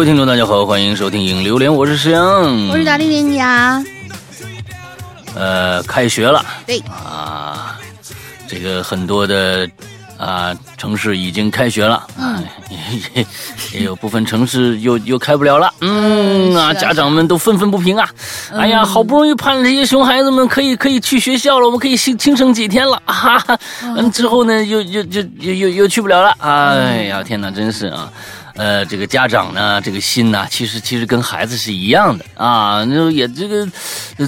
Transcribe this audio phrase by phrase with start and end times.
[0.00, 3.84] 哎，各位听众，大家好，欢迎收听《影榴莲》，我是石阳，我是大玲玲呀。
[5.34, 7.78] 呃，开学了，对啊，
[8.48, 9.68] 这个很多的
[10.16, 12.42] 啊城市已经开学了，嗯，
[13.14, 13.26] 也
[13.74, 18.08] 也有部分城市又又开不了了，嗯啊，家长们都愤愤不平啊，
[18.54, 28.10] 哎呀，好不容易盼着这些熊孩子们可以可以去学校了，我们可以轻轻省几天了，哈哈，嗯，之后呢，又又又又又又去不了了，哎呀，天哪，真是啊。
[28.60, 33.66] 呃，这个家长呢，这个心呢，其实其实跟孩子是一样的啊，就也这个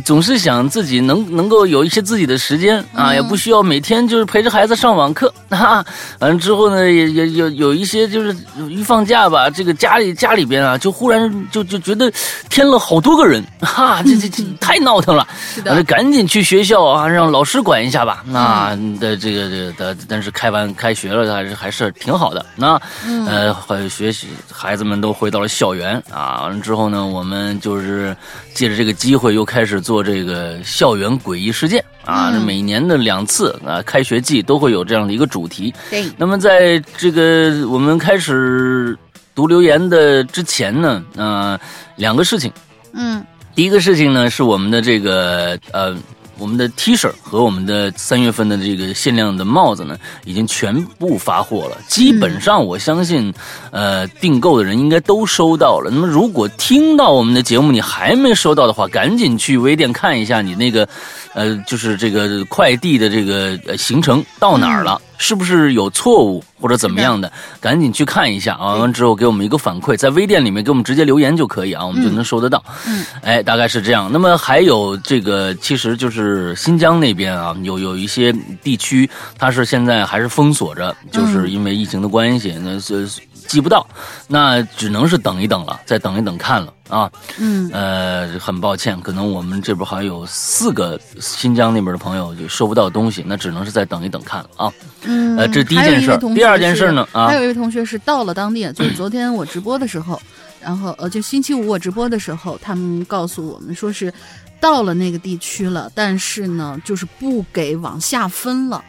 [0.06, 5.84] 总是想自己能能够有一些自己的时间啊，也不需要每天就是陪着孩子上网课 啊。
[6.18, 8.34] 完了之后呢，也也有有一些就是
[8.70, 12.10] 一放假吧，这个家里家里边啊，就忽然就就觉得
[12.48, 15.28] 添了好多个人哈，这这这太闹腾了，
[15.66, 18.24] 完了赶紧去学校啊，让老师管一下吧。
[18.24, 22.46] 那的这个这个的，但是开完开学了还是还是挺好的。
[22.56, 22.80] 那
[23.26, 23.54] 呃
[23.90, 24.21] 学习。
[24.50, 26.42] 孩子们都回到了校园啊！
[26.42, 28.16] 完了之后呢，我们就是
[28.54, 32.30] 借着这个机会又开始做这个校园诡异事件啊！
[32.44, 35.72] 每年的两次啊，开学季都会有这样的一个主题。
[35.90, 36.04] 对。
[36.16, 38.96] 那么在这个我们开始
[39.34, 41.58] 读留言的之前呢，呃，
[41.96, 42.52] 两个事情。
[42.92, 43.24] 嗯。
[43.54, 45.96] 第一个事情呢，是我们的这个呃。
[46.38, 51.76] 我们的 T 恤和我们的三月份的这个限量的帽子呢，已经全部发货了。
[51.88, 53.32] 基本上，我相信，
[53.70, 55.90] 呃，订购的人应该都收到了。
[55.92, 60.88] 那么，如果听到我们的节目你还没收到的话，赶紧去微店看一下你那个，
[61.34, 65.00] 呃，就是这个快递的这个行程到哪儿了。
[65.22, 67.32] 是不是有错误或者怎么样的？
[67.60, 68.74] 赶紧去看一下啊！
[68.74, 72.62] 完之后给我们一个反馈，在微店里面给我们直接留言就可以啊，我们就能收得到。
[72.88, 74.10] 嗯，哎，大概是这样。
[74.12, 78.34] 那么还有这个，其实就是新疆那边啊，有有一些
[78.64, 83.08] 地区，它是现在还是封锁着，就是因为疫情的关系，那是。
[83.48, 83.86] 寄不到，
[84.28, 87.10] 那只能是等一等了，再等一等看了啊。
[87.38, 94.72] 嗯，呃，很抱歉，可能我们这边还有四个新疆那边的朋友就收不到东西，那只能是再等一等看了啊。
[95.04, 100.20] 嗯，呃，这第一件事，第二件事呢啊，还有一位同学是到了当地，就是昨天我直播的时候，
[100.60, 104.12] 然后呃，就星期五我直播的时候，他们告诉我们说是
[104.60, 108.84] 到了那个地区了，但是呢，就是不给往下分了。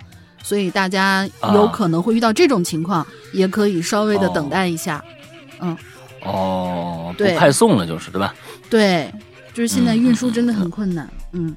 [0.45, 5.01] 所以大家有可能会遇到这种情况，也可以稍微的等待一下，
[5.61, 5.75] 嗯，
[6.23, 8.33] 哦，不派送了就是对吧？
[8.69, 9.11] 对，
[9.53, 11.55] 就是现在运输真的很困难，嗯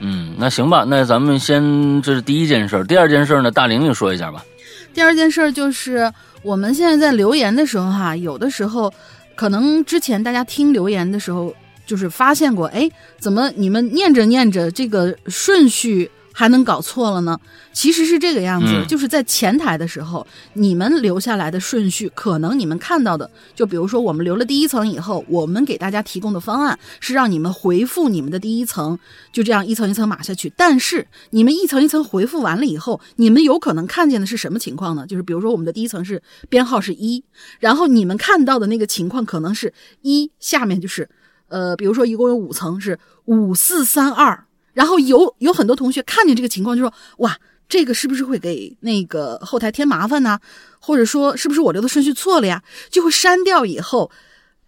[0.00, 4.44] 嗯，那行吧，那咱们先这是第一件事，第二件事呢，大玲玲说一下吧。
[4.92, 8.92] 第二件事就是我们现在在留言的时候哈，有的时候
[9.34, 11.54] 可能之前大家听留言的时候，
[11.86, 16.10] 就是发现过，哎，怎么你们念着念着这个顺序？
[16.42, 17.38] 还能搞错了呢？
[17.72, 28.98] 其实是这个样子，就是在前台的时候，你们留下来的顺序，可能你们看到的，就比如说我们留了第一层以后，我们给大家提供的方案是让你们回复你们的第一层，
[29.32, 30.52] 就这样一层一层码下去。
[30.56, 35.06] 但是你们一层一层回复完了以后，你们有可能看见的是什么情况呢？
[35.06, 37.22] 就是比如说我们的第一层是编号是一，
[37.60, 41.08] 然后你们看到的那个情况可能是一下面就是，
[41.46, 44.44] 呃，比如说一共有五层是五四三二。
[44.72, 47.38] 然后有有很多同学看见这个情况就说：“哇，
[47.68, 50.38] 这个是不是会给那个后台添麻烦呢？
[50.80, 52.62] 或者说是不是我留的顺序错了呀？
[52.90, 54.10] 就会删掉以后，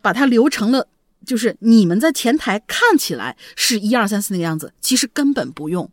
[0.00, 0.88] 把它留成了
[1.24, 5.90] 就是你们在前台看起来是一二三四那个样子，其实根本不用。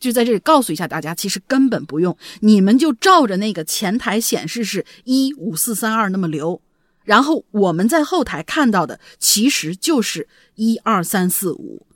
[0.00, 6.60] 就在这里告诉一下大家，其实根本不用，你们就照着那个前台显示是一五四三二那么留，
[7.04, 11.86] 然后我们在后台看到的其实就是一二三四五。”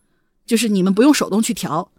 [0.47, 1.91] 就是你们不用手动去调，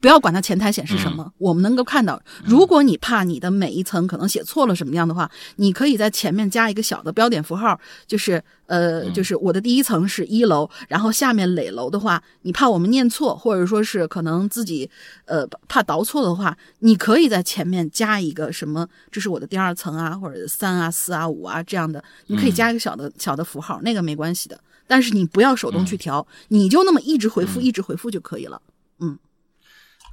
[0.00, 2.20] 不要管它前台显示什么，我们能够看到。
[2.44, 14.88] 如果你怕你的每一层可能写错了什么样的话，你可以在前面加一个小的标点符号，就是呃，就是我的第一层是一楼，然后下面垒楼的话，你怕我们念错，或者说是可能自己
[15.24, 24.60] 呃怕倒错的话，你可以在前面加一个什么，这是我的第二层啊，或者三啊、四啊、五啊这样的，你可以加一个小的小的符号，那个没关系的。
[24.86, 28.60] 但是你不要手动去调，你就那么一直回复，一直回复就可以了。
[29.00, 29.18] 嗯，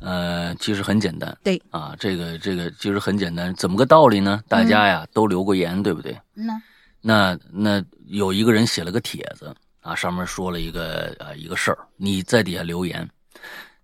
[0.02, 1.38] 呃，其实很简单。
[1.44, 4.42] 对啊，这个这个其实很简单，怎么个道理呢？
[4.48, 6.20] 大家呀都留过言，对不对？
[6.34, 6.60] 那
[7.02, 13.10] 那那有一个人写了个帖子啊，上面说了一个呃一个事儿，你在底下留言，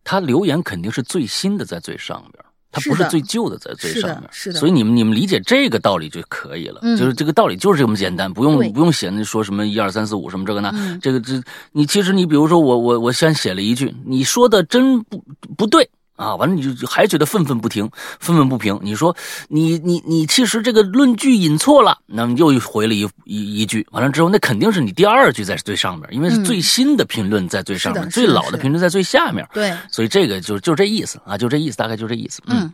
[0.04, 2.44] 他留言肯定是最新的在最上边。
[2.71, 10.71] 它不是最旧的在最上面，是的，所以你们你们理解这个道理就可以了，就是这个道理就是这么简单，不用不用写那说什么一二三四五什么这个那，
[11.01, 15.24] 这个这你其实你比如说我我我先写了一句，你说的真不
[15.57, 15.89] 不对
[16.19, 17.89] 啊，完了你就还觉得愤愤不平，
[18.19, 18.77] 愤愤不平。
[18.83, 19.16] 你说
[19.48, 29.48] 你你你其实这个论据引错了，那么又回了一一一句，完了之后那肯定是你第二句在最上面，因为是最新的评论在最上面，最老的评论在最下面。
[29.54, 32.42] 对，所以这个就就这意思啊，就这意思，大概就这意思。
[32.48, 32.74] 嗯，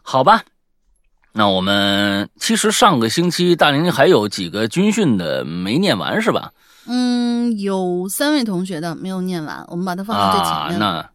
[0.00, 0.42] 好吧。
[1.32, 6.50] 那我们其实上个星期大玲还有几个军训的没念完是吧？
[6.88, 10.78] 嗯，有三位同学的没有念完，我们把它放在最前面。
[10.78, 11.06] 那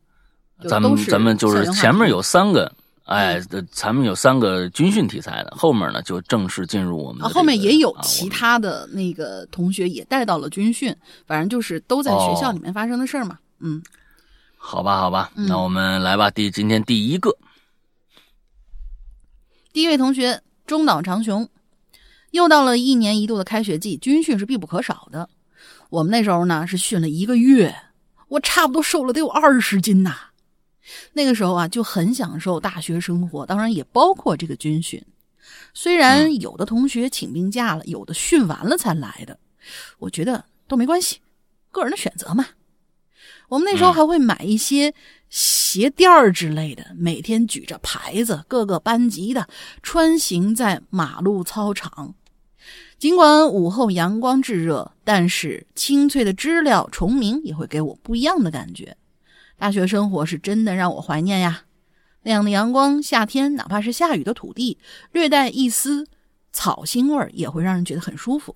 [0.67, 2.71] 咱们咱们就是前面有三个，
[3.05, 3.41] 哎，
[3.71, 7.29] 咱们有三个军训题材的，后面呢就正式进入我们。
[7.29, 13.37] 后面也有其他的那个同学也带到了军训，反正就是都在学校里面发生的事儿嘛。
[13.59, 13.81] 嗯，
[14.55, 16.29] 好吧，好吧，那我们来吧。
[16.31, 17.35] 第今天第一个。
[19.73, 21.47] 第一位同学中岛长雄，
[22.31, 25.29] 又到了一年一度的开学季，军训是必不可少的。
[25.89, 27.75] 我们那时候呢是训了一个月，
[28.27, 30.15] 我差不多瘦了得有二十斤呐。
[31.13, 35.03] 那个时候啊就很享受大学生活，当然也包括这个军训。
[35.73, 39.38] 虽然有的同学请病假了，有的训完了才来的，
[39.99, 41.19] 我觉得都没关系，
[41.71, 42.45] 个人的选择嘛。
[43.49, 44.93] 我们那时候还会买一些。
[45.31, 49.47] 鞋垫儿之类的，每天举着牌子，各个班级的
[49.81, 52.13] 穿行在马路操场。
[52.99, 58.97] 尽管午后阳光炙热，但是清脆的知了、虫鸣也会给我不一样的感觉。
[59.61, 61.65] 大学生活是真的让我怀念呀！
[62.23, 64.79] 那样的阳光，夏天哪怕是下雨的土地，
[65.11, 66.07] 略带一丝
[66.51, 68.55] 草腥味儿，也会让人觉得很舒服。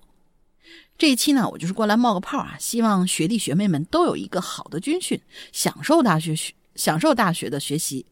[0.98, 2.56] 这一期呢，我就是过来冒个泡啊！
[2.58, 5.20] 希望学弟学妹们都有一个好的军训，
[5.52, 6.52] 享受大学学。
[6.74, 8.04] 享受大学的学习，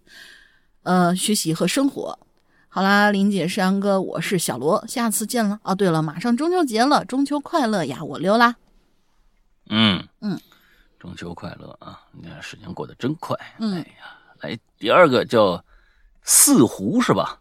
[0.84, 2.16] 呃，学习和生活。
[2.68, 5.58] 好啦，林姐、山阳哥，我是小罗，下次见了。
[5.64, 8.04] 哦，对了，马上中秋节了，中秋快乐呀！
[8.04, 8.54] 我溜啦。
[9.68, 10.40] 嗯嗯，
[11.04, 12.00] 中秋快乐啊！
[12.12, 13.36] 你看时间过得真快。
[13.58, 15.62] 嗯，哎呀，来第二个叫
[16.22, 17.38] 四湖是吧？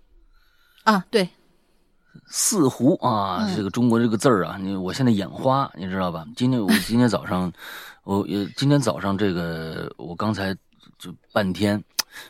[0.83, 1.30] 啊，对，
[2.27, 6.27] 四湖啊，这个中国这个字儿啊，你我现在眼花，你知道吧？
[6.36, 7.50] 今天我今天早上，
[8.04, 8.27] 我
[8.57, 10.54] 今天早上这个我刚才。
[11.00, 11.81] 就半天，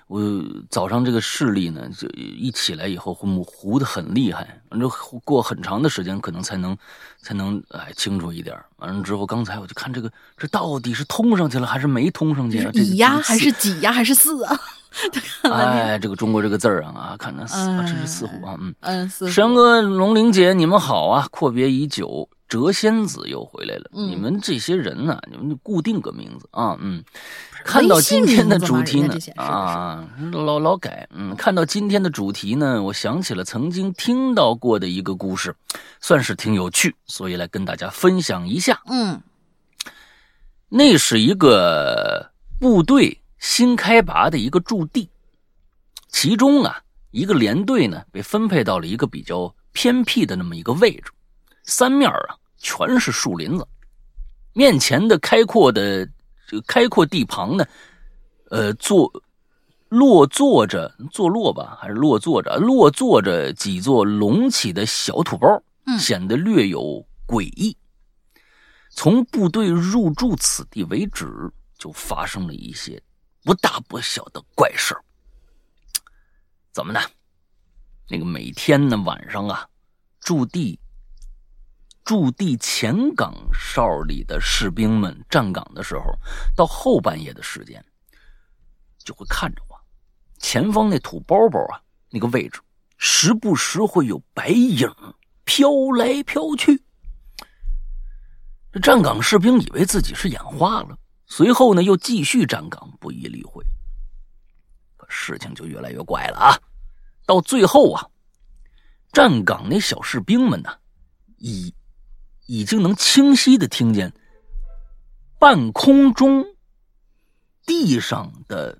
[0.08, 0.22] 我
[0.70, 4.90] 早上这个视力呢，就一起来以后糊糊的很厉害，完了
[5.24, 6.78] 过很长的时间可能才能
[7.22, 8.58] 才能哎清楚一点。
[8.78, 12.58] 完了之后，刚才我就看这个，这到底是通上去了还是没通上去？
[12.74, 14.60] 乙呀还是几呀还是四啊？
[15.52, 22.30] 哎，这个中国这个字儿啊啊，看那四，这是四虎啊，嗯嗯，山哥、龙玲姐，你们好啊，阔别已久。
[22.54, 25.20] 谪仙子又回来了，你们这些人呢？
[25.32, 27.04] 你们固定个名字啊，嗯。
[27.66, 31.36] 看到今天的主题呢，啊，老老改，嗯。
[31.36, 35.56] 看到今天的主题呢，我想起了曾经听到过的一个故事，
[36.00, 38.80] 算是挺有趣，所以来跟大家分享一下。
[38.86, 39.20] 嗯，
[40.70, 42.30] 那是一个
[42.60, 45.10] 部队新开拔的一个驻地，
[46.10, 51.12] 其中啊，一个连队呢被分配到了一个比较偏僻的那么一个位置，
[51.64, 52.38] 三面啊。
[52.64, 53.68] 全是树林子，
[54.54, 56.06] 面前的开阔的
[56.48, 57.66] 这个开阔地旁呢，
[58.50, 59.12] 呃，坐
[59.90, 65.62] 落坐着坐落吧，还是落坐着落坐着几座隆起的小土包，
[66.00, 67.78] 显得略有诡异。
[68.90, 71.28] 从部队入住此地为止，
[71.78, 73.00] 就发生了一些
[73.44, 74.96] 不大不小的怪事
[76.72, 77.02] 怎么呢？
[78.10, 79.68] 那个每天呢晚上啊，
[80.22, 80.80] 驻地。
[82.04, 86.04] 驻地前岗哨里的士兵们站岗的时候，
[86.56, 87.84] 到后半夜的时间，
[88.98, 89.80] 就会看着我
[90.38, 92.60] 前方那土包包啊，那个位置，
[92.98, 94.94] 时不时会有白影
[95.46, 96.84] 飘来飘去。
[98.72, 103.64] 这站岗士兵以为自己是眼花了，随后呢又继续站岗，不予理会。
[104.98, 106.60] 可事情就越来越怪了啊！
[107.26, 108.10] 到最后啊，
[109.14, 110.70] 站岗那小士兵们呢，
[111.38, 111.74] 一
[112.54, 114.14] 已经能清晰的听见
[115.40, 116.46] 半空中
[117.66, 118.78] 地上的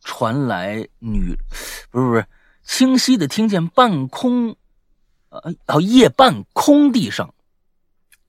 [0.00, 1.38] 传来女，
[1.92, 2.26] 不是不是，
[2.64, 4.56] 清晰的听见半空，
[5.28, 7.32] 呃哦夜半空地上，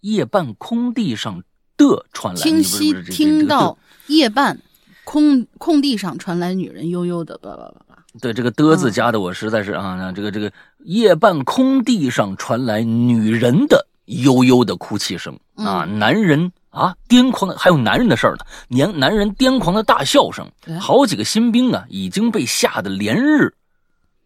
[0.01, 1.43] 夜半空地上
[1.75, 4.61] 的传来，清晰听到夜半
[5.05, 8.05] 空空地上传来女人悠悠的叭叭叭叭。
[8.21, 13.87] 对这个的字加的我实在是啊，这个这个夜半空地上传来女人的。
[14.05, 18.45] 悠悠的哭泣声啊，男人啊癫狂的，还有男人的事儿呢。
[18.67, 23.53] 年男人癫狂的大笑声，好几个新兵啊已经被吓得连日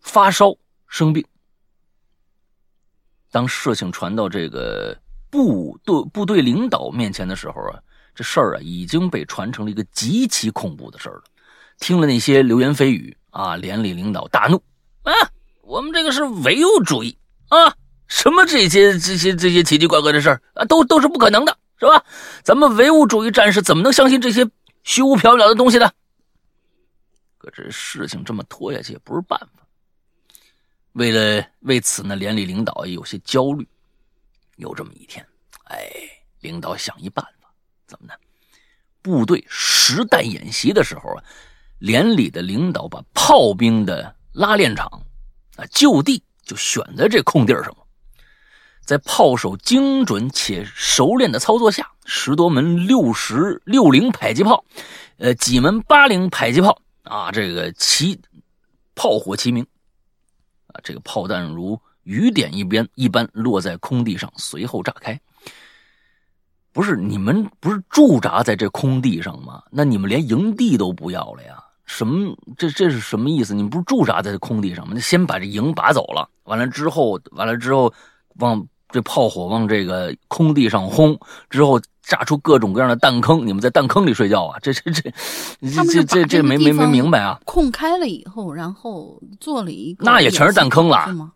[0.01, 0.55] 发烧
[0.87, 1.25] 生病。
[3.31, 4.97] 当事情传到这个
[5.29, 7.79] 部队部队领导面前的时候啊，
[8.15, 11.23] 这事儿啊已经被传成了一个极其恐怖的事儿了。
[11.79, 13.15] 听了那些流言蜚语。
[13.29, 14.59] 啊，连里领导大怒
[15.03, 15.13] 啊，
[15.61, 17.15] 我们这个是唯物主义
[17.49, 17.75] 啊，
[18.07, 22.03] 什么这些这些这些奇奇怪怪的事儿啊，都都是不可能的，是吧？
[22.43, 24.49] 咱们唯物主义战士怎么能相信这些
[24.83, 25.91] 虚无缥缈的东西呢？
[27.37, 29.63] 可这事情这么拖下去也不是办法。
[30.93, 33.67] 为了为此呢，连里领导也有些焦虑。
[34.55, 35.23] 有这么一天，
[35.65, 35.87] 哎，
[36.39, 37.47] 领导想一办法，
[37.85, 38.13] 怎么呢？
[39.03, 41.23] 部队实弹演习的时候啊，
[41.77, 44.87] 连里的领导把炮兵的拉练场
[45.57, 47.86] 啊就地就选在这空地上了。
[48.87, 54.63] 在炮手精准且熟练的操作下，十多门六十六零迫击炮，
[55.17, 58.17] 呃，几门八零迫击炮啊，这个齐
[58.95, 59.67] 炮火齐鸣
[60.67, 65.19] 啊，这个炮弹如雨点一边一般落在空地上，随后炸开。
[66.71, 69.61] 不是你们不是驻扎在这空地上吗？
[69.69, 71.61] 那你们连营地都不要了呀？
[71.85, 72.33] 什么？
[72.57, 73.53] 这这是什么意思？
[73.53, 74.93] 你们不是驻扎在这空地上吗？
[74.95, 77.93] 那先把这营拔走了，完了之后，完了之后，
[78.35, 84.57] 往这炮火往这个空地上轰，之后炸出各种各样的弹坑，你们在弹坑里睡觉啊？
[84.61, 85.11] 这这这，
[85.61, 87.39] 这 这这这没没没明白啊？
[87.45, 91.33] 空开了以后，然后做了一个，那也全是弹坑了，是吗？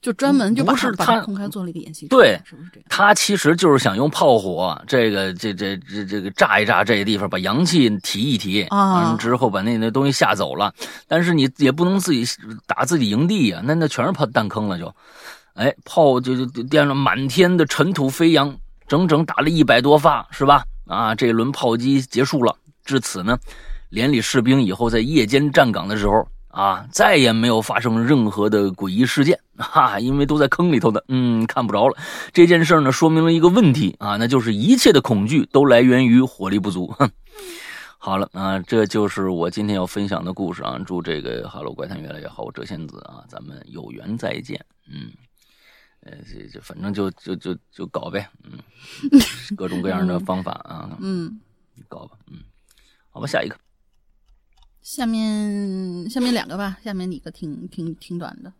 [0.00, 2.86] 就专门就不是他空开做了一个演习，对，是不是这样？
[2.88, 10.74] 他其实就是想用炮火，这个这这这这个炸一炸这个地方，把阳气提一提，啊，之后把那那东西吓走了。
[11.06, 12.24] 但是你也不能自己
[12.66, 14.92] 打自己营地呀，那那全是炮弹坑了，就，
[15.54, 18.56] 哎，炮就就电了，满天的尘土飞扬，
[18.86, 20.64] 整整打了一百多发，是吧？
[20.86, 22.56] 啊，这轮炮击结束了。
[22.84, 23.38] 至此呢，
[23.90, 26.26] 连里士兵以后在夜间站岗的时候。
[26.52, 31.96] 啊，再也没有发生任何的诡异事件， 哈，因为都在坑里头的，嗯，看不着了。
[32.30, 36.88] 这件事呢，说明了一个问题啊，那就是一切的恐惧都来源于火力不足。
[36.88, 37.10] 哼，
[37.96, 40.78] 好了啊，这就是我今天要分享的故事啊。
[40.84, 44.62] 祝这个《哈喽怪谈》越来越好，我谪仙子啊，咱们有缘再见。
[44.92, 45.10] 嗯，
[46.04, 48.58] 呃，这这反正就就就就搞呗，嗯，
[49.56, 51.40] 各种各样的方法啊，嗯，
[51.88, 52.38] 搞吧，嗯，
[53.10, 53.56] 好吧，下一个。
[54.82, 58.52] 下面下面两个吧，下面一个挺挺挺短的。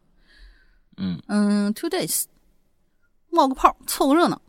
[0.97, 2.27] 嗯嗯，two days，
[3.29, 4.41] 冒个泡凑个热闹。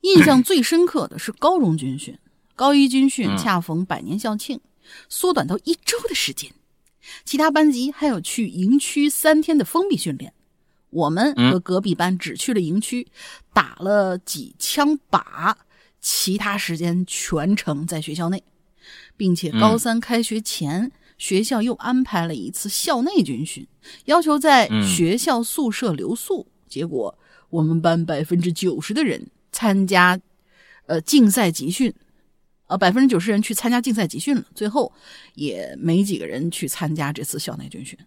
[0.00, 2.18] 印象最深刻的是高中军训，
[2.56, 4.58] 高一军训恰逢百年校庆，
[5.10, 6.50] 缩短到一周的时间。
[7.26, 10.32] 其他班级还有去营区三天的封闭训练，
[10.90, 13.08] 我们和隔壁班只去了营区，
[13.52, 15.54] 打了几枪靶，
[16.00, 18.44] 其他时间全程在学校内。
[19.16, 23.68] 并且高三开学前，学校又安排了一次校内军训，
[24.06, 26.48] 要求在学校宿舍留宿。
[26.66, 27.16] 结果
[27.50, 30.18] 我们班百分之九十的人参加，
[30.86, 31.94] 呃，竞赛集训，
[32.66, 34.44] 呃，百分之九十人去参加竞赛集训了。
[34.54, 34.90] 最后
[35.34, 37.98] 也没几个人去参加这次校内军训。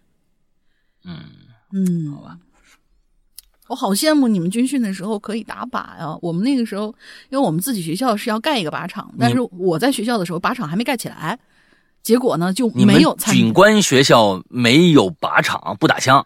[1.04, 1.22] 嗯
[1.72, 2.38] 嗯，好吧。
[3.68, 6.16] 我好羡慕你们军训的时候可以打靶呀！
[6.20, 6.86] 我们那个时候，
[7.30, 11.38] 因为我们自己学校是要盖一个靶场，但是我在学校的时候靶场还没盖起来，
[12.02, 13.34] 结果呢就没有参。
[13.34, 16.24] 警官学校没有靶场，不打枪，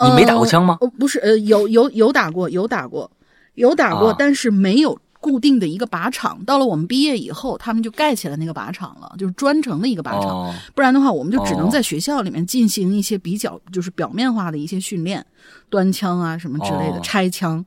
[0.00, 0.76] 你没打过枪吗？
[0.80, 3.10] 哦，不是，呃，有有有打过，有打过，
[3.54, 4.98] 有打过，但是没有。
[5.22, 10.52] 固定的一个靶场，到了我们毕业以后，他们就盖起了那个靶场了，就是专程的一个靶场。
[10.74, 15.24] 不然的话，我们就只能在学校里面进行一些比较就是表面化的一些训练，
[15.70, 17.64] 端枪啊什么之类的，拆枪。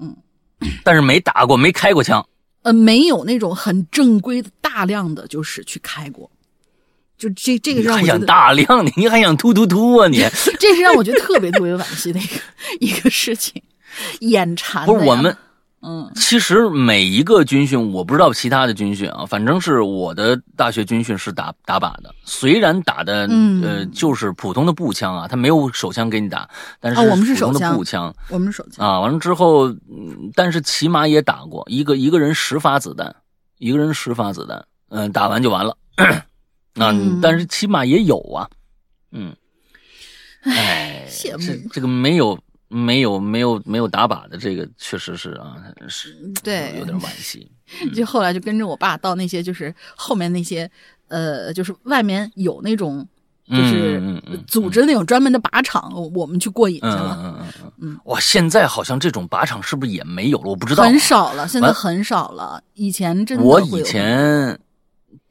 [0.00, 0.16] 嗯，
[0.84, 2.24] 但是没打过，没开过枪。
[2.62, 6.30] 呃，没有那种很正规的大量的就是去开过。
[7.18, 10.18] 就这这个让我还想大量的，你还想突突突啊你？
[10.58, 12.40] 这是让我觉得特别特别惋惜的一个
[12.80, 13.60] 一个事情，
[14.20, 14.86] 眼馋。
[14.86, 15.36] 不是我们。
[15.86, 22.14] 嗯，其实每一个军训，我不知道其他的军训啊，反正是我的大学军训是打打靶的。
[22.24, 23.28] 虽然打的
[23.62, 26.48] 呃就是普通的步枪啊，他没有手枪给你打，
[26.80, 29.00] 但是我们是手枪，步枪，我们是手枪啊。
[29.00, 29.70] 完了之后，
[30.34, 33.14] 但是起码也打过一个一个人十发子弹，
[33.58, 35.76] 一个人十发子弹，嗯，打完就完了。
[36.74, 38.48] 那 但是起码也有啊，
[39.12, 39.36] 嗯，
[40.44, 42.38] 哎，羡慕这个没有。
[42.68, 45.56] 没有没有没有打靶的这个确实是啊，
[45.88, 47.50] 是对有点惋惜。
[47.94, 50.70] 就后来就跟着我爸到那些就是后面那些
[51.08, 53.06] 呃，就是外面有那种
[53.48, 57.18] 就是组织那种专门的靶场，我们去过瘾去了。
[57.20, 58.00] 嗯嗯嗯嗯。
[58.04, 60.50] 哇，现在好像这种靶场是不是也没有了？
[60.50, 60.84] 我不知道。
[60.84, 62.62] 很少了，现在很少了。
[62.74, 64.58] 以前真的我以前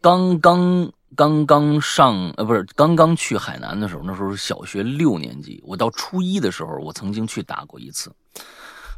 [0.01, 0.91] 刚刚。
[1.15, 5.62] 刚刚上呃不是刚刚去海南的时候，那时候是小学六年级。
[5.65, 8.12] 我到初一的时候，我曾经去打过一次，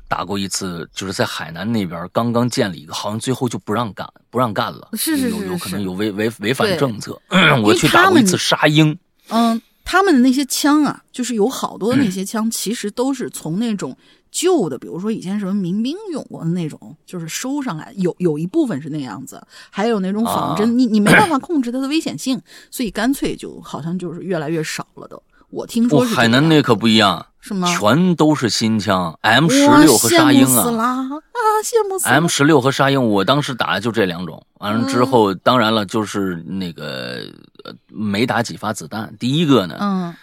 [0.08, 4.90] 打过一次，就是在海南那边刚刚建立一个，好像最后就不让干，不让干了。
[4.94, 7.20] 是是是有有可能有违违违反政策。
[7.64, 8.98] 我去打过一次沙鹰，
[9.30, 13.98] 嗯，他们的那些枪啊，就是有好多的那些枪，其实都是从那种
[14.36, 25.24] 旧的，比如说以前什么民兵用过的那种，就是收上来，有有一部分是那样子，还有那种仿真，啊你你没办法控制它的危险性，所以干脆就好像就是越来越少了都。
[25.52, 27.74] 我听说海南那可不一样，是吗？
[27.78, 34.46] 全都是新枪，M 十哇六和沙鹰羡慕死啊啦啊，羡慕死了，M 十六和沙鹰，我当时打的就这两种。
[34.60, 37.22] 完了之嗯后，当然了，就是那个
[37.64, 39.16] 呃没打几发子弹。
[39.18, 40.14] 第一个呢，嗯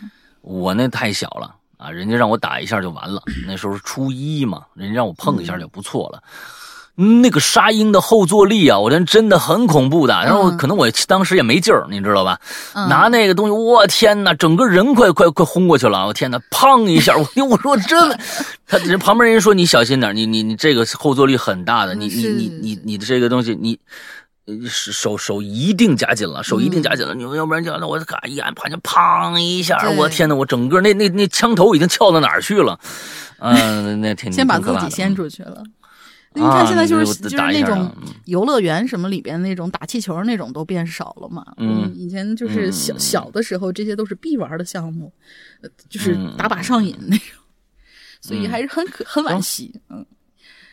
[0.43, 3.23] 我那太小了啊，人家让我打一下就完了。
[3.47, 6.23] 那时候是初一嘛，人家让我碰一下就不错了。
[6.95, 10.13] 那个沙鹰的后坐力啊，我真真的很恐怖的。
[10.13, 12.39] 然后嗯可能我当时也没劲儿，你知道吧？
[12.75, 16.07] 嗯，拿那个东西，我天哪，整个人快快快轰过去了！
[16.07, 18.21] 我天哪，砰一下，我 我说真的，
[18.67, 23.79] 他人旁边人说你小心点，你你你这个后坐力很大的，你你你你你的这个东西你。
[24.47, 32.79] 呃手手一定夹紧了，手一定夹紧了，你要不然就那我嘎一按，啪就砰一下，对我天哪，我整个那那那枪头已经翘到哪儿去了？
[33.39, 35.63] 嗯，那挺先把自己先出去了。
[36.35, 37.95] 你啊看现在就是我就是打那种
[38.25, 41.45] 游乐园什么里边那种打气球那种都变少了嘛。
[41.59, 41.93] 嗯。
[41.95, 42.99] 以前就是小嗯。
[42.99, 45.13] 小的时候，这些都是必玩的项目，
[45.61, 46.35] 呃就是嗯。
[46.39, 47.27] 打靶上瘾那种，
[48.23, 48.51] 所以嗯。
[48.51, 49.79] 还是很可很惋惜。
[49.91, 50.07] 嗯。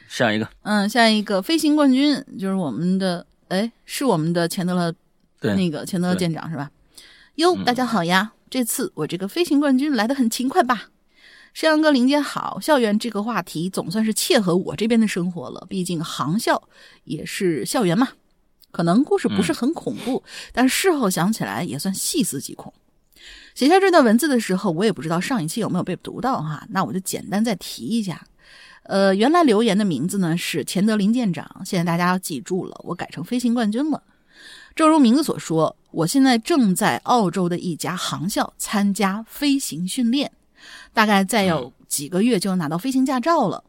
[0.08, 4.94] 下一个，嗯，下一个飞行冠军就是我们的，哎，是我们的钱德勒
[5.39, 6.70] 对，那个钱德勒舰长是吧？
[7.36, 8.32] 哟，嗯大家好呀！
[8.48, 10.89] 这次我这个飞行冠军来的很勤快吧？
[11.56, 16.62] 山羊哥、林姐好，校园这个话题总算是切合我这边的生活了，毕竟航校
[17.06, 18.10] 也是校园嘛。
[18.70, 22.72] 可能故事不是很恐怖，但事后想起来也算细思极恐。
[23.56, 28.24] 写下这段文字的时候，我也不知道上一期有没有被读到哈，那我就简单再提一下。
[28.89, 34.01] 呃，原来留言的名字呢是钱德林舰长，现在大家要记住了，我改成飞行冠军了。
[34.75, 40.31] 正如名字所说，我现在正在澳洲的一家航校参加飞行训练，
[40.92, 43.64] 大概再有几个月就能拿到飞行驾照了。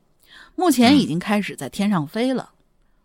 [0.57, 2.53] 目前已经开始在天上飞了。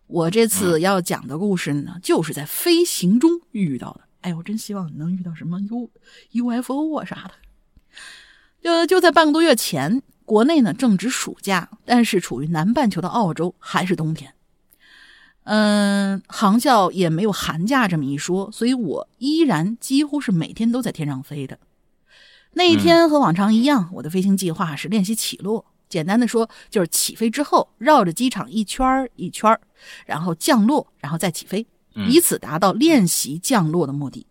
[0.07, 4.01] 我这次要讲的故事呢，就是在飞行中遇到的。
[4.21, 5.89] 哎，我真希望你能遇到什么 U
[6.31, 7.33] UFO 啊啥的。
[8.61, 14.33] 就就在半个多月前，国内呢正值暑假，但是处于南半球的澳洲还是冬天。
[15.43, 21.59] 嗯，航校也没有寒假这么一说，所以我依然几乎是每天都在天上飞的。
[22.53, 25.65] 那一天和往常一样，我的飞行计划是练习起落。
[25.87, 29.61] 简单的说，就是起飞之后绕着机场一圈儿一圈儿，
[30.07, 34.25] 然后降落，然后再起飞，嗯以此达到练习降落的目的。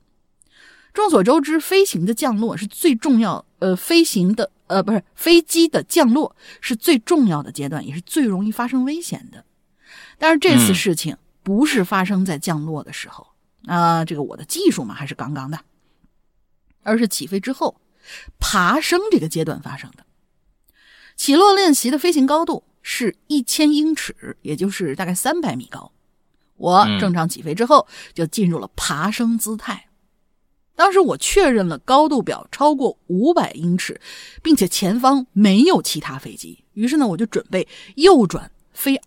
[0.92, 9.44] 众所周知，飞行的降落是最重要，呃，飞行的呃不是飞机的降落是最重要的阶段，也是最容易发生危险的。
[10.18, 13.27] 但是这次嗯事情不是发生在降落的时候
[13.66, 15.59] 啊、这个我的技术嘛还是杠杠的，
[16.83, 17.81] 而是起飞之后
[18.38, 20.05] 爬升这个阶段发生的。
[21.16, 25.92] 起落练习的飞行高度是一千英尺，也就是大概三百米高。
[26.57, 29.88] 我嗯正常起飞之后就进入了爬升姿态。
[30.76, 34.00] 当时我确认了高度表超过五百英尺，
[34.42, 39.00] 并且前方没有其他飞机，于是呢，我就准备右转飞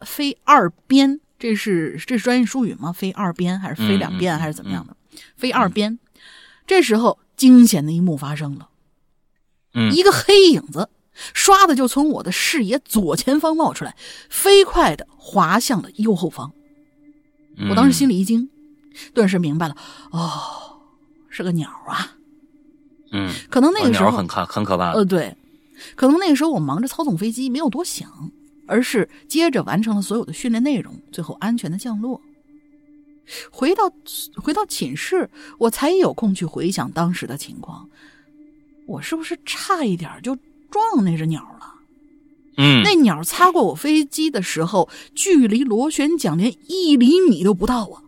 [0.00, 2.92] 飞二边，这是这是专业术语吗？
[2.92, 4.96] 飞二边还是飞两边还是怎么样的？
[5.36, 5.98] 飞二边。
[6.66, 8.68] 这时候惊险的一幕发生了，
[9.74, 10.88] 嗯一个黑影子
[11.34, 13.96] 唰的就从我的视野左前方冒出来，
[14.30, 16.52] 飞快的滑向了右后方。
[17.68, 18.48] 我当时心里一惊，
[19.12, 19.76] 顿时明白了，
[20.10, 20.61] 哦，
[21.32, 22.14] 是个鸟啊！
[23.10, 25.34] 嗯，可能那个时候鸟很可很可怕，呃，对，
[25.96, 28.30] 可能那个时候我忙着操纵飞机，没有多想，
[28.66, 32.20] 而是接着完成了所有的训练内容，最后安全的降落。
[33.50, 33.90] 回到
[34.36, 37.88] 回到寝室，我才有空去回想当时的情况。
[38.86, 40.36] 我是不是差一点就
[40.70, 41.74] 撞那只鸟了？
[42.58, 48.02] 嗯，那鸟擦过我飞机的时候，距离螺旋桨连一厘米都不到啊！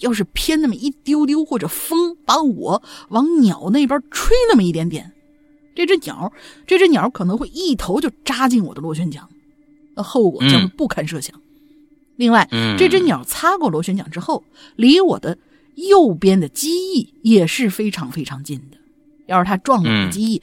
[0.00, 5.12] 要是偏那么一丢丢，或者风把我往鸟那边吹那么一点点，
[5.74, 6.32] 这只鸟，
[6.66, 9.28] 这只鸟可能会一头就扎进我的螺旋桨，
[9.94, 11.40] 那后果将会不堪设想。
[12.16, 15.38] 另外，嗯这只鸟擦过螺旋桨之后，离我的
[15.76, 18.78] 右边的机翼也是非常非常近的。
[19.26, 20.42] 要是它撞了我的机翼，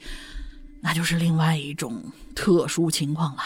[0.80, 2.02] 那就是另外一种
[2.34, 3.42] 特殊情况了。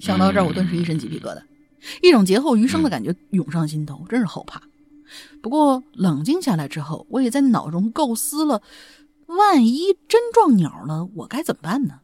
[0.00, 1.40] 想到这儿，我顿时一身鸡皮疙瘩，
[2.02, 4.62] 一种劫后余生的感觉涌上心头，真是后怕。
[5.42, 8.62] 不过冷静下来之后，我也在脑中构思了：
[9.26, 12.00] 万一真撞鸟了，我该怎么办呢？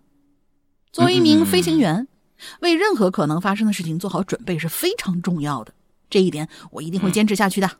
[0.92, 2.08] 作为一名飞行员，
[2.60, 5.74] 为任何可能发生的事情做好准备是非常重要的。
[6.08, 7.70] 这一点我一定会坚持下去的。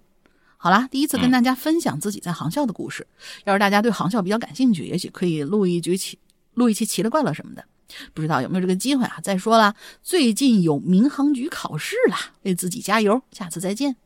[0.57, 3.07] 好啦，第一次跟大家分享自己在航校的故事。
[3.45, 6.19] 要是大家对航校比较感兴趣，也许可以录一局奇
[6.55, 7.65] 录一期奇了怪了什么的。
[8.13, 9.21] 不知道有没有这个机会啊？
[9.23, 13.23] 再说了，最近有民航局考试了，为自己加油。
[13.33, 13.97] 下次再见。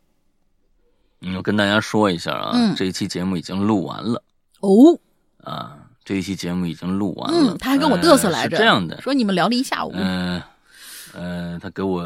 [1.20, 4.22] 嗯，我跟大家说一下啊，嗯这一期节目已经录完了
[4.60, 4.98] 哦，
[5.42, 7.54] 啊，这一期节目已经录完了。
[7.54, 9.92] 嗯，他还跟我嘚瑟来着，呃这样的，说你们聊了一下午。
[9.94, 10.42] 嗯
[11.14, 12.02] 呃他给我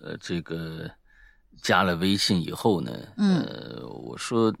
[0.00, 0.88] 呃这个
[1.60, 4.54] 加了微信以后呢，嗯呃，我说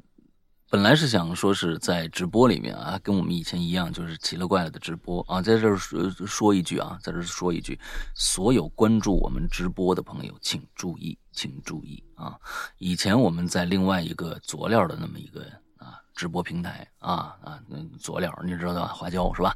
[0.72, 7.78] 本来是想说是在直播里面啊，跟我们以前一样，就是奇了怪了的直播啊，在这儿说说一句啊，在这儿说一句，
[8.14, 12.38] 所有关注我们直播的朋友，请注意，请注意啊！
[12.78, 15.42] 以前我们在另外一个佐料的那么一个
[15.76, 18.86] 啊直播平台啊啊，那佐料你知道吧？
[18.86, 19.54] 花椒是吧？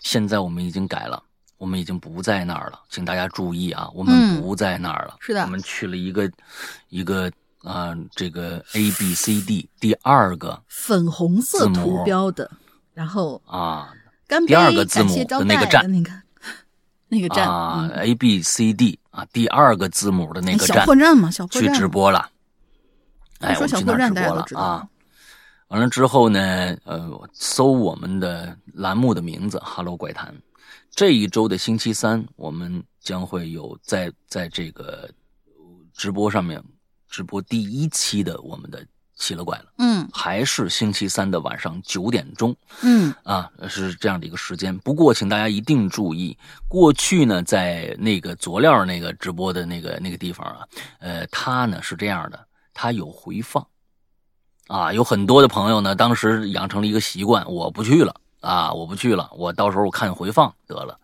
[0.00, 1.22] 现在我们已经改了。
[1.56, 3.90] 我们已经不在那儿了，请大家注意啊！
[3.92, 6.30] 我们嗯不在那儿了，是的我们去了一个
[6.88, 7.28] 一个
[7.62, 12.50] 啊、这个 A B C D 第二个粉红色图标的，
[12.94, 13.92] 然后啊
[14.26, 15.90] 干杯， 第二个字母的那个站。
[15.90, 16.10] 那个
[17.08, 17.90] 那个站啊、嗯。
[18.00, 22.30] A B C D 啊第二个字母的那个小站破站嘛，小破去直播了，
[23.40, 24.88] 哎，说我去那儿小破站大家直播了啊。
[25.68, 26.40] 完了之后呢，
[26.84, 30.34] 呃，搜我们的栏目的名字 “Hello 怪谈”。
[30.94, 35.08] 这一周的星期三，我们将会有在在这个
[35.92, 36.62] 直播上面
[37.08, 38.84] 直播第一期的我们的
[39.16, 42.54] 奇了怪了，嗯还是星期三的晚上九点钟。
[42.82, 44.76] 嗯啊，是这样的一个时间。
[44.78, 50.68] 不过，请大家一定注意，过去呢，在那个佐料那个直播的那个那个地方啊，
[51.00, 53.66] 呃，它呢是这样的，它有回放，
[54.68, 60.96] 啊，有很多的朋友呢，当时养成了一个习惯，我不去了啊，我不去了，我到时候看回放得了。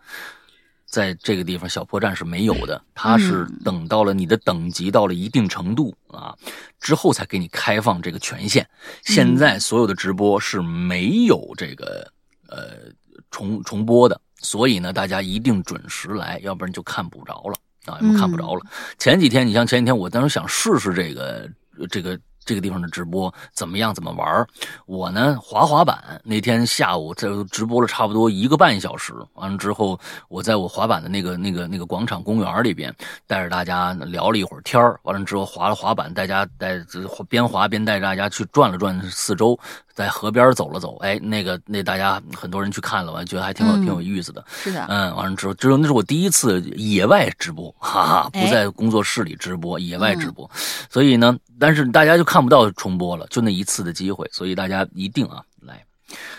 [0.94, 6.32] 在这个地方，小破站是没有的，它是等到了你的等级到了一定程度啊
[6.78, 8.64] 之后才给你开放这个权限。
[9.02, 12.08] 现在所有的直播是没有这个
[12.48, 12.92] 呃
[13.32, 17.56] 重重播的，所以呢，大家一定准时来，要不然就看不着了
[17.92, 18.60] 啊，看不着了。
[18.96, 21.50] 前几天，你像前几天，我当时想试试这个
[21.90, 22.16] 这个。
[22.44, 23.94] 这个地方的直播怎么样？
[23.94, 24.46] 怎么玩？
[24.86, 29.14] 我呢滑滑板，那天下午这直播了差不多一个半小时。
[29.34, 32.94] 完了之后，我在我滑板的那个那个那个广场公园里边，
[33.26, 34.82] 带着大家聊了一会儿天。
[35.02, 36.82] 完了之后滑了滑板，大家带
[37.28, 39.58] 边滑边带着大家去转了转四周，
[39.94, 40.96] 在河边走了走。
[40.98, 44.44] 哎，那个那大家很多人去看了，完觉得还挺有、嗯挺有意思的。
[44.48, 50.50] 是的，嗯，完了之后，之后那是我第一次野外直播，哈哈，哎不在工作室里直播，野外直嗯播，
[50.90, 55.82] 所以呢，但是大家就看不到重播了，就那一次的机会，所以大家一定啊来。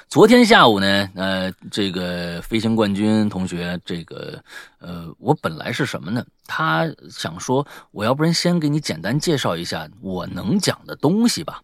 [0.07, 4.41] 昨天下午呢，呃，这个飞行冠军同学，这个
[4.79, 6.23] 呃，我本来是什么呢？
[6.45, 11.59] 他想说，我要不然先给你简单介绍一下我能讲的东西吧，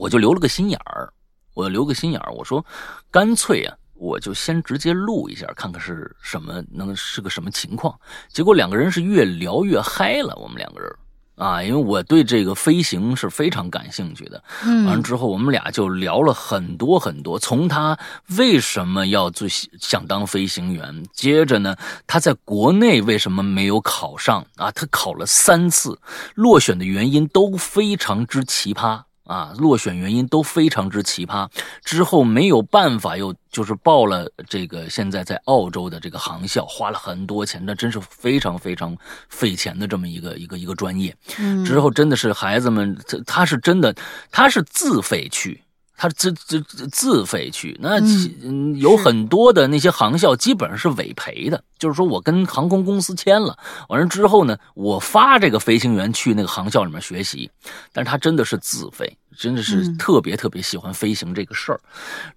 [0.00, 1.12] 我就留了个心眼儿，
[1.52, 2.64] 我留个心眼儿，我说，
[3.10, 3.76] 干脆啊。
[4.02, 7.94] 我就先直接录一下，看看是什么能是个什么情况。
[8.32, 10.90] 结果两个人是越聊越嗨了，我们两个人
[11.36, 14.42] 啊，因为我对这个飞行是非常感兴趣的。
[14.64, 17.98] 完了嗯之后，我们俩就聊了很多很多，从他
[18.38, 24.70] 为什么要最想当飞行员，接着呢，他在国内为什么没有考上啊？
[24.70, 26.00] 他考了三次，
[26.34, 29.02] 落选的原因都非常之奇葩。
[29.30, 31.48] 啊，落选原因都非常之奇葩，
[31.84, 38.96] 之后没有办法，又就是报了这个现在在澳洲的这个航校，花了很多钱，那真是非常非常
[39.28, 41.14] 费钱的这么一个一个一个专业。
[41.38, 43.94] 嗯之后真的是孩子们，他他是真的，
[44.32, 45.62] 他是自费去。
[46.00, 48.00] 他自自自自费去，那
[48.42, 53.54] 嗯有很多的那些航校基本上是委培的，就是说我跟航空公司签了，
[53.90, 57.50] 完了之后呢，我发这个飞行员去那个航校里面学习，
[57.92, 61.78] 但是他真的是自费，真的是嗯特别特别喜欢飞行这个事儿。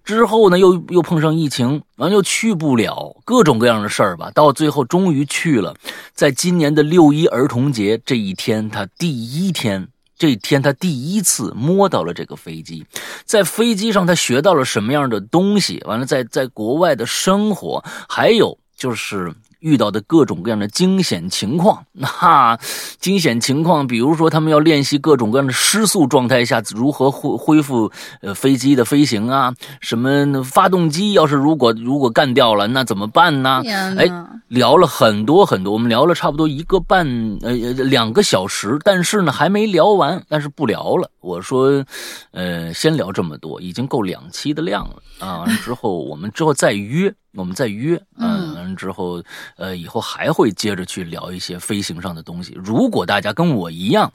[0.04, 4.30] 之后呢，又又碰上疫情，完了又去不了，各种各样的事儿吧。
[4.34, 5.74] 到最后终于去了，
[6.12, 9.88] 在今年的六一儿童节这一天，他第一天。
[10.24, 12.82] 这一天，他第一次摸到了这个飞机，
[13.26, 15.82] 在飞机上他学到了什么样的东西？
[15.84, 19.30] 完了在，在国外的生活，还有就是
[19.64, 21.82] 遇到的各种各样的惊险情况。
[21.96, 22.58] 那
[23.00, 33.62] 惊险情况，比如说他们要练习各种各样的失速状态下如何恢恢复呃飞机的飞行啊，什么发动机要是如果如果干掉了，那怎么办呢？
[33.96, 34.06] 哎，
[34.48, 37.06] 聊了很多很多，我们聊了差不多一个半
[37.40, 41.10] 呃两个小时，但是呢还没聊完，但是不聊了。
[41.24, 41.84] 我说，
[42.32, 45.38] 呃，先聊这么多，已经够两期的量了啊。
[45.38, 49.22] 完了之后我们之后再约，我们再约，嗯完了之后
[49.56, 52.52] 呃以后还会接着去聊一些飞行上的东西。
[52.56, 54.12] 如果大家跟我一样。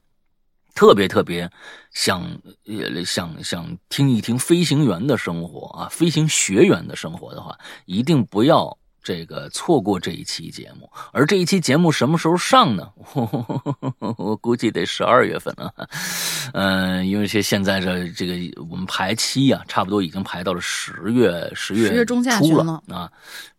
[0.75, 1.49] 特别特别
[1.91, 2.21] 想
[2.65, 8.77] 呃想想听一听飞行员的生活啊，飞行学员的生活的话，一定不要。
[9.01, 12.89] 这个错过这一期节目，而这一期节目什么时候上呢？
[14.17, 15.73] 我估计得十二月份了，
[16.53, 18.33] 嗯，因为现现在这这个
[18.69, 23.11] 我们排期啊，差不多已经排到了十月十月十月中下旬了啊，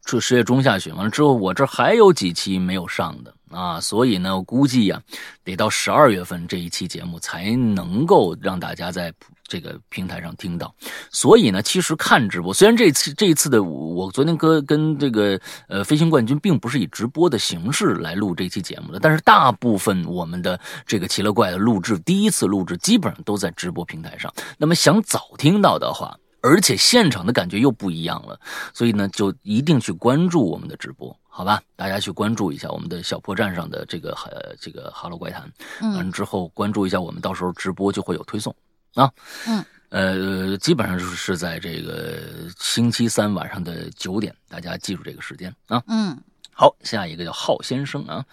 [0.04, 5.02] 这十月中下旬完了之后，我这还有几期没有上的啊，所以呢，我估计呀，
[5.42, 9.12] 得到十二月份这一期节目才能够让大家在。
[9.50, 10.72] 这个平台上听到，
[11.10, 24.32] 所以呢，其实看直播，虽然这次这一次的我昨天跟跟这个呃飞行冠军并不是以直播的形式来录这期节目的，但是大部分我们的这个奇了怪的录制，第一次录制基本上都在直播平台上。
[24.56, 28.38] 那么想早听到的话，而且现场的感觉又不一样了，
[28.72, 31.60] 所以呢，就一定去关注我们的直播，好吧？
[31.74, 38.54] 大家去关注一下我们的小破站上的这个呃这个哈喽怪谈，完了之后关注一下我们，到时候直播就会有推送。
[38.94, 39.10] 啊，
[39.46, 42.18] 嗯，呃，基本上就是在这个
[42.58, 45.82] 星期三晚上的九点，大家记住这个时间啊。
[45.86, 46.16] 嗯，
[46.52, 48.24] 好，下一个叫浩先生啊，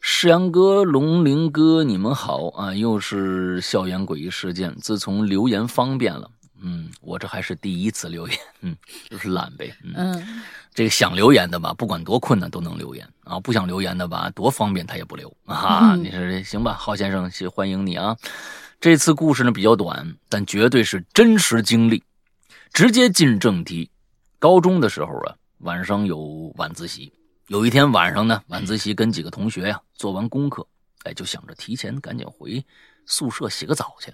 [0.00, 4.74] 世阳哥、龙鳞哥，你们好啊，又是校园诡异事件。
[4.80, 8.76] 自从留言方便了，嗯，我这还是第一次留言，嗯，
[9.08, 9.72] 就是懒呗。
[9.94, 10.42] 嗯，
[10.74, 15.94] 这个想留言的吧，不管多困难都能留言啊；不想留言的吧，多方便他也不留啊。
[15.94, 18.16] 你说行吧，浩先生，欢迎你啊。
[18.80, 22.02] 这次故事呢比较短，但绝对是真实经历。
[22.72, 23.90] 直接进正题。
[24.38, 27.12] 高中的时候啊，晚上有晚自习。
[27.48, 30.66] 有一天晚上呢，晚自习跟几个同学呀做完功课，
[31.02, 32.64] 哎，就想着提前赶紧回
[33.04, 34.10] 宿舍洗个澡去。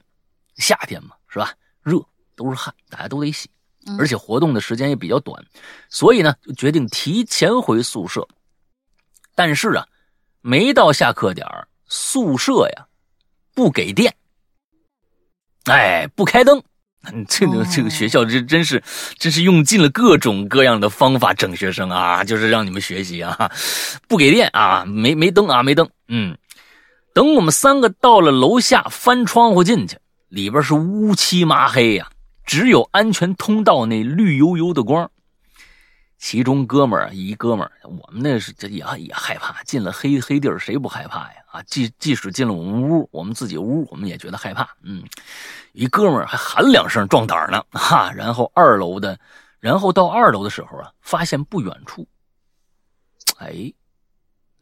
[0.56, 1.52] 夏天嘛，是吧？
[1.84, 3.48] 热都是汗，大家都得洗。
[3.96, 5.40] 而且活动的时间也比较短，
[5.88, 8.26] 所以呢，就决定提前回宿舍。
[9.32, 9.86] 但是啊，
[10.40, 11.46] 没到下课点
[11.86, 12.88] 宿舍呀
[13.54, 14.12] 不给电。
[15.66, 16.62] 哎，不开灯，
[17.28, 18.82] 这个这个学校这真是，
[19.18, 23.50] 真是用尽了各种各样的方法整学生啊，就是让你们学习啊，
[24.08, 25.88] 不给电啊，没没灯啊，没灯。
[26.08, 26.36] 嗯，
[27.12, 29.98] 等我们三个到了楼下，翻窗户进去，
[30.28, 32.08] 里边是乌漆麻黑呀，
[32.44, 35.10] 只有安全通道那绿油油的光。
[36.18, 41.44] 其中哥们儿一哥们儿，我们那是这也也害怕，进了黑黑地儿，谁不害怕呀？
[41.52, 44.68] 啊，即即使进了我们屋，我们自己屋，我们也觉得害怕。
[44.82, 45.04] 嗯，
[45.72, 48.10] 一哥们儿还喊两声壮胆呢，哈。
[48.12, 49.18] 然后二楼的，
[49.60, 52.08] 然后到二楼的时候啊，发现不远处，
[53.36, 53.70] 哎，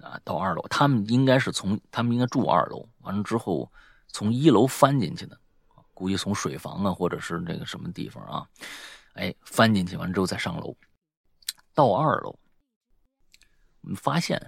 [0.01, 3.71] 啊，到二楼，他们应该是从他们应该住二楼，完了之后
[4.09, 5.39] 从一楼翻进去的，
[5.95, 8.45] 估计从水房啊，或者是那个什么地方啊，
[9.15, 10.77] 哎，翻进去完之后再上楼。
[11.75, 12.39] 到二楼，
[13.81, 14.41] 我们发现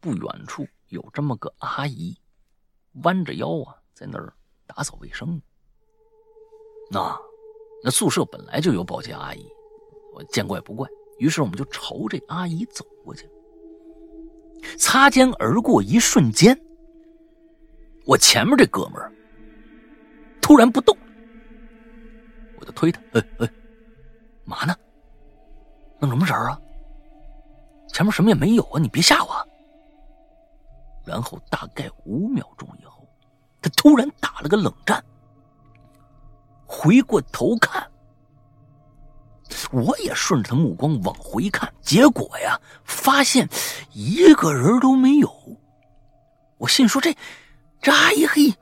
[0.00, 2.14] 不远处有这么个阿姨，
[3.02, 4.32] 弯着腰啊，在那儿
[4.66, 5.40] 打扫卫生。
[6.90, 7.18] 那
[7.82, 9.46] 那宿舍本来就有保洁阿姨，
[10.12, 10.86] 我见怪不怪。
[11.18, 13.26] 于是我们就朝这阿姨走过去，
[14.76, 16.54] 擦肩而过一瞬间，
[18.04, 19.10] 我前面这哥们儿
[20.42, 20.94] 突然不动，
[22.58, 23.50] 我就推他，哎哎，
[24.44, 24.76] 嘛呢？
[26.00, 26.60] 弄什么神儿啊？
[27.94, 28.80] 前面什么也没有啊！
[28.80, 29.48] 你别吓我。
[31.04, 33.06] 然后大概五秒钟以后，
[33.62, 35.02] 他突然打了个冷战，
[36.66, 37.88] 回过头看，
[39.70, 43.48] 我也顺着他目光往回看，结果呀，发现
[43.92, 45.32] 一个人都没有。
[46.58, 47.16] 我心说这
[47.80, 48.52] 这阿姨嘿，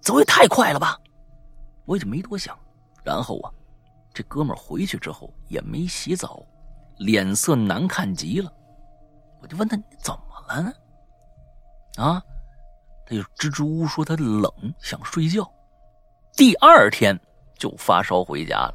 [0.00, 0.98] 走也太快了吧！
[1.84, 2.58] 我也就没多想。
[3.04, 3.52] 然后啊，
[4.14, 6.42] 这哥们回去之后也没洗澡。
[6.96, 8.52] 脸色难看极了，
[9.40, 10.72] 我就问他你怎么了呢？
[11.96, 12.22] 啊，
[13.06, 15.48] 他就支支吾吾说他冷，想睡觉。
[16.36, 17.18] 第二天
[17.58, 18.74] 就发烧回家了。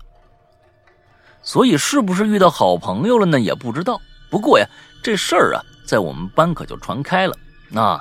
[1.42, 3.40] 所以是不是遇到好朋友了呢？
[3.40, 4.00] 也不知道。
[4.30, 4.66] 不过呀，
[5.04, 7.36] 这事儿啊，在我们班可就传开了。
[7.70, 8.00] 那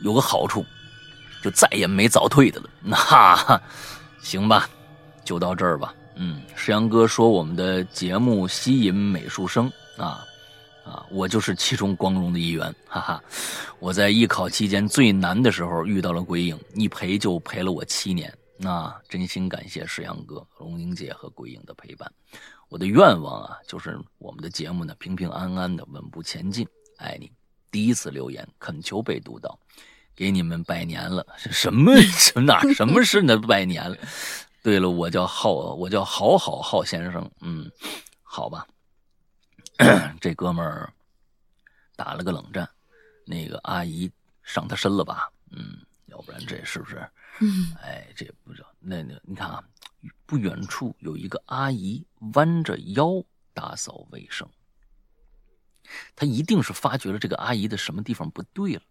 [0.00, 0.64] 有个好处，
[1.42, 2.70] 就再也没早退的了。
[2.80, 3.62] 那
[4.22, 4.68] 行吧，
[5.24, 5.94] 就到这儿吧。
[6.24, 10.24] 嗯，石阳哥说我们的节目吸引美术生啊
[10.84, 13.24] 啊，我就是其中光荣的一员，哈哈！
[13.80, 22.08] 我在艺考期间最难的时候遇到了鬼影，一陪就陪了我七年，那真心感谢石阳哥、龙英姐和鬼影的陪伴。
[22.68, 26.64] 我的愿望啊，就是我们的节目呢平平安安的稳步前进。
[26.98, 27.28] 爱你，
[27.68, 29.58] 第一次留言恳求被读到，
[30.14, 31.94] 给你们拜年了，什么
[32.46, 33.96] 哪什么是那拜年了？
[34.62, 37.30] 对了，我叫浩，我叫好好浩先生。
[37.40, 37.70] 嗯，
[38.22, 38.66] 好吧，
[40.20, 40.92] 这哥们儿
[41.96, 42.68] 打了个冷战，
[43.26, 44.10] 那个阿姨
[44.42, 45.30] 上他身了吧？
[45.50, 46.96] 嗯，要不然这是不是？
[47.40, 48.68] 嗯，哎，这不知道。
[48.78, 49.64] 那那你看啊，
[50.26, 53.22] 不远处有一个阿姨弯着腰
[53.52, 54.48] 打扫卫生，
[56.14, 58.82] 他一定是发觉了这个阿姨的什么地方不对了。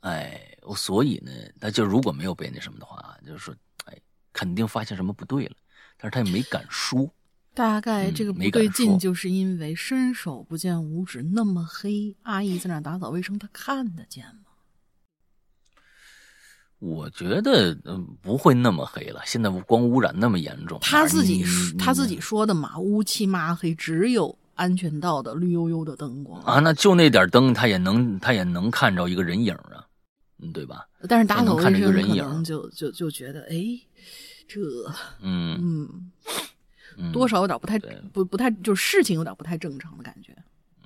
[0.00, 3.58] 哎，所以呢，他就如果没有被那什么的话，就是说，哎，
[4.34, 5.56] 肯定发现什么不对了，
[5.96, 7.08] 但是他也没敢说。
[7.54, 14.50] 大概这个嗯不对劲，就是因为伸手不见五指，那么黑，阿姨在那打扫卫生，她看得见吗？
[16.80, 20.78] 我觉得嗯不会那么黑了，现在光污染那么严重。
[20.82, 21.44] 他自己
[21.78, 29.83] 他自己说的嘛，乌漆嘛黑，只有安全道的绿油油的灯光啊，那就那点灯，他也能他也能看着一个人影啊，嗯，
[30.52, 30.86] 对吧？
[31.08, 33.64] 但是打扫能看卫生可能就就就觉得，哎，
[34.48, 34.60] 这
[35.20, 36.10] 嗯嗯，
[36.96, 40.34] 嗯，多少有点不太对不不太，就是事情有点不太正常的感觉。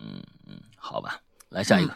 [0.00, 1.94] 嗯嗯，好吧，来下一个。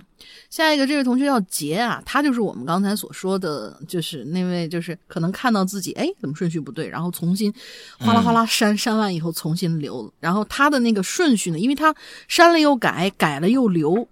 [0.50, 7.52] 下一个这位同学叫杰啊，他就是我们刚才所说的，就是那位就是可能看到自己哎怎么顺序不对，然后重新
[7.98, 11.94] 哗啦哗啦删、删完以后重新留，然后他的那个顺序呢，因为他
[12.28, 14.06] 删了又改，改了又留。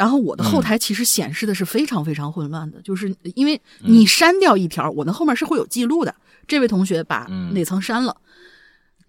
[0.00, 6.14] 然后我的后台其实显示的是非常非常混乱的，就是因为你删掉一条，我的后面是会有记录的。
[6.48, 7.52] 这位同学把嗯。
[7.52, 8.16] 哪层删了，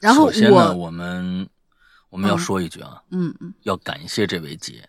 [0.01, 1.47] 然后首先呢，我我们
[2.09, 3.33] 我们要嗯说一句啊，嗯。
[3.39, 4.85] 嗯要感谢这位姐。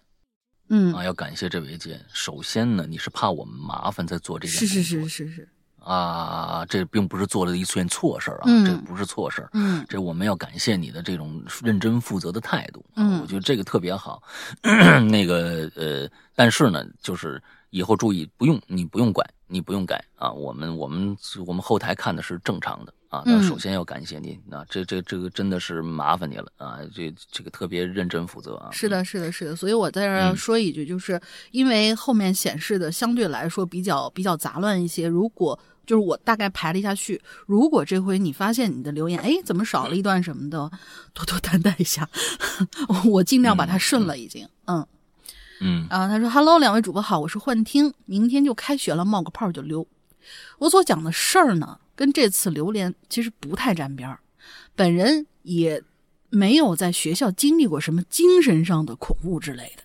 [0.70, 2.04] 嗯，啊，要感谢这位姐。
[2.12, 5.48] 首先呢，你是怕我们麻烦在做这件事是是是是是，
[5.84, 9.50] 啊，这并不是做了一件错事儿啊，嗯这不是错事儿。
[9.52, 14.22] 嗯这我们要感谢你的这种认真负责的态度，啊嗯我觉得这个特别好。
[15.10, 20.30] 那个呃，但是呢，就是以后注意，不用你不用管，你不用改啊。
[20.30, 21.16] 我们我们
[21.46, 23.22] 我们后台看的是正常的啊。
[23.24, 28.70] 那嗯首先要感谢你，啊，这这这个真的是麻烦你了啊，这这个特别认真负责啊。
[28.70, 35.06] 是的，是的，是的，所以我在这儿说一句，就是因为后面显示的相对来说比较比较杂乱一些。
[35.08, 35.58] 如果
[35.92, 40.70] 就是我大概排了一下序，如果这回你发现你的留言，哎，怎么少了一段什么的，
[41.12, 42.08] 多多担待一下，
[43.04, 44.86] 我尽量把它顺了，已经，嗯
[45.60, 49.86] 嗯啊，他说：“Hello，两位主播好，我是幻听，明天就开学了，冒个泡就溜。
[50.56, 54.18] 我所讲的事儿呢，跟这次榴莲其实不太沾边儿，
[54.74, 55.82] 本人也
[56.30, 59.82] 没有在学校经历过什么精神上的恐怖之类的。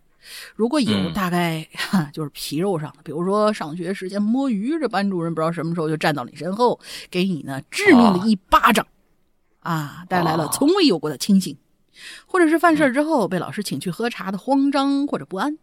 [0.56, 8.86] 如果有，嗯大概哈 就是皮肉上的，比如说上学时间摸鱼，这班主任不知道什么时候就站到你身后，给你呢致命的一巴掌，
[9.60, 11.58] 啊，带来了啊从未有过的清醒。”
[12.28, 15.58] 或者是犯事儿之后被老师请去喝茶的慌张或者不安，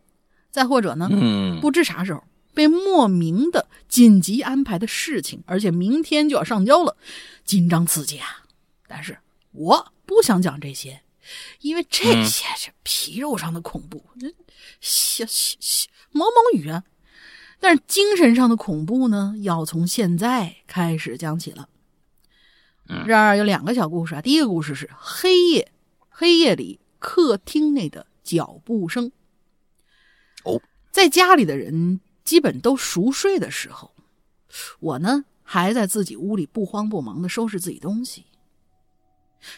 [0.51, 6.97] 再或者呢，嗯不知啥时候被莫名的紧急安排的事情，而且明天就要上交了，
[7.45, 8.43] 紧张刺激啊！
[8.89, 9.17] 但是
[9.53, 11.01] 我不想讲这些，
[11.61, 14.35] 因为这些是皮肉上的恐怖，这
[14.81, 16.85] 小小小毛毛雨啊。
[17.61, 21.69] 但是精神上的恐怖呢，要从现在开始讲起了。
[22.89, 24.21] 嗯这儿有两个小故事啊。
[24.21, 25.73] 第一个故事是黑夜，
[26.11, 29.11] 黑夜里客厅内的脚步声。
[30.45, 30.61] 哦，
[30.91, 33.95] 在家里的人基本都熟睡的时候，
[34.81, 38.27] 我呢还在自己屋里不慌不忙的收拾自己东西。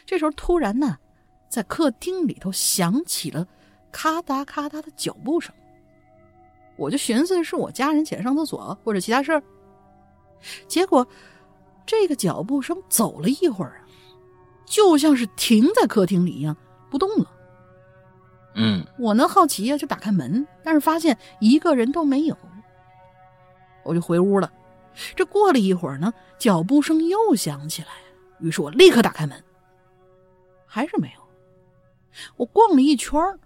[0.04, 0.98] 这时候突然呢，
[1.56, 3.46] 在客厅里头响起了
[3.90, 5.54] 咔嗒咔嗒的脚步声。
[6.76, 9.42] 我就寻思是我家人起来上厕所或者其他事儿，
[10.68, 11.08] 结果
[11.86, 13.88] 这个脚步声走了一会儿啊，
[14.66, 16.54] 就像是停在客厅里一样
[16.90, 17.32] 不动了。
[18.54, 22.36] 嗯我呢好奇呀、就打开门，但是发现一个人都没有，
[23.82, 24.52] 我就回屋了。
[25.14, 27.88] 这过了一会儿呢，脚步声又响起来，
[28.40, 29.42] 于是我立刻打开门，
[30.66, 31.25] 还是没有。
[32.36, 33.38] 我逛了一圈儿，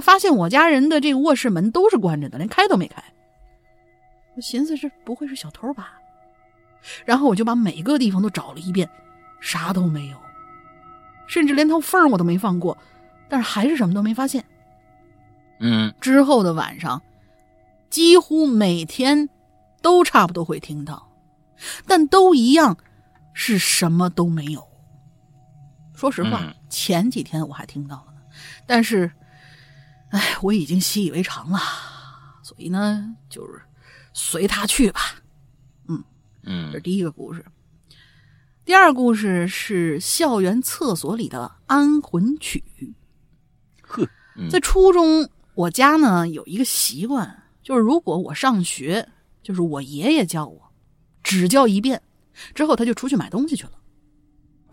[0.00, 3.02] 发现我家人的这个卧室门都是关着的，连开都没开。
[4.34, 5.94] 我寻思这不会是小偷吧？
[7.04, 8.88] 然后我就把每个地方都找了一遍，
[9.40, 10.16] 啥都没有，
[11.26, 12.76] 甚至连条缝儿我都没放过，
[13.28, 14.44] 但是还是什么都没发现。
[15.58, 17.00] 嗯之后的晚上，
[17.88, 19.28] 几乎每天
[19.80, 21.10] 都差不多会听到，
[21.86, 22.76] 但都一样
[23.32, 24.62] 是什么都没有。
[25.94, 28.20] 说实话，嗯前几天我还听到了呢，
[28.66, 29.10] 但是，
[30.10, 31.58] 哎，我已经习以为常了，
[32.42, 33.62] 所以呢，就是
[34.12, 35.00] 随他去吧。
[35.88, 36.04] 嗯
[36.44, 37.42] 这是嗯第一个故事。
[38.62, 42.62] 第二故事是校园厕所里的安魂曲。
[43.80, 44.06] 呵，
[44.36, 49.08] 嗯在初中，我家呢有一个习惯，就是如果我上学，
[49.42, 50.70] 就是我爷爷叫我，
[51.22, 52.02] 只叫一遍，
[52.54, 53.72] 之后他就出去买东西去了。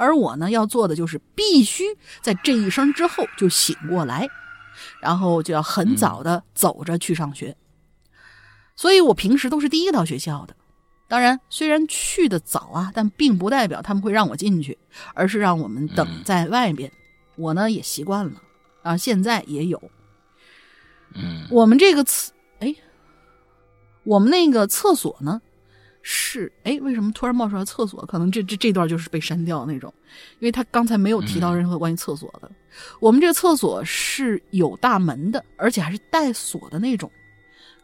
[0.04, 1.84] 而我呢，要做的就是必须
[2.22, 4.28] 在这一声之后就醒过来，
[5.00, 7.56] 然后就要很早的走着去上学。
[8.76, 10.56] 所以我平时都是第一个到学校的。
[11.08, 14.78] 当然，虽然去的早啊，但并不代表他们会让我进去，
[15.14, 16.92] 而是让我们等在外边。
[17.36, 18.42] 我呢也习惯了
[18.82, 19.82] 啊，现在也有。
[21.14, 22.76] 嗯，我们这个厕，哎，
[24.04, 25.40] 我们那个厕所呢
[26.06, 28.06] 是，哎，为什么突然冒出来厕所？
[28.06, 29.92] 可能这这这段就是被删掉那种，
[30.40, 32.52] 因为他刚才没有提到任何关于厕所的。
[33.00, 37.10] 我们这个厕所是有大门的，而且还是带锁的那种，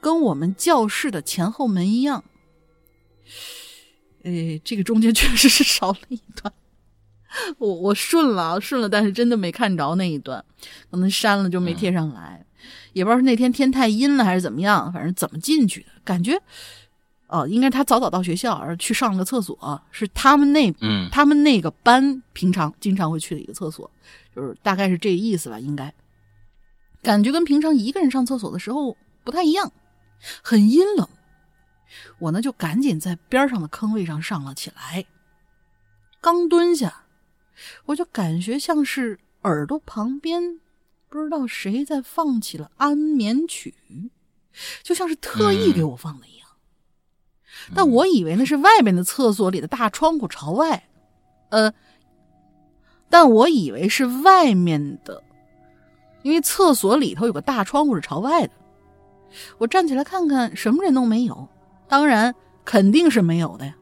[0.02, 2.22] 跟我们教室的前后门一样。
[4.24, 6.54] 哎，这个中间 确实是少了一段，
[7.58, 10.44] 我我顺了顺了，但是真的没看着那一段，
[10.92, 12.46] 可能删了就没贴上来，
[12.92, 16.38] 也不知道是那天天太阴了还是怎么样，反正怎么进去的感觉，
[17.30, 23.90] 哦，应该他早早到学校而去上了个厕所，是他们那嗯他们那个班平常经常会去的一个厕所，
[24.36, 25.94] 就是大概是这意思吧，应该
[27.04, 29.72] 感觉跟平常一个人上厕所的时候不太一样，
[30.42, 31.08] 很阴冷。
[32.18, 35.06] 我呢就赶紧在边上的坑位上上了起来，
[36.20, 37.04] 刚蹲下，
[37.86, 40.60] 我就感觉像是耳朵旁边
[41.10, 43.74] 不知道谁在放起了安眠曲，
[44.82, 46.39] 就像是特意给我放的一样。
[47.76, 50.84] 但我以为那是外面的厕所里的大窗户朝外，
[51.50, 51.72] 呃，
[53.10, 55.22] 但我以为是外面的，
[56.24, 58.52] 因为厕所里头有个大窗户是朝外的。
[59.60, 61.48] 我站起来看看，什么人都没有。
[61.88, 62.34] 当然，
[62.66, 63.76] 肯定是没有的呀。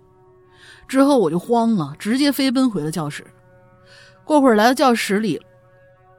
[0.87, 3.25] 之后我就慌了，直接飞奔回了教室。
[4.23, 5.41] 过会儿来到教室里，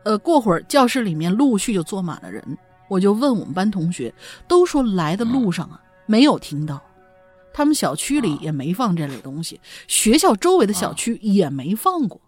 [0.05, 2.43] 呃，过会儿教室里面陆续就坐满了人。
[2.89, 4.13] 我就问我们班同学，
[4.47, 6.81] 都说来的路上啊没有听到，
[7.53, 12.21] 他们小区里也没放这类东西，学校周围的小区也没放过。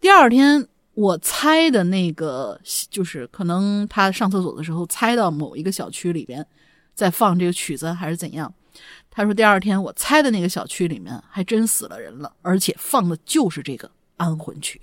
[0.00, 2.60] 第二天，我猜的那个
[2.90, 6.46] 就是可能他上厕所的时候猜到某一个小区里边。
[6.94, 8.50] 在放这个曲子还是怎样？
[9.10, 14.80] 他说第二天我猜的那个小区里面还真死了人了，而且放的就是这个安魂曲。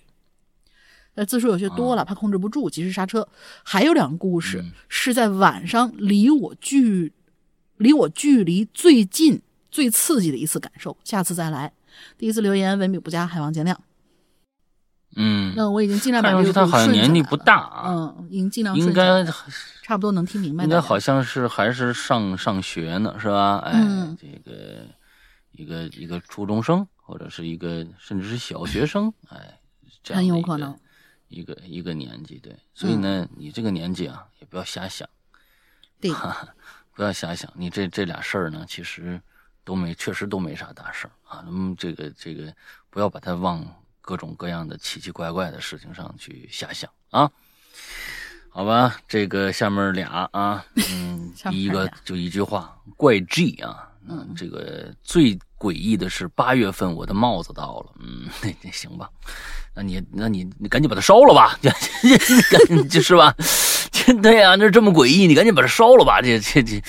[1.15, 3.27] 那字数有些多了，怕控制不住，及时刹车。
[3.63, 7.11] 还有两个故事是在晚上，离我距
[7.83, 10.97] 离我距离最近、最刺激的一次感受。
[11.03, 11.71] 下次再来。
[12.17, 13.75] 第一次留言文笔不佳，海王见谅。
[15.15, 17.83] 嗯，那我已经尽量把这个他好像年纪不大啊，
[18.17, 19.23] 嗯，已经尽量应该
[19.83, 20.63] 差不多能听明白。
[20.63, 23.59] 应该好像是还是上上学呢，是吧？
[23.59, 24.87] 哎，嗯、这个
[25.51, 29.59] 一个一个初中生，或者是一个甚至是小学生，哎，
[30.01, 30.75] 这样很有可能
[31.27, 32.55] 一个一个年纪，对。
[32.73, 35.07] 所以呢，你这个年纪啊，也不要瞎想，
[36.01, 36.09] 对，
[36.95, 37.51] 不要瞎想。
[37.55, 39.21] 你这这俩事儿呢，其实
[39.63, 41.43] 都没，确实都没啥大事儿啊。
[41.45, 42.53] 那么这个这个，
[42.89, 43.65] 不要把它往。
[44.05, 47.31] 各种各样的奇奇怪怪的事情上去瞎想啊，
[48.49, 59.09] 好吧，这个下面俩啊，嗯，第一个就一句话，怪 G 啊，嗯，这个最诡异的是八月份我的帽子到了，嗯，那那行吧，
[59.73, 63.33] 那你那你你赶紧把它烧了吧，赶紧是吧？
[64.21, 66.81] 对呀，这这么诡异，你赶紧把它烧了吧，这这这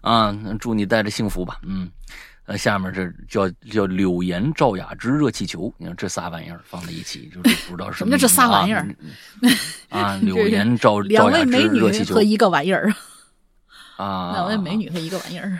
[0.00, 1.90] 啊，祝你带着幸福吧，嗯。
[2.44, 8.84] 呃，下面这叫叫柳岩赵雅芝热气球，你看这仨玩意儿放在一起，就是不知道什么叫这仨玩意儿
[9.90, 10.18] 啊？
[10.20, 12.92] 柳岩赵雅芝热气球和一个玩意儿
[13.96, 15.56] 啊，两位美女和一个玩意儿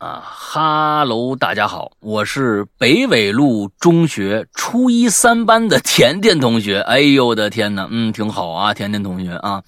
[0.00, 0.22] 啊。
[0.24, 6.80] 哈喽，大家好，我是北纬路中学初一三班的甜甜同学。
[6.80, 9.62] 哎呦我的天哪，嗯，挺好啊，甜甜同学啊。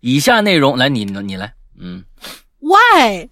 [0.00, 2.04] 以下内容来，你你来，嗯
[2.60, 3.28] ，Why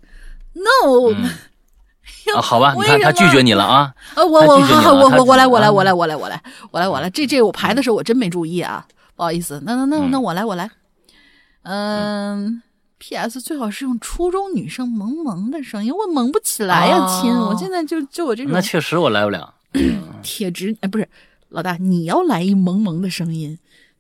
[0.55, 1.13] no？
[2.37, 3.93] 啊，好吧，你看他拒绝你了啊！
[4.15, 6.41] 呃，我我我我我来我来我来我来我来
[6.71, 8.87] 我来我来，这这我排的时候我真没注意啊，
[9.17, 9.61] 不好意思。
[9.67, 10.71] 那那那那我来我来，
[11.65, 12.63] 嗯
[13.09, 13.41] ，P.S.
[13.41, 17.31] 最好是用初中女生萌萌的声音，我萌不起来呀，亲！
[17.33, 19.55] 我现在就就我这种，那确实我来不了。
[20.23, 21.09] 铁直哎，不是
[21.49, 23.59] 老大，你要来一萌萌的声音，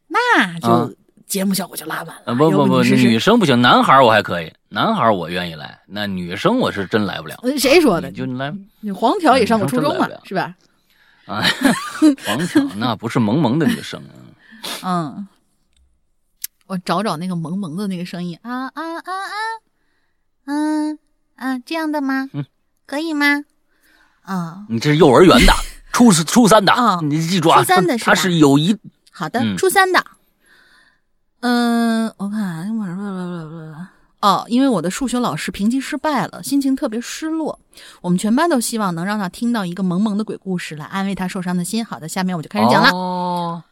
[0.08, 0.94] 那就。
[1.26, 2.34] 节目效果就拉满了。
[2.34, 7.34] 不不不，女生不行，男孩我还可以，男孩我愿意来，那女生我是真来不了。
[7.58, 8.12] 谁说的？
[8.12, 10.54] 就来，你黄条也上过初中嘛，是吧？
[11.24, 11.42] 啊，
[12.26, 14.12] 黄条那不是萌萌的女生啊。
[14.84, 15.26] 嗯，
[16.66, 19.34] 我找找那个萌萌的那个声音啊啊啊啊，
[20.46, 20.98] 嗯
[21.36, 22.28] 啊，这样的吗？
[22.32, 22.44] 嗯，
[22.86, 23.44] 可以吗？
[24.22, 25.52] 啊，你这是幼儿园的，
[25.92, 28.76] 初初三的啊，你记住啊，初三的他是有一
[29.10, 30.02] 好的，初三的。
[31.40, 32.70] 嗯，我看，
[34.20, 37.60] 哦，因为我的数学老师评级失败了，心情特别失落。
[38.00, 41.84] 我们全班都希望能让他听到一个萌萌的鬼故事，来安慰他受伤的心。
[41.84, 42.88] 好的，下面我就开始讲了。
[42.92, 43.62] 哦，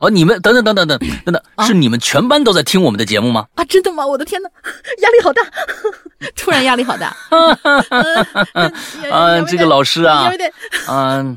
[0.00, 3.46] 哦，你们等等等等 等等等，是你们全班都在听我们的节目吗？
[3.54, 4.06] 啊，真的吗？
[4.06, 4.48] 我的天哪，
[5.02, 5.42] 压力好大，
[6.34, 7.14] 突然压力好大。
[9.10, 10.32] 啊，这个老师啊
[10.88, 11.36] 嗯，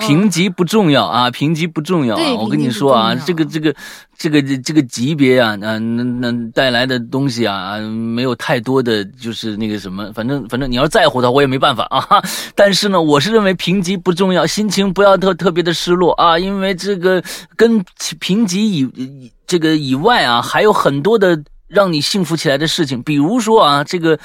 [0.00, 2.34] 评级不重要啊，评级不重要啊。
[2.34, 3.74] 我跟你说啊，这个这个
[4.16, 12.22] 这个这个级别啊，那那那带来的东西啊，没有太多的就是那个什么，反正反正你要在乎它，我也没办法啊。
[12.54, 17.22] 但是呢，我是认为评级不重要，心情不要特特别的失落啊，因为这个
[17.56, 17.84] 跟
[18.18, 21.42] 评级以以这个以外啊，还有很多的。
[21.68, 24.18] 让你幸福起来的事情，比如说啊，这个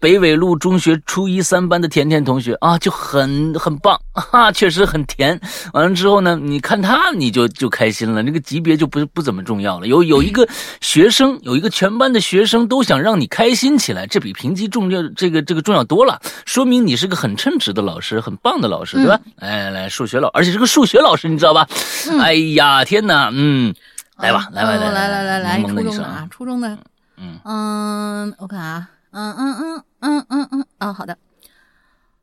[0.00, 4.00] 北纬路中学初一三班的甜甜同学啊，就很很棒
[4.32, 5.38] 啊，确实很甜。
[5.72, 9.86] 完了之后呢，你看他你就就开心了，那个级别就不不怎么重要了。
[9.86, 10.48] 有有一个
[10.80, 19.20] 学生， 有一个全班的学生都想让你开心起来，这比评级重要，这个这个重要多了，说明你是个很称职的老师，很棒的老师，对吧？
[19.38, 21.68] 哎，来数学老，而且是个数学老师，你知道吧？
[22.22, 23.74] 哎呀，天哪，嗯。
[24.16, 26.78] 来吧，来吧，来来来来来，初中的啊，初中的，
[27.16, 31.18] 嗯嗯，我看啊，嗯嗯嗯嗯嗯嗯，啊，好的，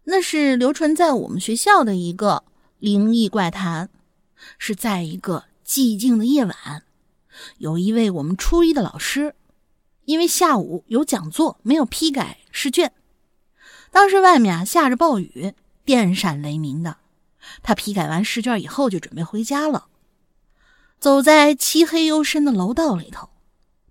[0.06, 2.44] 那是流传在我们学校的一个
[2.80, 3.90] 灵异怪谈，
[4.58, 6.56] 是在一个寂静的夜晚，
[7.60, 9.36] 有一位我们初一的老师，
[10.06, 12.92] 因为下午有讲座没有批改试卷，
[13.92, 15.54] 当时外面啊下着暴雨，
[15.86, 16.98] 电闪雷鸣的，
[17.62, 19.86] 他批改完试卷以后就准备回家了。
[21.04, 23.28] 走在漆黑幽深的楼道里头，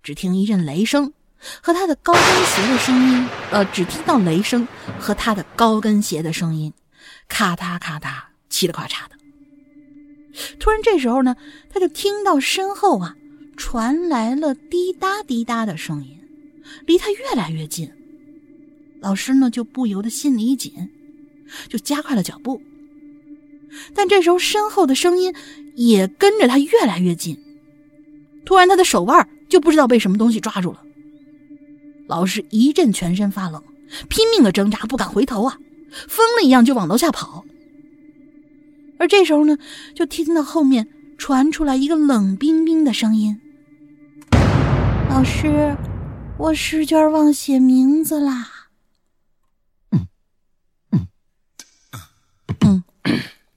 [0.01, 1.13] 只听一阵雷声
[1.61, 6.73] 和他的高跟鞋的声音，呃，只听到雷声和他的高跟鞋的声音，
[7.27, 9.15] 咔嗒咔嗒，嘁哩咔嚓的。
[10.59, 11.35] 突然这时候呢，
[11.69, 13.15] 他就听到身后啊
[13.55, 16.17] 传来了滴答滴答的声音，
[16.87, 17.91] 离他越来越近。
[19.01, 20.89] 老师呢就不由得心里一紧，
[21.69, 22.59] 就加快了脚步。
[23.93, 25.35] 但这时候身后的声音。
[25.75, 27.37] 也跟着他越来越近，
[28.45, 30.83] 突然他的手腕就不知道被什么东西抓住了。
[32.07, 33.63] 老师一阵全身发冷，
[34.09, 35.57] 拼命的挣扎，不敢回头啊，
[36.07, 37.45] 疯了一样就往楼下跑。
[38.99, 39.57] 而这时候呢，
[39.95, 43.39] 就听到后面传出来一个冷冰冰的声音
[45.09, 45.75] ：“老师，
[46.37, 48.69] 我试卷忘写名字啦。”
[49.91, 50.07] 嗯
[50.91, 51.07] 嗯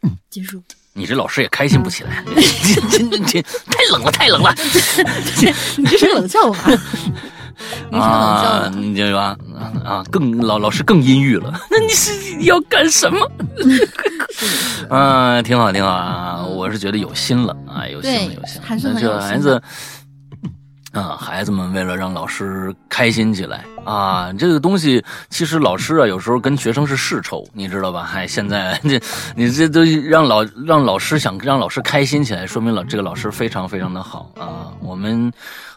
[0.03, 0.63] 嗯， 结束。
[0.97, 4.55] 你这老师也开心不起来，这这这太冷了，太冷了。
[5.77, 6.77] 你这是冷笑话，你
[7.93, 8.69] 这冷笑啊，话。
[8.71, 9.37] 你这吧
[9.85, 11.53] 啊，更老老师更阴郁了。
[11.71, 13.31] 那你是要干什么？
[14.89, 16.43] 啊，挺好，挺好啊！
[16.45, 18.93] 我是觉得有心了啊，有心了，有心了。
[18.95, 19.63] 那这孩子
[20.97, 28.03] 啊，孩子们为了让老师开心起来啊，这个东西其实老师啊，有时候跟学生是世仇，你知道吧？
[28.03, 29.01] 嗨， 现在这
[29.35, 34.73] 你这都让老让老师想让老师开心起来，说明老这个老师非常非常的好啊。
[34.81, 35.31] 我们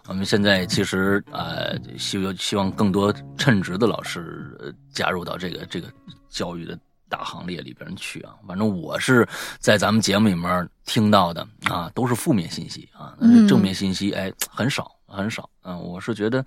[0.07, 5.87] 我们现在其实呃，希希望更多称职的老师呃加入到这个这个
[6.29, 8.31] 教育的大行列里边去啊。
[8.47, 9.27] 反正我是
[9.59, 15.49] 在咱们节目里面听到的啊，都是负面信息啊，嗯正面信息哎很少很少。
[15.63, 16.45] 嗯、我是觉得，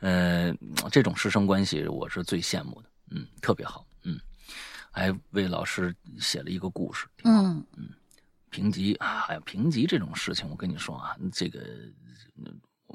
[0.00, 0.54] 呃，
[0.90, 4.20] 这种师生关系我是最羡慕的，嗯，特别好，嗯，
[4.90, 7.42] 还为老师写了一个故事，挺好。
[7.42, 7.88] 嗯
[8.50, 11.58] 评级啊，哎呀，评级这种事情，我跟你说啊，这个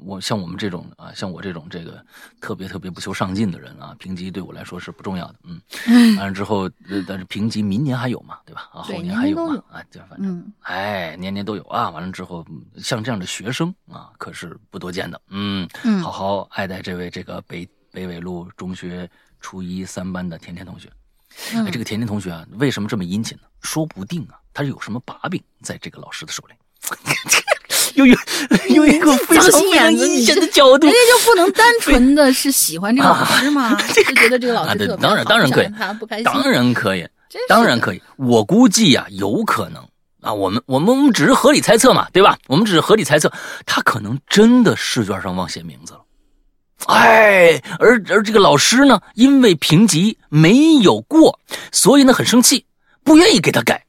[0.04, 2.04] 我像我们这种啊，像我这种这个
[2.40, 5.34] 特别特别不求上进的人啊，评级对我来说是不重要的。
[5.44, 5.60] 嗯，
[6.18, 8.68] 完了之后，呃但是评级明年还有嘛，对吧？
[8.72, 11.90] 啊，后年还有嘛啊，就反正嗯哎，年年都有啊。
[11.90, 15.20] 完了之后，嗯像这样的学生啊，可是不多见的。
[15.28, 19.08] 嗯，嗯好好爱戴这位这个北北纬路中学
[19.40, 20.90] 初一三班的甜甜同学。
[21.54, 23.44] 嗯哎，这个甜甜同学啊，为什么这么殷勤呢？
[23.60, 26.54] 说不定啊，他是有什么把柄在这个老师的手里。
[27.94, 28.16] 有有
[28.68, 33.76] 有一个 非常非常阴险的角度人家，就不能单 纯的是喜欢这个老师吗？
[33.94, 37.06] 就觉得这个老啊，对师特，别当然当然可以他不开心，当然可以，
[37.48, 38.02] 当然可以。
[38.16, 39.82] 我估计呀、有可能
[40.20, 42.36] 啊，我们我们我们只是合理猜测嘛，对吧？
[42.48, 43.32] 我们只是合理猜测，
[43.66, 46.00] 他可能真的试卷上忘写名字了。
[46.86, 51.38] 哎，而而这个老师呢，因为评级没有过，
[51.72, 52.64] 所以呢很生气，
[53.04, 53.84] 不愿意给他改，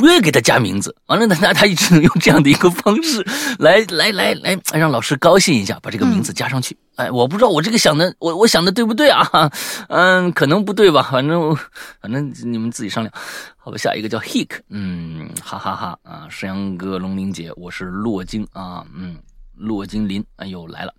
[0.00, 0.96] 不愿意给他加名字。
[1.06, 3.22] 完了呢，那他只能用这样的一个方式
[3.58, 6.74] 来 来来来让老师高兴一下，把这个名字加上去。
[6.96, 9.28] 哎，我不知道我这个想的，我我想的对不对啊？
[9.88, 11.54] 嗯，可能不对吧，反正
[12.00, 13.12] 反正你们自己商量。
[13.58, 19.16] 好吧，下一个叫 Hick，嗯，哈哈哈啊，山羊哥、龙鳞姐，我是洛金啊，嗯，
[19.54, 20.94] 洛金林，哎呦来了。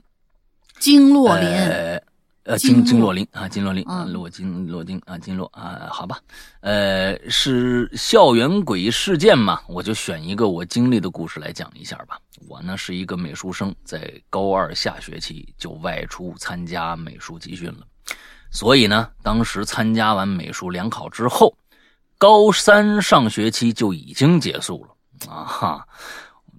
[0.80, 2.02] 金洛林，呃
[2.52, 6.20] 呃，金金洛林啊，金洛林，啊嗯洛金洛丁啊，金洛啊，好吧，
[6.60, 12.20] 呃，是校园诡异事件嘛，我就选一个我经历的故事来讲一下吧。
[12.49, 17.88] 我呢是一个美术生，在高二下学期就外出参加美术集训了，
[18.52, 21.56] 所以呢，当时参加完美术联考之后，
[22.18, 25.88] 高三上学期就已经结束了啊哈。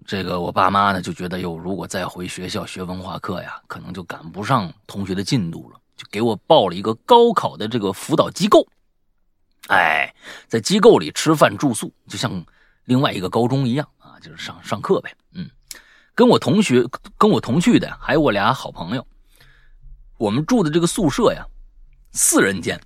[0.06, 5.78] 这个我爸妈呢就觉得哟，如果再回学校学文化课呀，可能就赶不上同学的进度了，
[6.10, 8.66] 给我报了一个高考的这个辅导机构。
[9.68, 10.14] 哎，
[10.48, 12.44] 在机构里吃饭住宿，就像
[12.84, 15.14] 另外一个高中一样啊，就是上上课呗。
[15.34, 15.48] 嗯，
[16.14, 16.84] 跟我同学
[17.16, 19.06] 跟我同去的还有我俩好朋友，
[20.18, 21.46] 我们住的这个宿舍呀，
[22.12, 22.80] 四人间。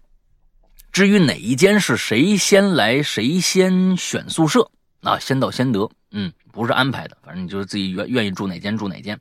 [0.92, 4.70] 至于哪一间是谁先来谁先选宿舍
[5.02, 5.90] 啊，先到先得。
[6.10, 9.18] 嗯，不是安排的，反正你就是自己愿愿意住哪间住哪间。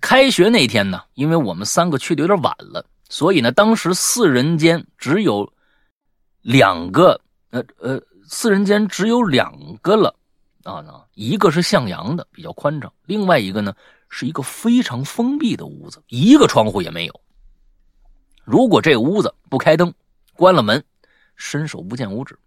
[0.00, 5.52] 开学那天呢，因为我们三个去的有点晚了，所以呢，当时四人间只有
[6.42, 10.14] 两个，呃呃，四人间只有两个了
[10.64, 13.74] 啊，一个是向阳的，比较宽敞，另外一个呢
[14.08, 17.20] 是一个非常封闭的屋子，一个窗户也没有。
[18.42, 19.92] 如果这屋子不开灯，
[20.34, 20.82] 关了门，
[21.36, 22.38] 伸手不见五指。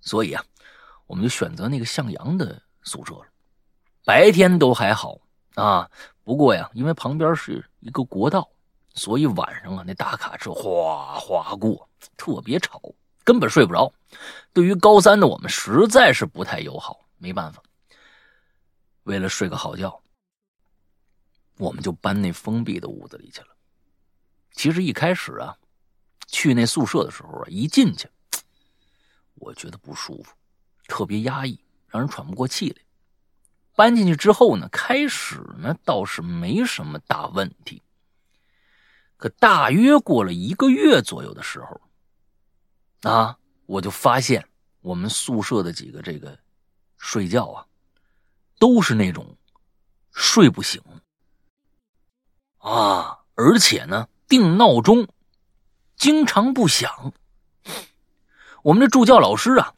[0.00, 0.44] 所以啊，
[1.06, 3.26] 我们就选择那个向阳的宿舍了。
[4.04, 5.18] 白天都还好
[5.54, 5.90] 啊，
[6.24, 8.48] 不过呀，因为旁边是一个国道，
[8.98, 12.82] 所以晚上啊，那大卡车哗哗过，特别吵，
[13.24, 13.90] 根本睡不着。
[14.52, 17.06] 对于高三的我们，实在是不太友好。
[17.16, 17.62] 没办法，
[19.04, 20.00] 为了睡个好觉，
[21.56, 23.48] 我们就搬那封闭的屋子里去了。
[24.52, 25.56] 其实一开始啊，
[26.26, 28.08] 去那宿舍的时候啊，一进去，
[29.34, 30.32] 我觉得不舒服，
[30.86, 32.82] 特别压抑，让人喘不过气来。
[33.74, 37.82] 搬进去之后呢，开始呢倒是没什么大问题。
[39.18, 44.48] 可大约过了一个月左右的时候，啊，我就发现
[44.80, 46.38] 我们宿舍的几个这个
[46.96, 47.66] 睡觉啊，
[48.58, 49.36] 都是那种
[50.12, 50.80] 睡不醒
[52.58, 55.06] 啊，而且呢，定闹钟
[55.96, 57.12] 经常不响。
[58.62, 59.74] 我们这助教老师啊，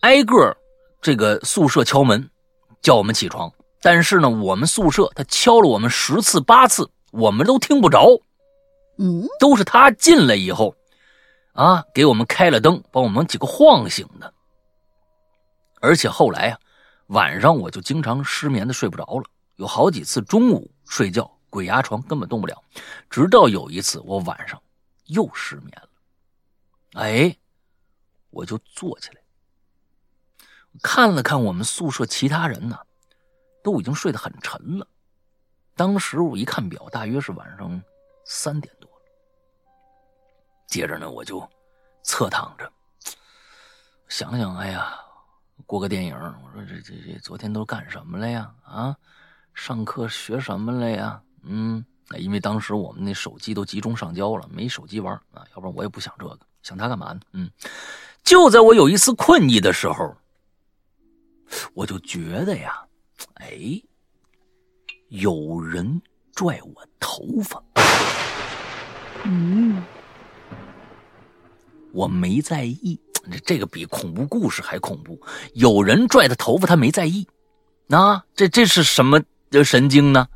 [0.00, 0.56] 挨个
[1.00, 2.28] 这个宿舍敲门，
[2.82, 3.52] 叫我们起床。
[3.82, 8.20] 但是呢，我们宿舍他敲了我们十次八次，我们都听不着。
[8.98, 10.76] 嗯，都是他进来以后，
[11.52, 14.34] 啊，给我们开了灯，把我们几个晃醒的。
[15.80, 16.58] 而且后来啊，
[17.06, 19.24] 晚上我就经常失眠的睡不着了，
[19.56, 22.62] 有好几次中午睡觉鬼压床，根本动不了。
[23.08, 24.60] 直到有一次我晚上
[25.06, 25.88] 又失眠了，
[27.00, 27.34] 哎，
[28.28, 29.22] 我就坐起来，
[30.82, 32.78] 看了看我们宿舍其他人呢，
[33.64, 34.86] 都已经睡得很沉了。
[35.80, 37.82] 当时我一看表，大约是晚上
[38.26, 38.90] 三点多。
[40.66, 41.42] 接着呢，我就
[42.02, 42.70] 侧躺着，
[44.06, 44.94] 想想，哎呀，
[45.64, 46.14] 过个电影。
[46.14, 48.54] 我说这这这昨天都干什么了呀？
[48.62, 48.94] 啊，
[49.54, 51.22] 上课学什么了呀？
[51.44, 51.82] 嗯，
[52.18, 57.20] 因为当时我们那手机都集中上交了，没手机玩啊，要不然我也不想这个，想它干嘛呢？
[57.32, 57.50] 嗯，
[58.22, 60.14] 就在我有一丝困意的时候，
[61.72, 62.84] 我就觉得呀，
[63.36, 63.82] 哎，
[65.10, 66.00] 有人
[66.34, 67.62] 拽我头发。
[69.24, 69.82] 嗯，
[71.92, 72.98] 我没在意，
[73.30, 75.20] 这这个比恐怖故事还恐怖。
[75.54, 77.26] 有人拽他头发，他没在意，
[77.90, 79.20] 啊，这这是什么
[79.64, 80.26] 神经呢？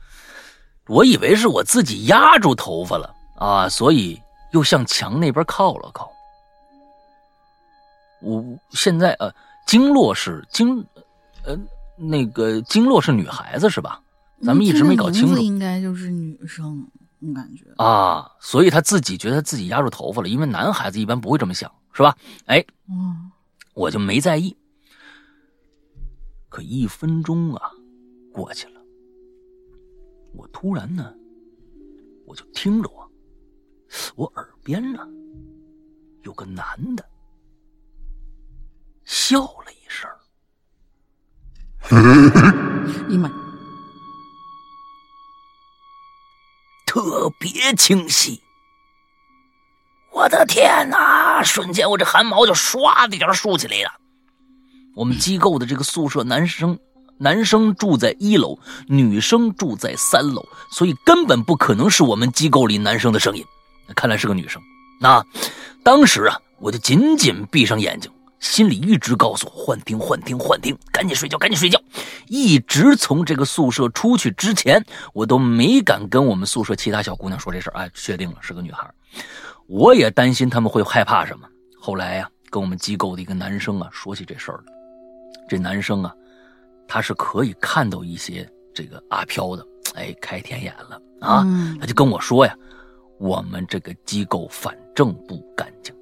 [0.89, 4.21] 我以为是我自己压住头发了啊，所以
[4.53, 6.11] 又向墙那边靠了靠。
[8.21, 9.33] 我现在呃，
[9.67, 10.85] 经络是经，
[11.45, 11.57] 呃，
[11.97, 14.01] 那个经络是女孩子是吧？
[14.43, 16.87] 咱们一直没搞清楚应该就是女生，
[17.21, 17.65] 我感觉。
[17.77, 22.17] 啊，所以他自己觉得自己压住头发了，因为男孩子一般不会这么想，是吧？
[22.47, 23.31] 哎，嗯，
[23.75, 24.57] 我就没在意。
[26.49, 27.71] 可一分钟啊，
[28.33, 28.81] 过去了，
[30.35, 31.13] 我突然呢，
[32.27, 33.11] 我就听着我，
[34.15, 35.07] 我耳边呢，
[36.23, 36.65] 有个男
[36.95, 37.05] 的
[39.05, 40.09] 笑了一声，
[41.91, 43.29] 哎呀妈
[46.95, 48.41] 特别清晰。
[50.13, 51.43] 我的天哪！
[51.43, 53.91] 瞬间我这汗毛就唰的一下竖起来了。
[54.95, 56.79] 我们机构的这个宿舍，男生
[57.19, 63.45] 男生住在一楼，女生住在三楼，所以根本不可能是我们机构里男生的声音。
[63.97, 64.63] 看来是个女生。
[65.01, 65.21] 那
[65.83, 68.09] 当时啊，我就紧紧闭上眼睛，
[68.45, 71.81] 心里一直告诉我幻听，幻听，幻听，赶紧睡觉，赶紧睡觉。
[72.29, 74.85] 一直从这个宿舍出去之前，
[75.15, 77.79] 我都没敢跟我们宿舍其他小姑娘说这事儿。
[77.79, 78.89] 哎，确定了是个女孩，
[79.67, 81.49] 我也担心他们会害怕什么。
[81.81, 84.65] 后来呀，跟我们机构的一个男生啊说起这事儿了。
[85.49, 86.15] 这男生啊，
[86.87, 89.67] 他是可以看到一些这个阿飘的。
[89.95, 91.47] 哎，开天眼了啊！
[91.81, 92.55] 他就跟我说呀，
[93.19, 95.94] 我们这个机构反正不干净。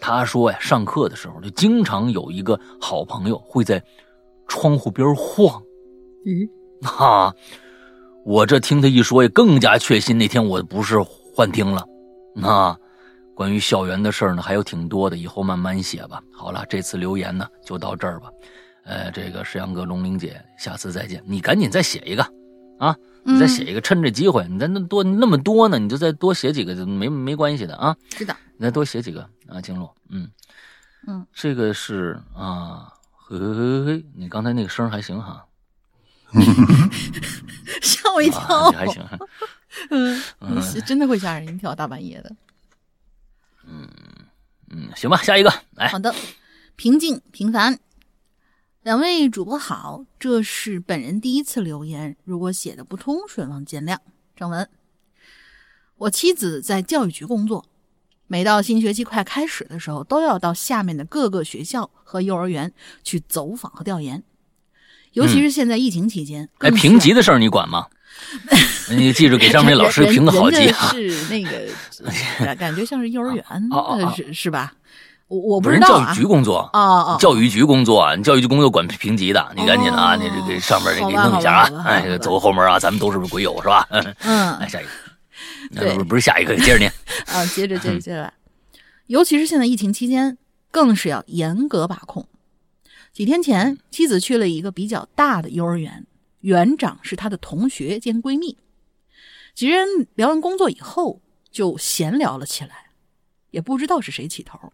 [0.00, 3.82] 他说呀，上课的时候就经常有一个好朋友会在
[4.48, 5.62] 窗户边晃。
[6.26, 6.48] 嗯，
[6.82, 7.34] 哈，
[8.24, 11.84] 我这听他一说，也更加确信那天我不是幻听了。
[12.42, 12.76] 啊，
[13.34, 16.22] 关于校园的事儿呢，还有挺多的，以后慢慢写吧。
[16.32, 18.30] 好了，这次留言呢就到这儿吧。
[18.84, 21.22] 呃，这个石阳哥、龙玲姐，下次再见。
[21.26, 22.22] 你赶紧再写一个
[22.78, 27.96] 啊，你再写一个，趁这机会，你再那多那么多呢，你就再多写几个，没没关系的啊。
[28.16, 30.30] 是的，你再多写几个啊，经络，嗯。
[31.06, 35.46] 嗯，这个是啊，嘿嘿嘿嘿，你刚才那个声还行哈，
[37.80, 39.02] 吓我一跳，还行，
[39.88, 40.20] 嗯，
[40.84, 42.30] 真的会吓人一跳，大半夜的，
[43.66, 43.88] 嗯
[44.68, 46.14] 嗯，行吧，下一个来，好的，
[46.76, 47.78] 平静平凡。
[48.82, 53.98] 两位主播好，这是本人第一次留言，如果写的不通顺，望见谅。
[54.34, 54.66] 正文：
[55.98, 57.66] 我妻子在教育局工作，
[58.26, 62.72] 每到新学期快开始的时候，都要到下面的各个学校和幼儿园
[63.04, 64.22] 去走访和调研，
[65.12, 66.48] 尤其是现在疫情期间。
[66.60, 67.86] 哎， 评级的事儿你管吗？
[68.96, 70.88] 你记住给上面老师评个好级啊！
[70.92, 71.68] 是那个
[72.38, 73.44] 感感觉像是幼儿园，
[74.16, 74.72] 是是吧？
[75.30, 83.86] 我我不是教育局工作啊，教育局工作，你教育局工作管评级的，你赶紧的啊，你这给上面给弄一下啊，哎，走个后门啊，咱们都是鬼友是吧？
[84.26, 84.90] 嗯，来下一个，
[85.70, 86.92] 那不是下一个，接着念
[87.30, 88.32] 啊，接着接着接着来，
[89.06, 90.36] 尤其是现在疫情期间，
[90.72, 92.26] 更是要严格把控。
[93.12, 96.06] 几天前，妻子去了一个比较大的幼儿园，
[96.40, 98.58] 园长是她的同学兼闺蜜，
[99.54, 101.20] 几人聊完工作以后
[101.52, 102.90] 就闲聊了起来，
[103.52, 104.72] 也不知道是谁起头。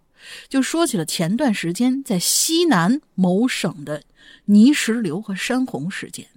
[0.49, 4.03] 就说起了前段时间在西南某省的
[4.47, 6.29] 泥石流和山洪事件。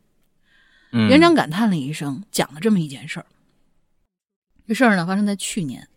[0.91, 3.25] 园长感叹了一声，讲了这么一件事儿。
[4.67, 5.87] 这事儿呢，发生在去年，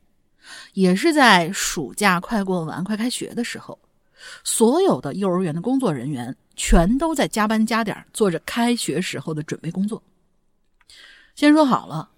[0.75, 3.79] 也是在暑假快过完、快开学的时候，
[4.45, 10.03] 所有的幼儿园的工作人员全都在加班加点做着开学时候的准备工作。
[11.35, 12.11] 先说好了，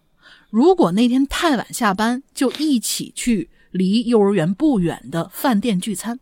[0.50, 3.50] 如果那天太晚下班，就一起去。
[3.74, 6.20] 离幼儿园不远的饭店聚餐。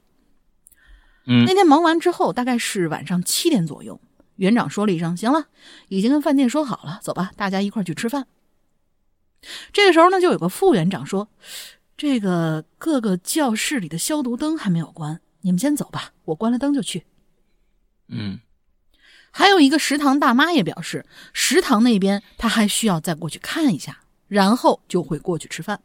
[1.27, 4.01] 嗯，那天忙完之后，大概是晚上七点左右，
[4.37, 5.49] 园长说了一声：“行了，
[5.89, 8.27] 已经跟饭店说好了，走吧，大家一块去吃饭。”
[9.71, 11.29] 这个时候呢，就有个副园长说
[11.95, 17.05] ：“这个各个教室里的消毒灯还没有关，你们先走吧，我关了灯就去。”
[18.09, 18.41] 嗯，
[19.31, 25.83] 还有一个食堂大妈也表示，食堂那边她还需要再过去看一下，然后就会过去吃饭。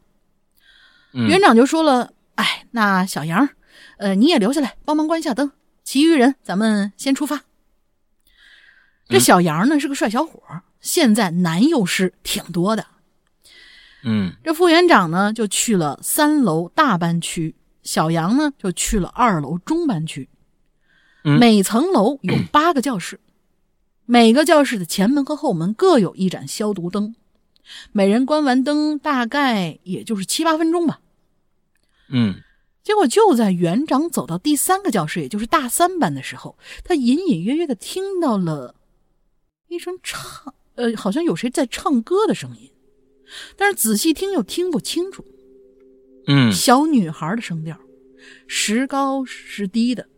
[1.12, 3.48] 园长就说了：“哎，那小杨，
[3.96, 5.50] 呃，你也留下来帮忙关一下灯，
[5.84, 7.42] 其余人咱们先出发。”
[9.08, 10.42] 这小杨呢是个帅小伙，
[10.80, 12.86] 现在男幼师挺多的。
[14.04, 20.28] 嗯，这副园长呢就去了三楼大班区，小杨呢就去了二楼中班区。
[21.22, 23.18] 每层楼有八个教室，
[24.06, 27.14] 每个教室的前门和后门各有一盏消毒灯。
[27.92, 31.00] 每人关完灯，大概也就是七八分钟吧。
[32.10, 32.36] 嗯，
[32.82, 38.74] 结果就在园长走到第三个教室，也就是大三班的时候，他隐隐约约的听到了
[39.68, 42.72] 一声唱，呃，好像有谁在唱歌的声音，
[43.56, 45.24] 但是仔细听又听不清楚。
[46.26, 47.78] 嗯，小女孩的声调，
[48.46, 50.08] 时高时低的。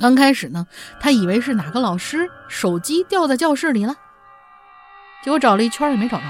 [0.00, 0.66] 刚开始呢，
[1.00, 3.94] 他以为是哪个老师手机掉在教室里了。
[5.22, 6.24] 结果找了一圈也没找着。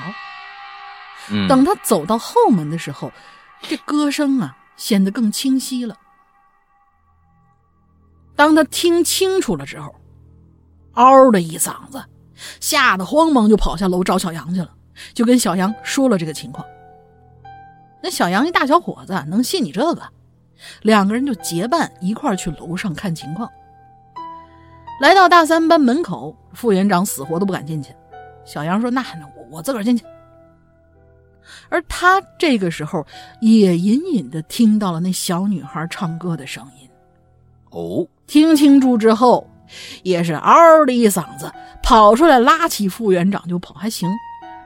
[1.49, 3.13] 等他走到后门的时候，
[3.61, 5.97] 这歌声啊显得更清晰了。
[8.35, 9.95] 当他听清楚了之后，
[10.95, 12.05] 嗷的一嗓子，
[12.61, 14.75] 吓得慌忙就跑下楼找小杨去了，
[15.15, 16.67] 就跟小杨说了这个情况。
[18.03, 20.03] 那小杨一大小伙子，能信你这个？
[20.83, 23.49] 两个人就结伴一块去楼上看情况。
[25.01, 27.95] 来到大三班门口，副园长死活都不敢进去。
[28.45, 30.05] 小杨说：“那那我我自个儿进去。”
[31.69, 33.05] 而他这个时候
[33.41, 36.89] 也隐隐的听到了那小女孩唱歌的声音。
[37.71, 39.49] 哦，听清楚之后，
[40.03, 41.51] 也是嗷的一嗓子
[41.83, 44.09] 跑出来，拉起副园长就跑，还行，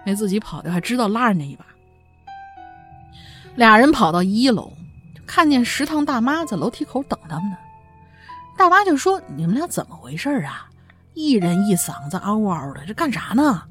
[0.04, 1.64] 没自己跑的，还知道拉人家一把。
[3.54, 4.70] 俩人跑到一楼，
[5.14, 7.56] 就看见食堂大妈在楼梯口等他们呢。
[8.58, 10.68] 大妈就说：“你们俩怎么回事啊？
[11.16, 13.64] 一人一嗓子嗷嗷的，这干啥呢？”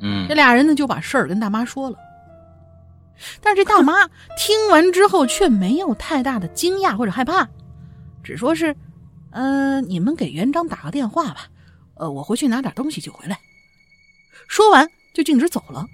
[0.00, 1.98] 嗯这俩人呢就把事儿跟大妈说了。
[3.40, 7.48] 但是这大妈听完之后却没有太大的惊讶或者害怕，
[8.22, 8.76] 只说是
[9.30, 11.46] ：“呃，你们给园长打个电话吧，
[11.94, 13.38] 呃，我回去拿点东西就回来。”
[14.46, 15.86] 说完就径直走了。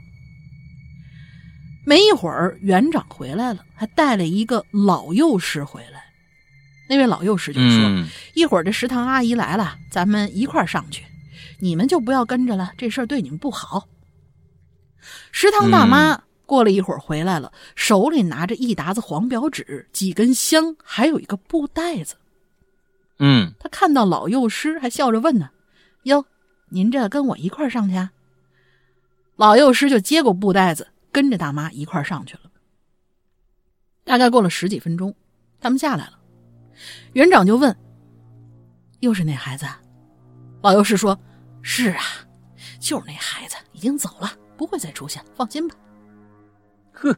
[1.86, 6.04] 没一会儿，园长回来了，还带了一个老幼师回来。
[6.90, 11.04] 那位老幼师就说：“嗯一会儿这食堂阿姨来了，咱们一块儿上去，
[11.60, 13.86] 你们就不要跟着了，这事儿对你们不好。”
[15.30, 22.16] 食堂大妈过了一会儿回来了，手里拿着一沓子黄表纸、几根香，还有一个布袋子。
[23.20, 25.50] 嗯他看到老幼师，还笑着问呢
[26.02, 26.26] ：“哟，
[26.70, 28.10] 您这跟我一块儿上去啊？”
[29.38, 32.50] 老幼师就接过布袋子，跟着大妈一块儿上去了。
[34.02, 35.14] 大概过了十几分钟，
[35.60, 36.18] 他们下来了，
[37.12, 37.76] 园长就问
[39.00, 39.66] ：“又是那孩子？”
[40.62, 41.18] 老幼师说
[41.62, 42.02] ：“是啊，
[42.78, 45.74] 就是那孩子，已经走了，不会再出现，放心吧。”
[46.92, 47.16] 呵，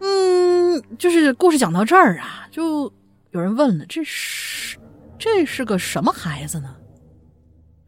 [0.00, 2.92] 嗯，就是故事讲到这儿啊，就
[3.30, 4.78] 有人问了：“这是
[5.18, 6.76] 这是个什么孩子呢？”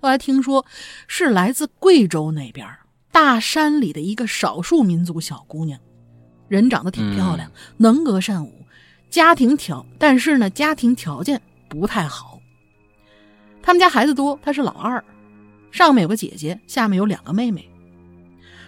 [0.01, 0.67] 后来听说
[1.07, 2.69] 是来自贵州那边
[3.11, 5.79] 大山里的一个少数民族小姑娘，
[6.49, 8.64] 人长得挺漂亮，能歌善舞，
[9.15, 12.41] 家庭条但是呢家庭条件不太好。
[13.63, 15.05] 他们家孩子多，她是老二，
[15.71, 17.71] 上面有个姐姐，下面有两个妹妹。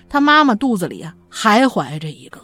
[0.09, 2.41] 他妈妈肚子里啊还怀着一个。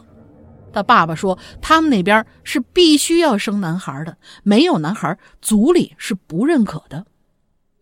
[0.72, 7.07] 他爸爸说，他们那边是必须要生男孩的，没有男孩，族里是不认可的，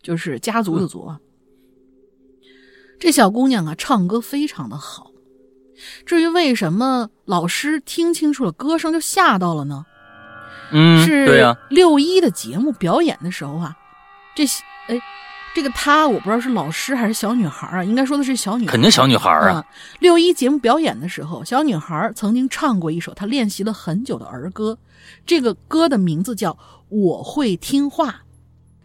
[0.03, 1.19] 就是家族的族啊。
[2.99, 5.13] 这小姑娘啊，唱歌非常的好。
[6.05, 9.87] 至于为什么老师听清楚了歌声就吓到了呢？
[10.73, 13.77] 嗯，是对呀、六一的节目表演的时候啊，
[14.35, 14.45] 这
[14.89, 15.01] 哎，
[15.55, 19.55] 这个她我不知道是老师还是小女孩啊，应该说的是小女孩，肯定小女孩啊。
[19.55, 19.65] 啊。
[19.99, 24.77] 六一节目表演的时候，小女孩曾经唱过一首她练习了很久的儿歌，
[25.27, 26.53] 这个歌的名字叫
[26.89, 28.09] 《我会听话》。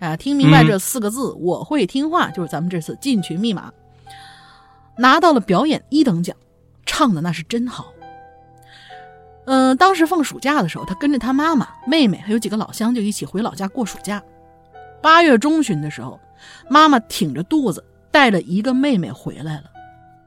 [0.05, 3.71] 啊，听明白嗯这四个字，我会听话，就是咱们这次进群密码，
[4.97, 6.35] 拿到了表演一等奖，
[6.85, 7.87] 唱的那是真好。
[9.45, 14.21] 嗯、当时放暑假的时候，他跟着他妈妈、妹妹还有几个老乡就一起回老家过暑假。
[15.01, 16.19] 八月中旬的时候，
[16.69, 19.65] 妈妈挺着肚子带着一个妹妹回来了。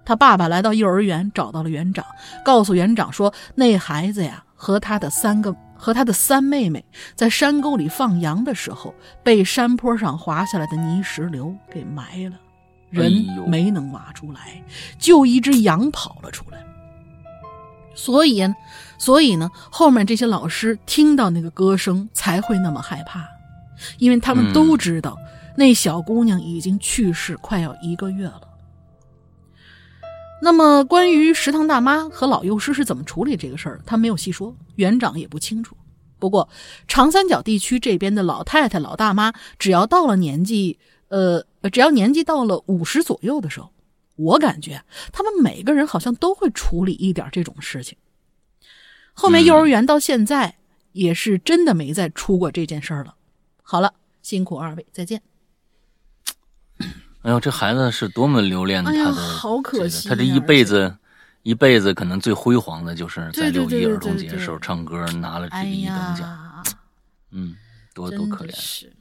[0.05, 2.05] 他爸爸来到幼儿园，找到了园长，
[2.45, 12.39] 告诉园长说，那孩子呀和他的三个和他的三妹妹在山沟里放羊的时候，被山坡上滑下来的泥石流给埋了，
[12.89, 13.13] 人
[13.47, 14.63] 没能挖出来，
[14.99, 16.65] 就一只羊跑了出来。
[17.95, 18.55] 所以呢，
[18.99, 23.27] 所以呢，后面这些老师听到那个歌声才会那么害怕，
[23.99, 25.17] 因为他们都知道、
[25.57, 28.43] 那小姑娘已经去世快要一个月了。
[30.41, 35.77] 那么，关于食堂大妈和老幼师是怎么处理这个事儿，他没有细说，园长也不清楚。
[36.21, 36.49] 不过，
[36.87, 40.79] 长三角地区这边的老太太、老大妈，只要到了年纪，
[41.09, 43.71] 呃，只要年纪到了五十左右的时候，
[44.17, 44.83] 我感觉
[45.13, 47.97] 他们每个人好像都会处理一点这种事情。
[49.19, 50.59] 后面幼儿园到现在
[50.93, 53.17] 也是真的没再出过这件事儿了。
[53.63, 53.93] 好了，
[54.23, 55.21] 辛苦二位，再见。
[57.23, 60.97] 哎呦，这孩子是多么留恋他哎呀的，好可惜这个他这一辈子，
[61.43, 66.63] 一辈子可能最辉煌的就是在六一儿童节的时候唱歌拿了这哎个一等奖，呀，
[67.33, 67.57] 嗯，
[67.93, 68.93] 多多可怜，的是，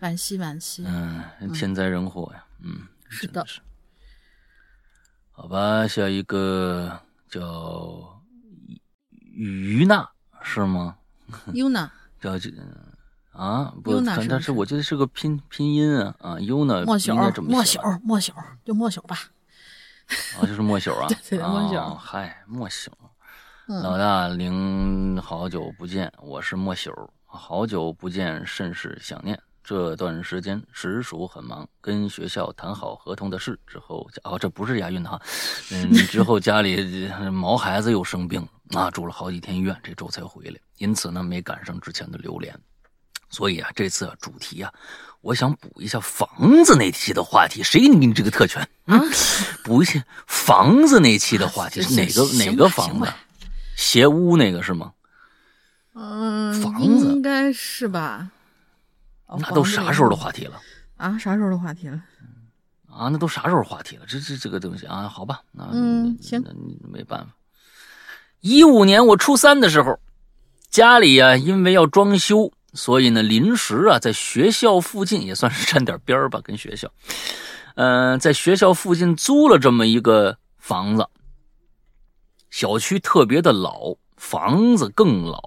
[0.00, 0.84] 惋惜惋惜。
[0.86, 3.44] 嗯，天灾人祸呀，嗯，是的。
[5.32, 8.17] 好吧，下一个叫
[9.38, 10.08] 于娜
[10.42, 10.96] 是吗
[11.52, 11.88] ？Yuna
[12.20, 12.50] 叫这
[13.32, 18.32] 啊不，Yuna 但但是我记得是个拼拼音啊啊，Yuna 莫朽应该这，么莫写朽，莫朽，
[18.64, 19.16] 就莫朽吧。
[20.40, 22.88] 啊，就是莫朽啊， 对对莫朽哦嗨，莫朽。
[23.68, 26.90] 嗯老大零好久不见，我是莫朽，
[27.26, 29.38] 好久不见，甚是想念。
[29.68, 35.20] 这段时间实属很忙，跟学校谈好合同的事之后，哦，这不是押韵的哈，
[35.70, 38.40] 嗯， 之后家里呃毛孩子又生病
[38.72, 42.58] 啊，住了好几天医院，这周才回来，因此呢没赶上之前的榴莲，
[43.28, 44.72] 所以啊，这次啊主题啊，
[45.20, 48.66] 我想补一下房子那期的话题，谁给你这个特权？
[48.86, 48.98] 嗯，
[49.62, 53.12] 补一下房子那期的话题 啊是哪个哪个房子？
[53.76, 54.94] 斜屋那个是吗？
[55.92, 58.30] 嗯，房子应该是吧？
[59.28, 60.60] 哦那都啥时候的话题了
[60.96, 61.16] 啊？
[61.16, 62.02] 啥时候的话题了？
[62.90, 63.08] 啊？
[63.12, 64.04] 那都啥时候话题了？
[64.08, 67.26] 这这这个东西啊，好吧，那那嗯行那你没办法。
[68.40, 69.98] 一五年我初三的时候，
[70.70, 76.90] 家里呀、因为要装修所以呢，临时啊，在学校附近也算是沾点边儿吧，跟学校，
[77.76, 81.06] 嗯，在学校附近租了这么一个房子。
[82.50, 85.40] 小区特别的老，房子更老。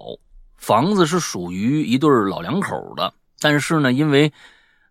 [0.56, 3.12] 房子是属于一对老两口的，
[3.42, 4.32] 但是呢，因为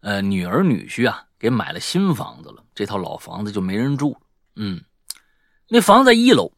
[0.01, 4.15] 呃女儿女婿啊给买了新房子了，这套老房子就没人住。
[4.55, 4.83] 嗯，
[5.69, 6.51] 那房子在一楼，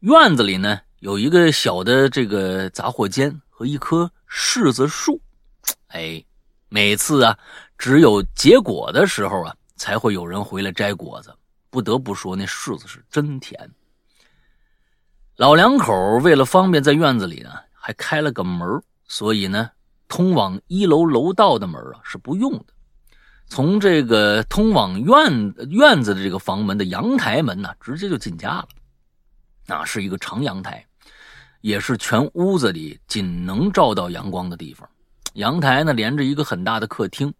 [0.00, 5.20] 院子里呢有一个小的这个杂货间和一棵柿子树。
[5.88, 6.24] 哎，
[6.68, 7.38] 每次啊
[7.78, 11.32] 只有结果的时候啊才会有人回来摘果子。
[11.70, 13.70] 不得不说，那柿子是真甜。
[15.36, 19.70] 老两口为了方便在院子里呢，还开了个门所以呢，
[20.12, 22.66] 通往一楼楼道的门啊是不用的。
[23.46, 28.68] 从这个通往院院子的这个房门的阳台门呢，直接就进家了。
[29.66, 30.86] 那是一个长阳台，
[31.62, 34.86] 也是全屋子里仅能照到阳光的地方。
[35.32, 37.32] 阳台呢连着一个很大的客厅，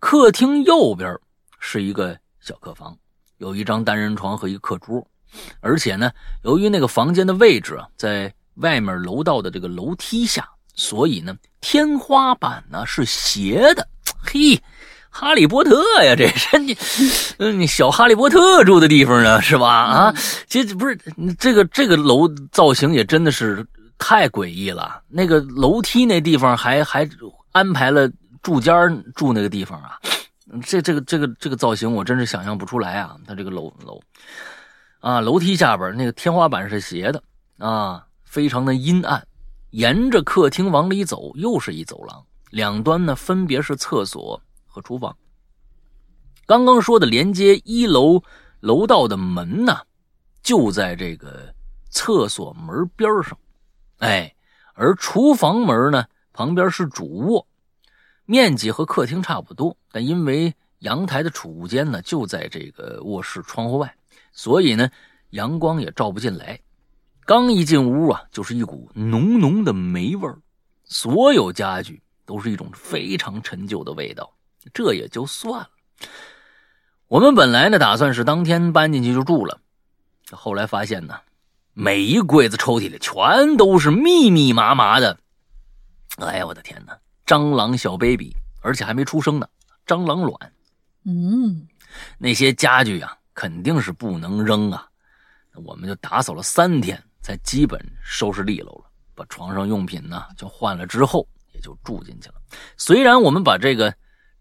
[0.00, 1.16] 客厅右边
[1.60, 2.98] 是一个小客房，
[3.38, 5.06] 有一张单人床和一个课桌。
[5.60, 6.10] 而且呢，
[6.42, 10.48] 由于那个房间的位置啊，在外面楼道的这个楼梯下，
[10.80, 13.86] 所以呢，天花板呢是斜的。
[14.22, 14.58] 嘿，
[15.10, 16.74] 哈利波特呀，这是你，
[17.36, 19.68] 嗯，你小哈利波特住的地方呢，是吧？
[19.68, 20.14] 啊，
[20.48, 20.98] 这不是
[21.38, 23.64] 这个这个楼造型也真的是
[23.98, 25.02] 太诡异了。
[25.06, 27.06] 那个楼梯那地方还还
[27.52, 28.10] 安排了
[28.40, 28.72] 住间
[29.14, 29.98] 住那个地方啊，
[30.64, 33.16] 这这个这个这个造型我真是想象不出来啊。
[33.26, 34.00] 它这个楼楼。
[35.00, 37.22] 啊，楼梯下边那个天花板是斜的
[37.58, 39.22] 啊，非常的阴暗。
[39.70, 45.16] 沿着客厅往里走，又是一走廊，两端呢分别是厕所和厨房。
[46.46, 48.22] 刚刚说的连接一楼
[48.58, 49.78] 楼道的门呢，
[50.42, 51.54] 就在这个
[51.88, 53.38] 厕所门边上，
[53.98, 54.34] 哎，
[54.74, 57.46] 而厨房门呢旁边是主卧，
[58.24, 63.94] 面积和客厅差不多，但因为阳台的储物间呢就在这个卧室窗户外。
[64.32, 64.90] 所以呢，
[65.30, 66.60] 阳光也照不进来。
[67.30, 70.36] 刚一进屋啊，就是一股浓浓的霉味儿，
[70.82, 74.34] 所有家具都是一种非常陈旧的味道。
[74.74, 75.68] 这也就算了。
[77.06, 79.60] 我们本来呢，打算是当天搬进去就住了，
[80.32, 81.20] 后来发现呢，
[81.72, 85.16] 每一柜子抽屉里全都是密密麻麻的。
[86.16, 86.98] 哎呀，我的天哪！
[87.24, 89.48] 蟑螂小 baby，而且还没出生呢，
[89.86, 90.52] 蟑螂卵。
[91.04, 91.68] 嗯，
[92.18, 93.16] 那些家具啊。
[93.34, 94.88] 肯定是不能扔啊！
[95.64, 98.90] 我们就打扫了三天，才基本收拾利落了。
[99.14, 102.34] 把床上用品呢就换了之后，也就住进去了。
[102.76, 103.92] 虽然我们把这个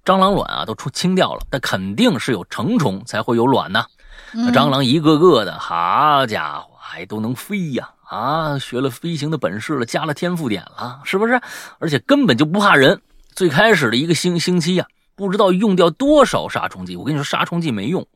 [0.06, 3.86] 蟑螂卵啊都出清掉了，但肯定是有成虫才会有卵呢。
[4.34, 7.90] 那蟑螂一个个的，好家伙，还都能飞呀！
[8.04, 11.42] 啊，学了飞行的本事了，加了天赋点了，是不是？
[11.80, 13.02] 而且根本就不怕人。
[13.36, 16.96] 最开始的一个星星期呀，不知道用掉多少杀虫剂。
[16.96, 18.08] 我跟你说，杀虫剂没用。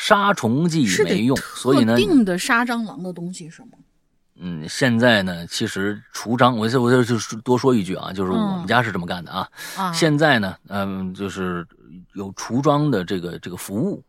[0.00, 3.72] 杀虫剂没用，所以呢，定的杀蟑螂的东西是吗？
[4.42, 9.46] 嗯，现在呢，其实除蟑，我我就就多说一句啊，就是我们家是这么干的啊。
[9.76, 11.66] 啊，现在呢，嗯，就是
[12.14, 14.02] 有除蟑的这个这个服务，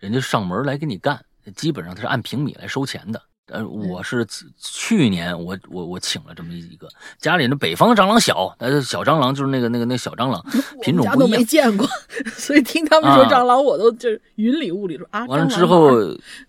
[0.00, 1.24] 人家上门来给你干，
[1.54, 3.22] 基本上他是按平米来收钱的。
[3.48, 4.26] 呃，我是
[4.58, 6.88] 去年我我我请了这么一个
[7.18, 10.44] 家里那北方的蟑螂小，但是小蟑螂就是那个那个那小蟑螂
[10.82, 11.86] 品种不一样，都没见过，
[12.34, 15.24] 所以听他们说蟑螂，我都就是云里雾里说啊。
[15.26, 15.90] 完了之后，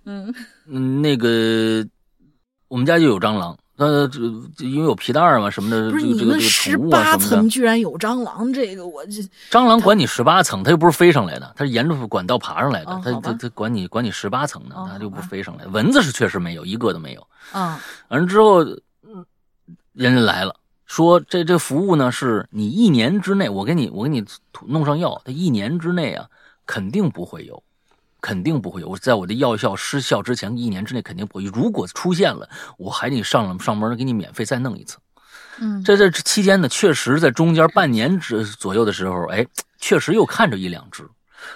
[0.06, 0.34] 嗯
[0.66, 1.86] 嗯，那个
[2.68, 3.56] 我们家就有蟑螂。
[3.80, 4.20] 那这
[4.66, 9.22] 因为有皮蛋嘛什么的，不是你们十八层居然有蟑螂，这个我这
[9.52, 15.66] 蟑螂管你十八层，它又不是飞上来的，它是沿着管道爬上来的，它它它管你管你十八层呢，它就不飞上来。
[15.68, 17.80] 蚊子是确实没有一个都没有啊。
[18.08, 18.64] 完了之后，
[19.94, 20.56] 人家来了，
[20.88, 24.26] 说这这服务呢是你一年之内，我给你我给你
[24.66, 26.26] 弄上药，它一年之内啊
[26.66, 27.62] 肯定不会有。
[28.28, 31.46] 肯定不会有，我在我的药效失效之前一年之内肯定不会。
[31.46, 34.98] 如果出现了，我还得上上门给你免费再弄一次。
[35.62, 39.48] 嗯，在这期间呢，确实在中间半年之左右的时候，哎，
[39.80, 41.08] 确实又看着一两只。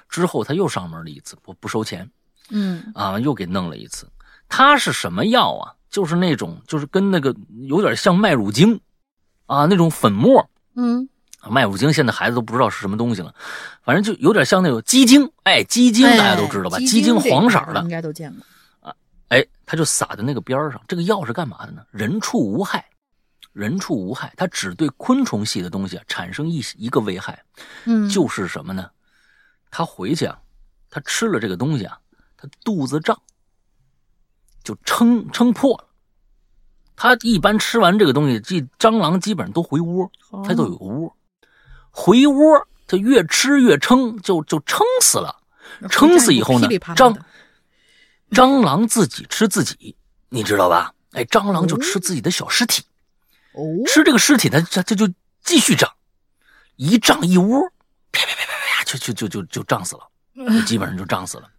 [0.07, 2.09] 之后他又上门了一次，不不收钱。
[2.51, 4.07] 嗯，啊，又给弄了一次。
[4.47, 5.73] 它是什么药啊？
[5.89, 7.35] 就是那种，就是跟那个
[7.67, 8.79] 有点像麦乳精
[9.45, 10.49] 啊那种粉末。
[10.77, 11.09] 嗯。
[11.49, 13.33] 麦乳精现在孩子都不知道是什么东西了，
[13.83, 16.77] 反正就有点像那种鸡精，哎，鸡精大家都知道吧？
[16.79, 18.95] 鸡精黄色的，应该都见过啊。
[19.29, 20.79] 哎，他就撒在那个边上。
[20.87, 21.83] 这个药是干嘛的呢？
[21.89, 22.85] 人畜无害，
[23.53, 27.43] 人畜无害，它只对昆虫系的东西产生一一个危害，
[27.85, 28.89] 嗯，就是什么呢？
[29.71, 30.37] 他回去啊，
[30.89, 31.97] 他吃了这个东西啊，
[32.37, 33.19] 他肚子胀，
[34.63, 35.87] 就撑撑破了。
[36.95, 40.11] 他一般吃完这个东西，这蟑螂基本上都回窝，
[40.45, 41.15] 它都有个窝。
[41.91, 45.37] 回窝，它越吃越撑，就就撑死了。
[45.89, 47.17] 撑死以后呢，蟑
[48.31, 49.95] 蟑螂自己吃自己，
[50.29, 50.93] 你知道吧？
[51.13, 52.83] 哎，蟑螂就吃自己的小尸体，
[53.53, 55.07] 哦，吃这个尸体，它它它就
[55.43, 55.89] 继续长，
[56.75, 57.61] 一长一窝，
[58.11, 60.01] 啪啪啪啪啪，就就就就就胀死了，
[60.65, 61.49] 基本上就胀死了。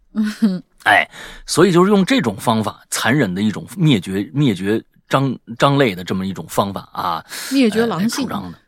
[0.84, 1.08] 哎，
[1.46, 8.58] 所以就是用这种方法，残忍的一种灭绝灭绝蟑蟑类的这么一种方法啊，灭绝狼性主张的。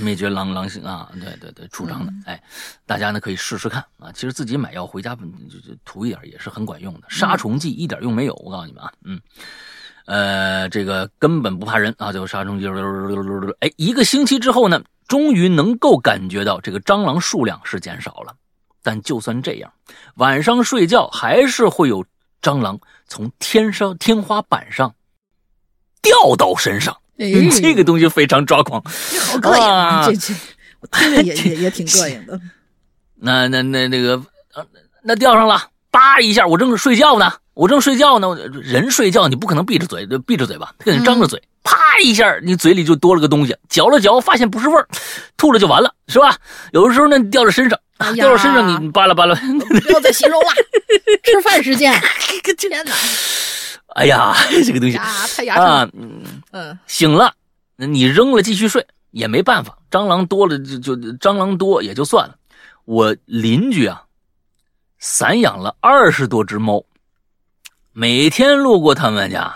[0.00, 2.40] 灭绝狼狼性啊，对对对，主张的，哎，
[2.86, 4.12] 大家呢可以试试看啊。
[4.12, 8.34] 其实自己买药回家就就涂一点也是很管用的，杀虫剂一点用没有。
[8.36, 9.20] 我告诉你们啊，嗯，
[10.06, 18.36] 呃，这个根本不怕人啊，就杀虫剂溜溜溜溜溜，哎，一个星期之后呢，终于能够感觉到这个蟑螂数量是减少了。
[18.82, 19.72] 但就算这样，
[20.14, 22.04] 晚上睡觉还是会有
[22.40, 24.94] 蟑螂从天上天花板上
[26.00, 26.96] 掉到身上。
[27.60, 29.62] 这个东西非常抓狂，好膈应！
[29.62, 30.34] 啊这这，
[30.80, 32.40] 我听着也也也挺膈应的。
[33.20, 34.20] 那那那那个，
[35.02, 44.88] 那钓上了，叭一下，我正睡觉呢，我正睡觉呢，人睡觉你不可能闭着嘴，闭着嘴吧，肯定张着嘴，啪一下，你嘴里就多了个东西，嚼了嚼，发现不是味儿，
[45.36, 46.34] 吐了就完了，是吧？
[46.72, 47.78] 有的时候呢，掉在身上，
[48.14, 50.48] 掉在身上，你扒拉扒拉，不要再形容了，
[51.22, 51.92] 吃饭时间，
[52.56, 52.92] 天哪！
[53.94, 54.34] 哎呀，
[54.64, 55.88] 这个东西啊太牙啊，
[56.52, 57.34] 嗯，醒了，
[57.76, 59.76] 那你扔了继续睡也没办法。
[59.90, 62.36] 蟑螂多了就就蟑螂多也就算了。
[62.84, 64.04] 我邻居啊，
[64.98, 66.84] 散养了二十多只猫，
[67.92, 69.52] 每天路过他们家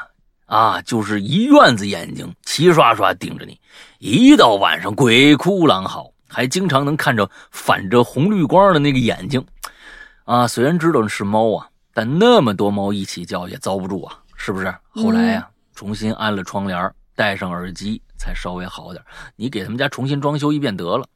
[0.46, 3.60] 啊，就是一院子眼睛齐刷刷盯着你。
[3.98, 9.44] 一到晚上鬼哭狼嚎，还经常能看着反着红绿光的那个眼睛。
[10.24, 14.18] 啊，虽然知道是猫啊，但那么多猫一起叫也遭不住啊。
[14.36, 14.74] 是不是？
[14.90, 19.04] 后来呀，重新安了窗帘，戴上耳机，才稍微好点。
[19.36, 21.08] 你给他们家重新装修一遍得了，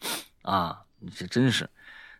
[0.42, 0.80] 啊，
[1.14, 1.68] 这真是，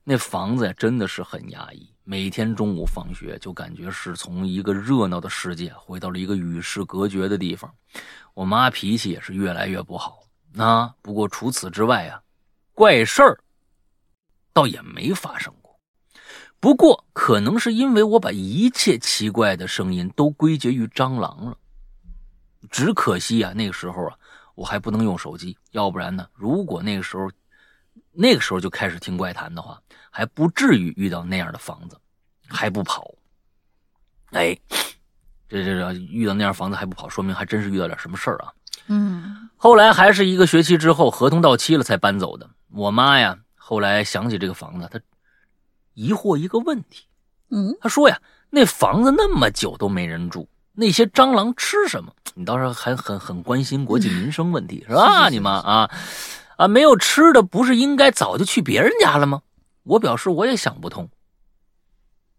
[0.05, 1.89] 那房子呀，真的是很压抑。
[2.05, 7.71] 每天中午放学，就感觉是从一个热闹的世界回到了一个与世隔绝的地方。
[8.33, 10.21] 我妈脾气也是越来越不好。
[10.57, 12.23] 啊，不过除此之外啊，
[12.73, 13.39] 怪事儿
[14.55, 15.58] 倒也没发生过。
[16.61, 21.57] 不过，可能是因为我把一切奇怪的声音都归结于蟑螂了。
[22.69, 24.17] 只可惜啊，那个时候啊，
[24.57, 27.31] 我还不能用手机，要不然呢，如果那个时候，
[28.13, 29.81] 那个时候就开始听怪谈的话，
[30.11, 31.97] 还不至于遇到那样的房子，
[32.49, 33.15] 还不跑。
[34.33, 34.59] 哎，
[35.49, 38.53] 这这这遇到那样房子还不跑，说明还真是遇到点什么事儿啊。
[38.89, 39.49] 嗯。
[39.57, 42.51] 后来还是一个学期之后，合同到期了才搬走的。
[42.73, 45.01] 我妈呀，后来想起这个房子，她。
[45.99, 47.07] 疑惑一个问题，
[47.51, 48.21] 嗯，他说呀，
[48.51, 52.13] 那房子那么久都没人住，那些蟑螂吃什么？
[52.35, 55.29] 你倒是还很很关心国计民生问题是吧？
[55.29, 55.91] 你们啊
[56.57, 59.43] 啊，没有吃的，不是应该早就去别人家了吗？
[59.83, 61.11] 我表示我也想不通。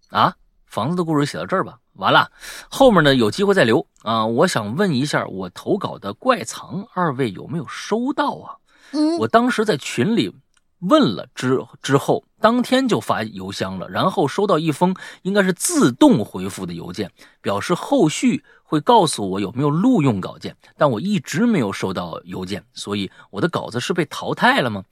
[0.08, 2.32] 啊，房子的故事写到这儿吧，完了，
[2.70, 4.26] 后面呢有机会再留啊。
[4.26, 8.56] 我想问一下，我投稿的怪藏，二位有没有收到啊？
[8.94, 10.34] 嗯，我当时在群里。
[10.82, 17.12] 问了之之后，当天就发邮箱了，然后收到一封应该是自动回复的邮件，
[17.42, 24.84] 表示后续会告诉我有没有录用稿件，但我一直没有收到邮件，所以我的稿子是被淘汰了吗？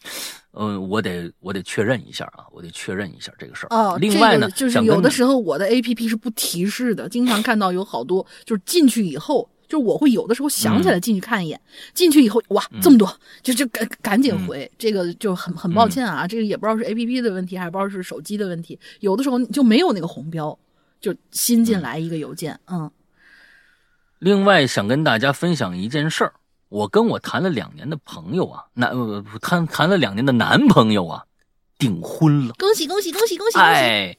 [0.54, 3.76] 嗯，我得我得确认一下啊，我得确认一下这个事儿。
[3.76, 9.50] 哦，另外呢，就是有的时候我的 A P P 是不提示的，经常看到有好多就是进去以后。
[9.68, 11.60] 就我会有的时候想起来进去看一眼，
[11.94, 13.12] 进去以后哇这么多，
[13.44, 20.58] 就就赶赶紧回，这个就很很抱歉啊，这个也不知道是 A P P 的问题，还不知道是手机的问题，有的时候就没有那个红标，
[21.02, 22.90] 就新进来一个邮件，嗯。
[24.20, 26.34] 另外想跟大家分享一件事儿，
[26.70, 28.92] 我跟我谈了两年的朋友啊，男
[29.42, 31.24] 谈谈了两年的男朋友啊，
[31.78, 33.60] 订婚了，恭喜恭喜恭喜恭喜！
[33.60, 34.18] 哎，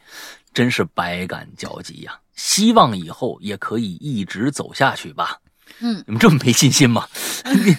[0.54, 2.20] 真是百感交集呀。
[2.38, 5.40] 希望以后也可以一直走下去吧。
[5.80, 7.06] 嗯，你们这么没信心吗？
[7.52, 7.76] 你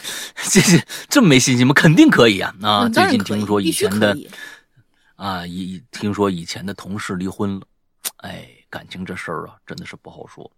[0.50, 1.74] 这这这么没信心吗？
[1.74, 2.54] 肯定可以啊！
[2.62, 4.16] 啊，最近听说以前的
[5.16, 7.66] 啊，以听说以前的同事离婚了。
[8.18, 10.50] 哎，感情这事儿啊，真的是不好说。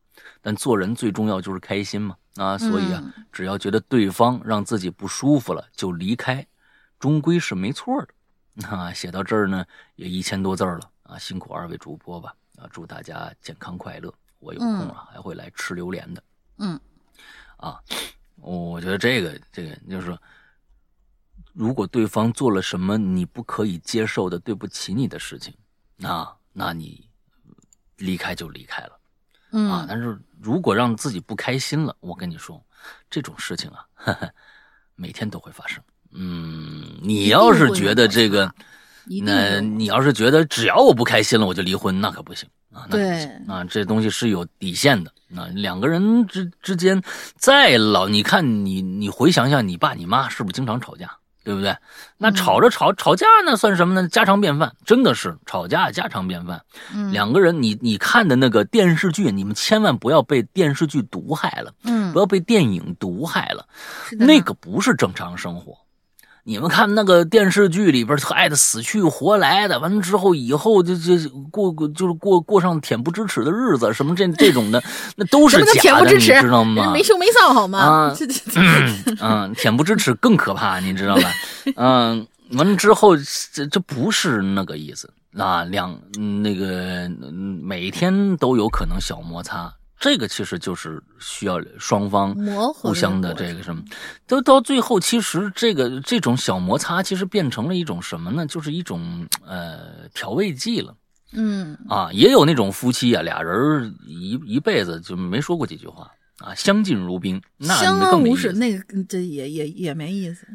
[0.42, 2.16] 但做人最重要就是开心嘛。
[2.36, 6.46] 啊，所以啊，只要觉得对方让自己不舒服了，就离开，
[7.00, 8.68] 终归是没错的。
[8.68, 9.64] 啊，写到这儿呢，
[9.96, 12.34] 也一千多字了啊，辛苦二位主播吧。
[12.62, 14.14] 啊，祝大家健康快乐！
[14.40, 16.24] 我有空啊，还会来吃榴莲的。
[16.58, 16.80] 嗯，
[17.58, 17.82] 啊，
[18.36, 20.22] 我觉得这个这个就是说，
[21.54, 25.54] 如果对方做了什么你不可以接受的、对不起你的事情，
[25.96, 27.10] 那那你
[27.98, 29.00] 离开就离开了。
[29.54, 32.64] 嗯啊，但是如果让自己不开心了，我跟你说，
[33.10, 34.34] 这种事情啊，呵 呵
[34.96, 35.84] 每天都会发生。
[36.12, 38.54] 嗯，你要是觉得这个，
[39.20, 42.88] 那你要是觉得只要我不开心了我就离婚，那可不行啊！
[42.90, 45.12] 那对啊，这东西是有底线的。
[45.28, 47.02] 那两个人之之间
[47.36, 51.12] 再老，你看你你回想想，你爸你妈是不是经常吵架？
[51.44, 51.76] 对不对？
[52.20, 54.08] 那吵着吵吵架呢，算什么呢？
[54.08, 56.62] 家常便饭，真的是吵架家常便饭。
[56.94, 63.66] 嗯，两个人，你你看的那个电视剧，你们千万不要被电视剧毒害了，嗯，不要被电影毒害了，
[64.20, 65.76] 那个不是正常生活。
[66.44, 71.14] 你们看那个电视剧里边爱的死去活来的，完了之后以后就就
[71.52, 74.82] 过过就是过过上恬不知耻的日子，什么这这种的，
[75.16, 76.92] 那都是假的，你知道吗？
[76.92, 77.80] 没羞没臊好吗？
[77.80, 78.16] 啊，
[79.20, 81.32] 嗯，恬不知耻更可怕，你知道吧？
[81.76, 83.16] 嗯，完了之后
[83.54, 85.96] 这这不是那个意思啊，两
[86.42, 87.08] 那个
[87.62, 89.72] 每天都有可能小摩擦。
[90.02, 92.36] 这个其实就是需要双方
[92.74, 93.84] 互相的这个什么，
[94.26, 98.48] 都到最后，其实这个这种小摩擦，其实变成了一种什么呢？
[98.48, 100.96] 就是一种呃调味剂了。
[101.34, 106.10] 嗯啊，也有那种夫妻啊，俩人一一辈子就没说过几句话
[106.40, 110.48] 啊，相敬如宾，那相安无事，那个这也也也没意思。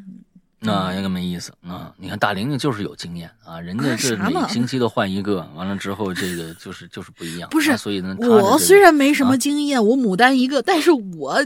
[0.59, 1.93] 那应该没意思啊！
[1.99, 7.49] 你看大玲玲就是有经验啊，人家是每星期都换一个，完了之后这个就是就是不一样。
[7.51, 11.39] 不是，所以呢，我虽然没什么经验，我牡丹一个，但是我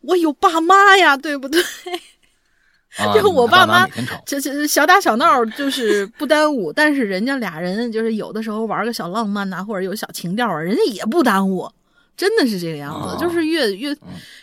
[0.00, 1.62] 我有爸妈呀，对不对？
[3.14, 3.86] 就我爸妈，
[4.24, 11.70] 这这小打小闹就是不耽误，但是人家俩人就是有的时候玩个小浪漫呐，或者有小情调啊，人家也不耽误，
[12.16, 13.94] 真的是这个样子，就是越越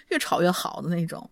[0.09, 1.29] 越吵越好的那种，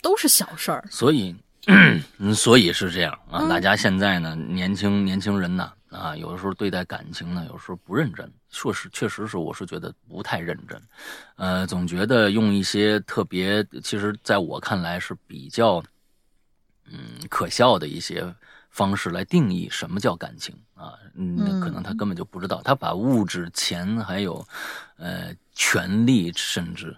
[0.00, 0.84] 都是小事儿。
[0.88, 1.34] 所以。
[2.18, 10.80] 嗯，所以是这样啊，大家现在呢，年轻年轻人呢，啊，有的时候对待感情呢，有时候不认真，确实确实是，我是觉得不太认真，
[11.36, 15.82] 呃，总觉得用一些特别，其实在我看来是比较，
[16.86, 16.98] 嗯，
[17.30, 18.34] 可笑的一些
[18.70, 24.46] 方式来定义什么叫感情啊，嗯，可能他根本就不知道，他把物质、钱还有，
[24.96, 26.94] 呃，权利，甚至。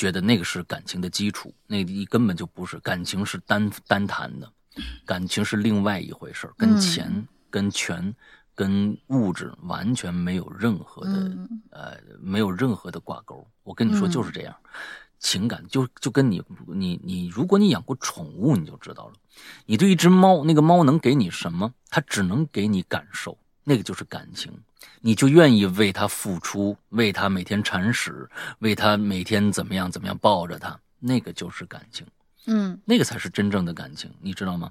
[0.00, 4.50] 觉得那个是感情的基础，那一根本就不是感情，是单单谈的，
[5.04, 8.14] 感情是另外一回事跟钱、跟权、
[8.54, 11.36] 跟物质完全没有任何的
[11.68, 13.46] 呃，没有任何的挂钩。
[13.62, 14.56] 我跟你说就是这样，
[15.18, 19.12] 情感就就跟你你你，如果你养过宠物，你就知道了，
[19.66, 21.74] 你对一只猫，那个猫能给你什么？
[21.90, 24.50] 它只能给你感受，那个就是感情。
[25.00, 28.28] 你就愿意为他付出，为他每天铲屎，
[28.60, 32.06] 为他每天怎么样怎么样抱着他，那个就是感情，
[32.46, 34.70] 嗯，那个才是真正的感情，你知道吗？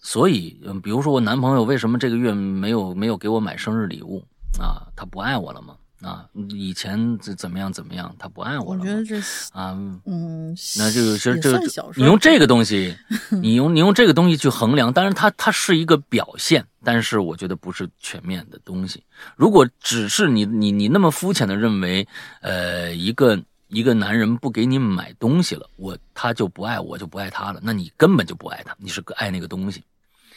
[0.00, 4.24] 所以，嗯，比如说我男朋友为什么这个月没有没有给我买生日礼物
[4.58, 4.86] 啊？
[4.96, 5.76] 他不爱我了吗？
[6.00, 8.80] 啊，以前怎怎么样怎么样，他不爱我了。
[8.80, 9.18] 我觉得这
[9.52, 9.76] 啊，
[10.06, 11.58] 嗯，那就其实这
[11.96, 12.96] 你用这个东西，
[13.42, 19.02] 你用你用这个东西去衡量，当然它它是一个表现，但是我觉得不是全面的东西。
[19.34, 22.06] 如果只是你你你那么肤浅的认为，
[22.42, 29.82] 呃，一个一个男人不给你买东西了，我他就不爱我就不爱他了，那你根本就不爱他，你是爱那个东西。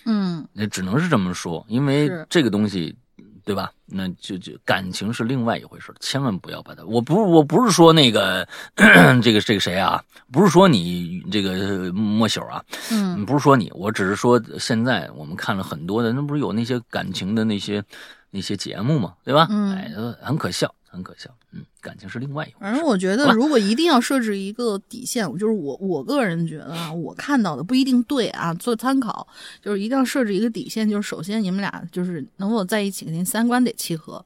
[0.05, 2.95] 嗯，那只能是这么说，因为这个东西。
[3.43, 3.72] 对吧？
[3.85, 6.84] 那就就感情是另外一回事，千万不要把它。
[6.85, 8.47] 我不我不是说那个
[9.22, 10.01] 这个这个谁啊，
[10.31, 17.84] 不是说你这个莫朽啊，嗯，不是说你，我只是说现在我们看了很多的，那不是有那些感情的那些
[18.30, 19.47] 那些节目嘛，对吧？
[19.49, 19.91] 嗯，哎，
[20.22, 20.73] 很可笑。
[20.91, 22.57] 很可笑，嗯，感情是另外一回事。
[22.59, 29.26] 反正我觉得，如果一定要设置一个底线，就是我我个人觉得啊，我看到的不一定对啊，做参考，
[29.61, 34.26] 就是一定要设置一个底线，就是首先你们俩就是能否在一起，肯定三观得契合，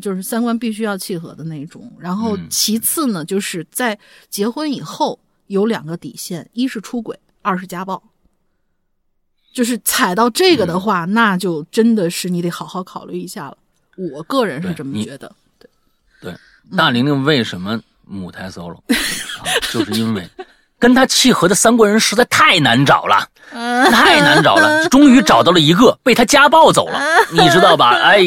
[0.00, 1.92] 就是三观必须要契合的那种。
[1.98, 3.98] 然后其次呢，就是在
[4.30, 5.18] 结婚以后
[5.48, 8.02] 有两个底线，一是出轨，二是家暴。
[9.52, 13.56] 就是踩到这个的话，那就真的是你得好好考虑一下了。
[13.96, 15.32] 我个人是这么觉得。
[16.70, 19.44] 对，大玲玲为什么母胎 solo 啊？
[19.72, 20.28] 就是因为
[20.78, 23.26] 跟她契合的三国人实在太难找了，
[23.90, 24.86] 太难找了。
[24.90, 27.00] 终于找到了一个，被她家暴走了，
[27.32, 27.90] 你知道吧？
[28.02, 28.18] 哎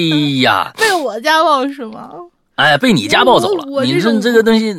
[0.42, 2.10] 呀，被我家暴是吗？
[2.56, 3.84] 哎，被你家暴走了。
[3.84, 4.74] 你说这个东西，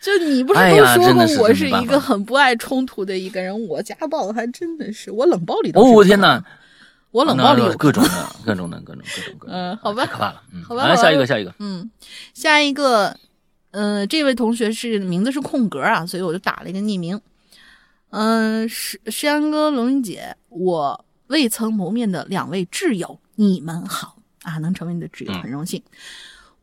[0.00, 3.66] 就你不是都说过我是一个很不爱冲突的一个人？
[3.66, 5.72] 我家暴还真的是，我冷暴力。
[5.74, 6.40] 哦我天哪！
[7.14, 9.54] 我冷暴力有各种的，各种的，各种各种各种。
[9.54, 10.42] 嗯，好吧，可怕了。
[10.52, 11.54] 嗯，好吧，来下一个，下一个。
[11.60, 11.88] 嗯，
[12.34, 13.16] 下一个，
[13.70, 17.20] 嗯，这位同学是名字是空格啊，所以我就打了一个匿名。
[18.10, 25.80] 嗯，石石阳哥、龙云姐，我未曾谋面的两位挚友，你们好啊，能成为你的挚友很荣幸。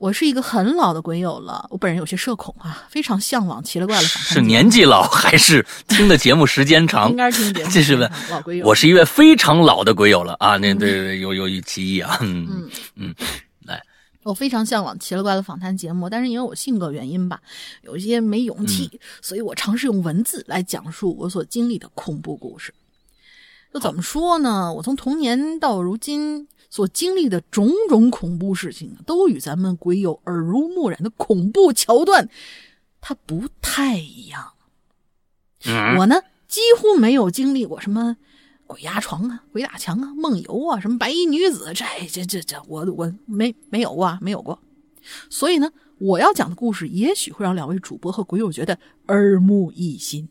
[0.01, 4.41] 我是一个很老的鬼友了，我本人有些社恐啊，非常向往奇了怪了访谈节是。
[4.41, 7.15] 年纪老还是听的节目时间长应？
[7.15, 8.65] 该是听节目，这是问老鬼友。
[8.65, 10.57] 我是一位非常老的鬼友了啊！
[10.57, 12.17] 那对对对，有有有歧义啊。
[12.25, 13.15] 嗯嗯嗯，
[13.63, 13.79] 来，
[14.23, 17.39] 我非常向往奇了怪的访谈节目，但是因为我性格原因吧，
[17.83, 22.73] 有一些没勇气，嗯所以我尝试用文字来讲述我所经历的恐怖故事。
[23.71, 24.73] 就怎么说呢？
[24.73, 32.29] 我从童年到如今所经历的种种恐怖事情，都与咱们鬼友耳濡目染的恐怖桥段，
[33.01, 34.53] 它不太一样。
[35.65, 38.15] 嗯我呢，几乎没有经历过什么
[38.65, 44.57] 鬼压床啊、鬼打墙啊、梦游啊、什么白衣女子，这这这这，我我没没有过啊，没有过。
[45.29, 50.29] 所以呢，我要讲的故事也许会让两位主播和鬼友觉得耳目一新。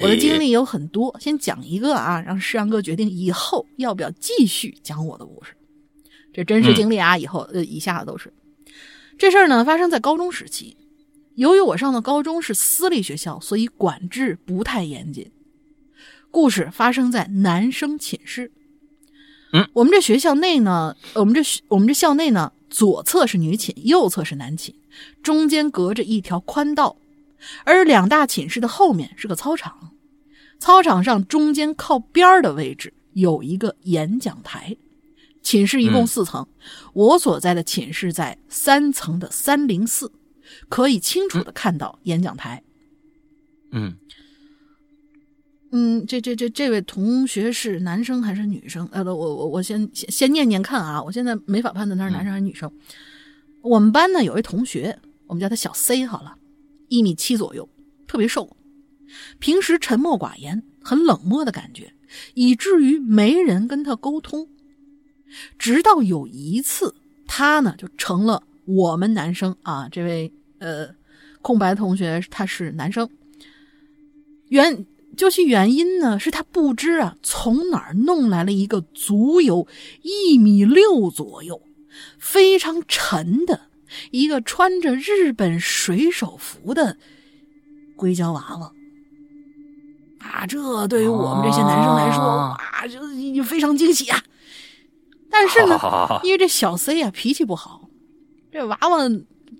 [0.00, 5.52] 我的经历有很多，先讲一个啊，让世阳哥决定以后要不要继续讲我的故事。
[6.32, 8.32] 这真实经历啊，以后呃以下的都是。
[9.18, 10.76] 这事儿呢，发生在高中时期。
[11.34, 15.30] 由于我上的高中是私立学校，所以管制不太严谨。
[16.30, 18.52] 故事发生在男生寝室。
[19.52, 24.74] 嗯，我们这学校内呢，我们这学我们这校内呢，左侧是女寝，右侧是男寝，
[25.22, 26.96] 中间隔着一条宽道，
[27.64, 29.89] 而两大寝室的后面是个操场。
[30.60, 34.76] 操场上中间靠边儿的位置有一个演讲台。
[35.42, 36.46] 寝室一共嗯四层，
[36.92, 40.12] 我所在的寝室在三层的三零四，
[40.68, 42.62] 可以清楚的看到演讲台。
[43.72, 43.96] 嗯
[45.72, 48.86] 嗯，这这这这位同学是男生还是女生？
[48.92, 52.70] 呃，我我我先先先念念看啊，我现在没法判断他是男生还是女生。
[53.62, 56.36] 我们班呢有一同学，我们叫他小 C 好了，
[56.88, 57.66] 一米七左右，
[58.06, 58.54] 特别瘦，
[59.38, 61.92] 平时沉默寡言，很冷漠的感觉，
[62.34, 64.48] 以至于没人跟他沟通。
[65.58, 66.94] 直到有一次，
[67.26, 70.88] 他呢就成了我们男生啊，这位呃
[71.42, 73.08] 空白同学他是男生，
[74.48, 79.66] 原究其原因呢，是他不知啊从哪儿弄来了一个足有
[80.02, 81.62] 一米六左右、
[82.18, 83.68] 非常沉的
[84.10, 86.96] 一个穿着日本水手服的
[87.96, 88.72] 硅胶娃娃。
[90.20, 92.86] 啊，这对于我们这些男生来说，啊哇，
[93.34, 94.22] 就非常惊喜啊！
[95.30, 97.88] 但是呢，好好好好因为这小 C 啊脾气不好，
[98.52, 98.98] 这娃娃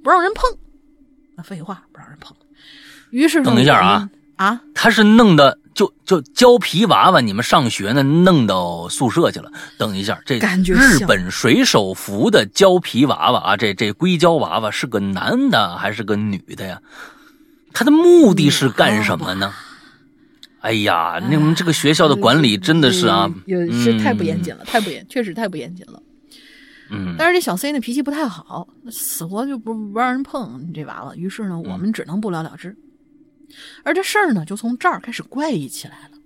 [0.02, 0.58] 不让人碰。
[1.36, 2.36] 那废话，不让人碰。
[3.10, 9.50] 于是等一下啊啊，他是弄的就就胶皮娃娃，你们上学呢，弄到宿舍去了。
[9.78, 16.80] 等一下，这感觉日本水手服的胶皮娃娃啊，这这硅胶娃娃是个男的还是个女的呀？
[17.72, 19.52] 他的目的是干什么呢？
[20.60, 26.02] 哎呀，那我们这个学校的管理真的是啊，有有是太不严嗯谨了，太不严，确实太不严谨了。
[26.90, 31.14] 嗯，但是这小 C 呢脾气不太好，死活就不不让人碰你这娃娃。
[31.14, 32.76] 于是呢，我们只能不了了之。
[33.84, 36.18] 而这事儿呢，就从这儿开始怪异起来了。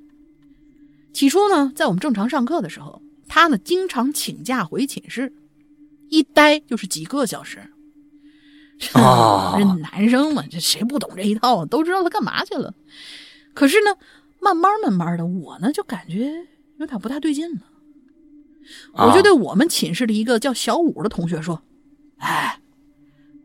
[1.13, 5.33] 起初呢，在我们正常上课的时候，他呢经常请假回寝室，
[6.09, 7.61] 一待就是几个小时。
[8.95, 11.67] 哦这男生嘛，这谁不懂这一套啊？
[11.67, 12.75] 都知道他干嘛去了。
[13.55, 13.95] 可是呢，
[14.45, 16.31] 慢慢慢慢的，我呢就感觉
[16.79, 17.63] 有点不太对劲了。
[18.93, 21.63] 我就对我们寝室的一个叫小五的同学说
[22.19, 22.61] ：“哎，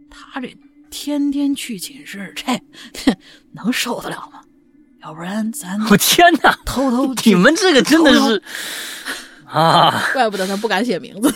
[0.09, 0.55] 他这
[0.89, 3.13] 天天去寝室，这
[3.53, 4.41] 能受得了吗？
[5.01, 8.41] 要不然咱 我天哪，偷偷 你们这个真的是
[9.45, 11.33] 啊，怪不得他不敢写名字，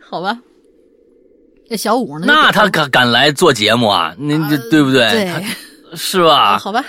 [0.00, 0.40] 好吧？
[1.68, 2.26] 那小五呢？
[2.28, 4.14] 那他敢敢来做节目啊？
[4.18, 5.10] 您这对不对？
[5.10, 5.44] 对
[5.96, 6.58] 是吧？
[6.58, 6.84] 好吧，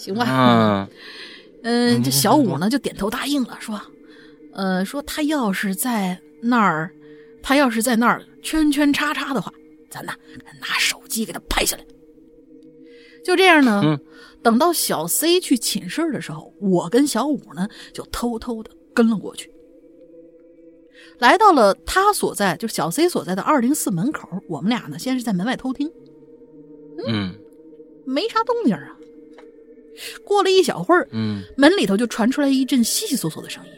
[0.00, 0.88] 行吧，嗯
[1.98, 3.78] 嗯，这小五呢就点头答应了，说，
[4.54, 6.90] 呃，说他要是在那儿，
[7.42, 9.52] 他要是在那儿圈圈叉叉的话，
[9.90, 10.14] 咱呐
[10.58, 11.84] 拿手机给他拍下来。
[13.22, 14.00] 就这样呢，嗯
[14.42, 19.52] 等到小 C 去寝室的时候，我跟小五呢就偷偷的跟了过去，
[21.18, 24.26] 来到了他所在，就小 C 所在的二零四门口。
[24.48, 25.92] 我们俩呢先是在门外偷听，
[27.06, 27.34] 嗯
[28.06, 28.96] 没啥动静啊。
[30.24, 33.72] 过了一小会儿，嗯，门里头就传出来一阵悉悉索索的声音，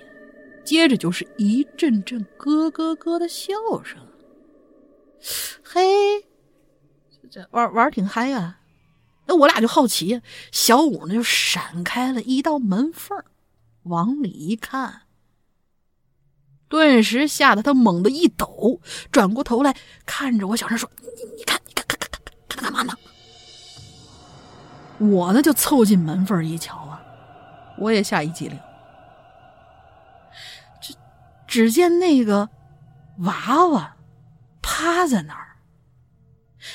[0.64, 3.54] 接着就是一阵阵咯咯咯的笑
[3.84, 3.98] 声。
[5.62, 6.20] 嘿，
[7.22, 8.58] 这这玩玩挺嗨啊！
[9.26, 10.20] 那我俩就好奇呀、
[10.50, 13.24] 小五呢就闪开了一道门缝儿，
[13.84, 15.02] 往里一看，
[16.68, 18.80] 顿时吓得他猛地一抖，
[19.12, 22.92] 转过头来看着我，小声说：“你你看，你看看看看看看干嘛呢？”
[25.10, 27.02] 我呢就凑近门缝一瞧啊，
[27.78, 28.58] 我也吓一激灵。
[30.80, 30.94] 只
[31.46, 32.48] 只见那个
[33.18, 33.96] 娃娃
[34.60, 35.48] 趴趴在那儿。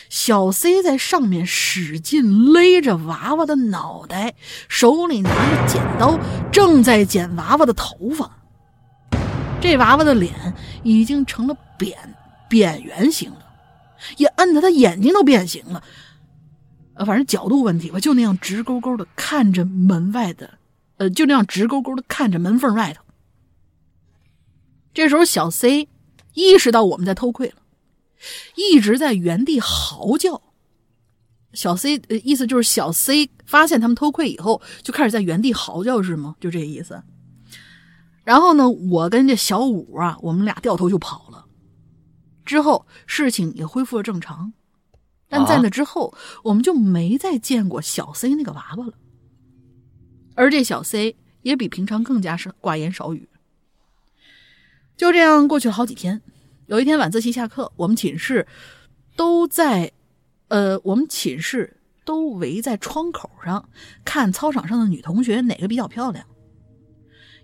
[0.09, 4.33] 小 C 在上面使劲勒着娃娃的脑袋，
[4.67, 6.19] 手里拿着剪刀，
[6.51, 8.29] 正在剪娃娃的头发。
[9.61, 11.97] 这娃娃的脸已经成了扁
[12.49, 13.37] 扁圆形了，
[14.17, 15.81] 也摁得他眼睛都变形了。
[16.97, 20.57] 呃，反正角度问题吧，就那样直勾勾的看着门外的，
[20.97, 23.03] 呃，就那样直勾勾的看着门缝外头。
[24.93, 25.87] 这时候，小 C
[26.33, 27.55] 意识到我们在偷窥了。
[28.55, 30.41] 一直在原地嚎叫，
[31.53, 36.35] 小 C 呃意思就是小 C 发现他们偷窥以后，就开始在原地嚎叫，是吗？
[36.39, 37.03] 就这意思。
[38.23, 41.45] 然后呢，我跟这小五啊，我们俩掉头就跑了。
[42.43, 44.51] 之后事情也恢复了正常，
[45.29, 46.13] 但在那之后，
[46.43, 48.93] 我们就没再见过小 C 那个娃娃了。
[50.35, 53.27] 而这小 C 也比平常更加是寡言少语。
[54.95, 56.21] 就这样过去了好几天。
[56.67, 58.45] 有一天晚自习下课，我们寝室
[59.15, 59.91] 都在，
[60.49, 63.69] 呃，我们寝室都围在窗口上
[64.03, 66.25] 看操场上的女同学哪个比较漂亮。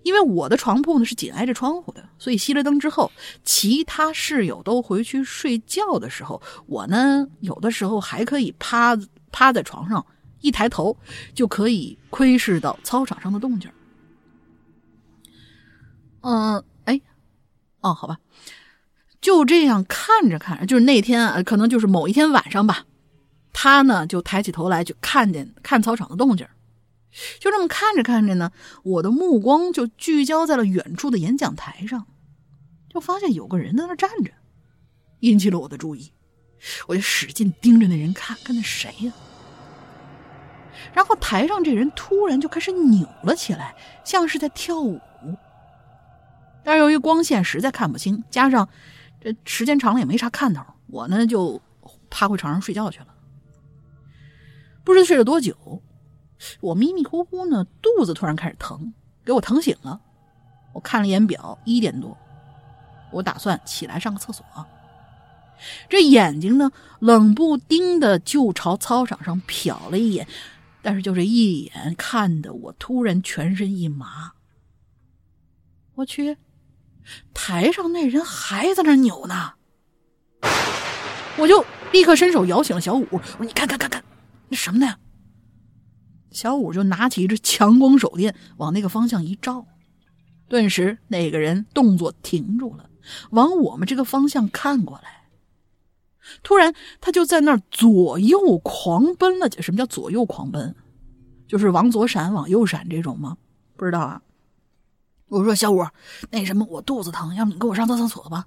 [0.04, 3.12] 因为我的床铺呢是紧挨着窗户的，所以熄了灯之后，
[3.44, 8.98] 其他室友都回去睡觉的时候，我呢有的时候还可以趴
[9.32, 10.06] 趴在床上，
[10.42, 10.96] 一抬头
[11.34, 13.72] 就可以窥视到操场上的动静。
[16.22, 17.02] 嗯，哎，
[17.82, 18.18] 哦，好吧。
[19.22, 22.86] 就这样看着看着，就是那天啊，可能就是某一天晚上吧，
[23.54, 26.46] 他呢就抬起头来，就看见看操场的动静
[27.40, 28.52] 就这么看着看着呢，
[28.84, 32.06] 我的目光就聚焦在了远处的演讲台上，
[32.90, 34.32] 就发现有个人在那站着，
[35.20, 36.12] 引起了我的注意。
[36.88, 39.14] 我就使劲盯着那人看，看那谁呀？
[40.94, 45.00] 然后台上这人突然就开始扭了起来，像是在跳舞。
[46.64, 48.68] 但是由于光线实在看不清，加上。
[49.26, 51.62] 这时间长了也没啥看头，我呢就
[52.10, 53.08] 趴回床上睡觉去了。
[54.84, 55.82] 不知睡了多久，
[56.62, 58.94] 我迷迷糊糊呢，肚子突然开始疼，
[59.24, 60.02] 给我疼醒了。
[60.74, 62.18] 我看了一眼表，一点多，
[63.12, 64.46] 我打算起来上个厕所。
[65.88, 70.28] 这眼睛呢，冷不丁的就朝操场上瞟了一眼，
[70.82, 74.34] 但是就这一眼，看得我突然全身一麻。
[75.96, 76.38] 我去！
[77.34, 79.54] 台上那人还在那扭呢，
[81.38, 83.06] 我就立刻伸手摇醒了小五。
[83.12, 84.04] 我说：“你看看看看，
[84.48, 84.96] 那什么呢？”
[86.34, 89.66] 小五就拿起一支强光手电往那个方向一照，
[90.50, 92.90] 顿时那个人动作停住了，
[93.30, 95.30] 往我们这个方向看过来。
[96.42, 99.50] 突然，他就在那儿左右狂奔了。
[99.62, 100.74] 什么叫左右狂奔？
[101.48, 103.38] 就是往左闪，往右闪这种吗？
[103.76, 104.22] 不知道啊。
[105.28, 105.86] 我说小五，
[106.32, 108.46] 那什么，我肚子疼，要不你跟我上趟厕所吧？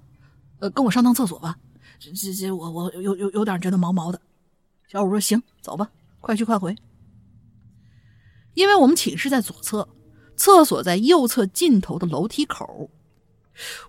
[0.59, 1.55] 呃，跟我上趟厕所吧。
[1.99, 4.19] 这这这，我我有有有点觉得毛毛的。
[4.87, 5.89] 小五说行，走吧，
[6.19, 6.75] 快去快回。
[8.57, 9.87] 因为我们寝室在左侧，
[10.35, 12.89] 厕所在右侧尽头的楼梯口。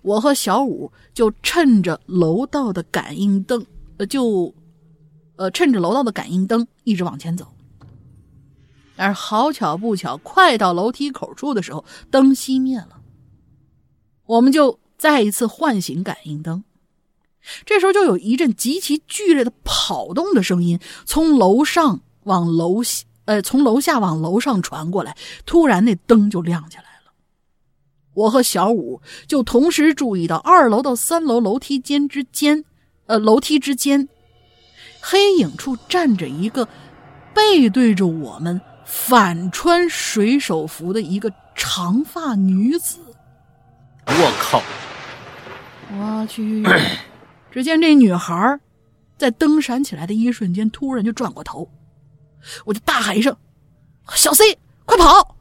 [0.03, 3.65] 我和小五就趁着楼道的感应灯，
[3.97, 4.53] 呃，就
[5.37, 7.47] 呃趁着楼道的感应灯一直往前走。
[8.95, 13.01] 但是好巧不巧，快到楼梯口处的时候，灯熄灭了。
[14.27, 16.63] 我们就再一次唤醒感应灯，
[17.65, 25.15] 这时候就有一阵极其剧烈的跑动的声音从楼上往楼下，呃，从楼下往楼上传过来。
[25.45, 27.11] 突然，那灯就亮起来了。
[28.15, 32.65] 我和小五就同时注意到二楼到三楼楼梯间之间，
[33.05, 34.09] 呃，楼梯之间
[34.99, 36.67] 黑影处站着一个
[37.35, 38.59] 背对着我们。
[38.91, 42.97] 反穿水手服的一个长发女子，
[44.07, 44.63] 我靠！
[45.95, 46.65] 我去！
[47.53, 48.59] 只见这女孩
[49.15, 51.69] 在灯闪起来的一瞬间，突然就转过头，
[52.65, 53.35] 我就大喊一声
[54.15, 55.35] ：“小 C，快跑！”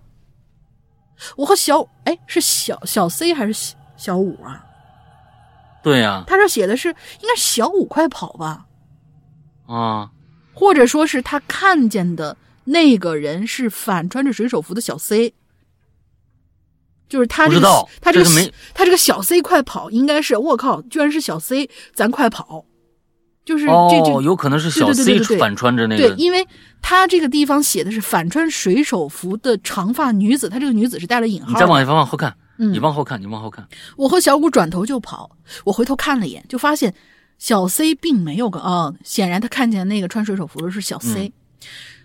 [1.37, 4.65] 我和小哎是小小 C 还是小小五啊？
[5.83, 8.66] 对呀，他这写的是应该小五快跑吧？
[9.66, 10.11] 啊，
[10.55, 12.37] 或者说是他看见的。
[12.70, 15.33] 那个人是反穿着水手服的小 C，
[17.09, 18.29] 就是他这个他这个
[18.75, 22.66] 他这个小 C 快跑，应该是我靠，居然是小 C，咱快跑，
[23.49, 26.47] 就是这这有可能是小 C 反穿着那个，对，因为
[26.83, 31.49] 他这个地方写的是反穿水手服的长发女子，她这个女子是带了引号。
[31.49, 33.66] 你再往往后看，你往后看，你往后看。
[33.97, 35.31] 我和小谷转头就跑，
[35.65, 36.93] 我回头看了一眼，就发现
[37.39, 41.33] 小 C 并没有跟啊，显然他看见那个穿水手服的是小 C。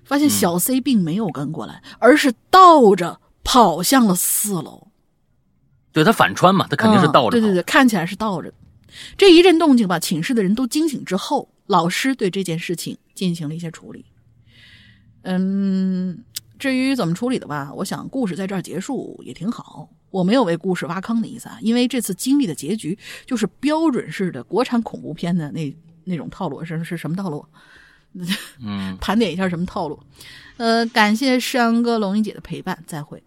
[0.06, 4.88] 发现小 C 并没有跟过来，而是倒着跑向了四楼。
[5.92, 7.32] 对他反穿嘛，他肯定是倒着。
[7.32, 8.50] 对对对，看起来是倒着。
[9.18, 14.06] 这一阵动静把寝室的人都惊醒之后，老师对这件事情进行了一些处理。
[15.24, 16.24] 嗯，
[16.60, 19.90] 至于怎么处理的吧，我想故事在这儿结束也挺好。
[20.10, 27.44] 我没有为故事挖坑的意思啊，因为这次经历的结局就是标准式的国产恐怖片的那那种套路，是是什么套路？
[28.62, 30.00] 嗯，盘点一下什么套路？
[30.58, 33.24] 呃，感谢世阳哥、龙英姐的陪伴，再会。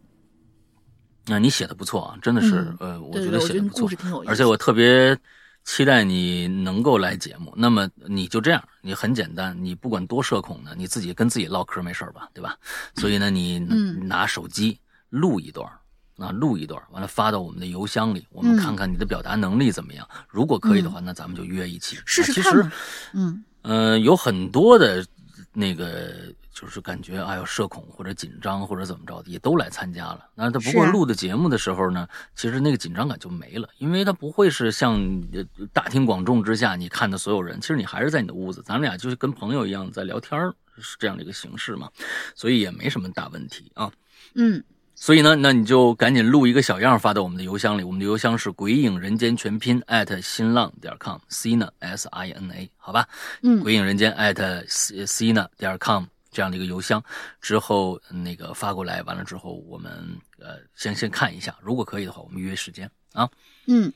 [1.27, 5.19] 那你写的不错啊，真的是，嗯呃，我觉得写的不错我觉得故事，挺有意思，而且我特别
[5.67, 7.53] 期待你能够来节目。
[7.55, 12.57] 那么你就这样，你很简单，你不管多社恐呢，你自己跟自己唠嗑没事儿吧，对吧？
[12.95, 14.81] 所以呢，你嗯拿手机
[15.11, 15.79] 录一段儿。
[16.19, 20.09] 啊，录一段，完了发到我们的邮箱里，我们嗯看看你的表达能力怎么样。
[20.31, 22.71] 如果可以的话，那咱们就约一起试试看其实。
[23.13, 25.05] 嗯呃，有很多的
[25.53, 30.27] 那个就是感觉哎呦社恐或者紧张或者怎么着的，也都来参加了。
[30.35, 34.95] 那他不过录的节目的时候呢，其实那个紧张感就没了，因为他不会是像
[35.35, 41.91] 呃大庭广众之下你看的所有人，其实你还是在你的屋子，咱俩就是跟朋友一样在聊天儿是这样的一个形式嘛，
[42.35, 43.93] 所以也没什么大问题啊。
[44.35, 44.65] 嗯
[44.99, 53.07] 所以呢，那你就赶紧录一个小样发到我们的邮箱里，我们的邮箱是鬼影人间全拼 at 新浪点 com，Sina S I N A，好吧？
[53.43, 56.07] 嗯鬼影人间 at sina 点 com
[56.37, 57.03] 这样的一个邮箱，
[57.41, 59.91] 之后那个发过来，完了之后我们
[60.39, 63.27] 呃先先看一下，如果可以的话，我们约时间啊。
[63.69, 63.91] 嗯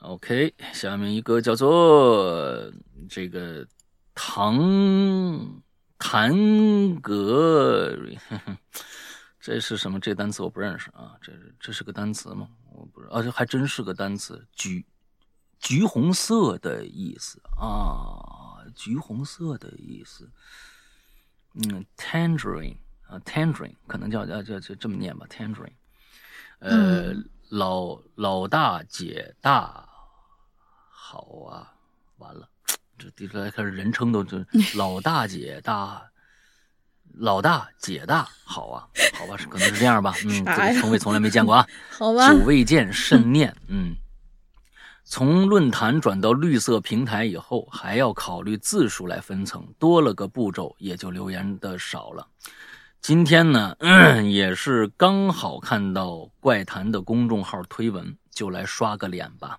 [0.00, 2.72] OK，下面一个叫做
[3.10, 3.66] 这个
[4.14, 5.62] 唐
[5.98, 7.94] 谭格，
[8.30, 8.58] 呵 呵
[9.38, 10.00] 这是什么？
[10.00, 11.30] 这单词我不认识啊，这
[11.60, 12.48] 这是个单词吗？
[12.72, 14.86] 我不知道，啊，这还真是个单词，橘
[15.58, 20.30] 橘红色的意思啊，橘红色的意思。
[21.54, 22.76] 嗯，tangerine
[23.08, 25.72] 啊，tangerine 可能叫叫叫就这么念吧，tangerine。
[26.60, 27.12] 呃，
[27.48, 29.88] 老老大姐大
[30.90, 31.72] 好啊，
[32.18, 32.48] 完了，
[32.98, 34.44] 这第来看人称都就
[34.76, 36.02] 老大姐大。
[37.14, 41.66] 老大姐大好啊，好吧，是可能是这样吧，嗯，这个称谓从来没见过啊。
[41.90, 43.52] 好吧久，未见，甚念。
[43.66, 43.96] 嗯，
[45.10, 52.28] 从论坛转到绿色平台以后，还要考虑字数来分层，多了个步骤，也就留言的少了。
[53.00, 53.74] 今天呢，
[54.30, 59.58] 也是刚好看到怪谈的公众号推文，就来刷个脸吧。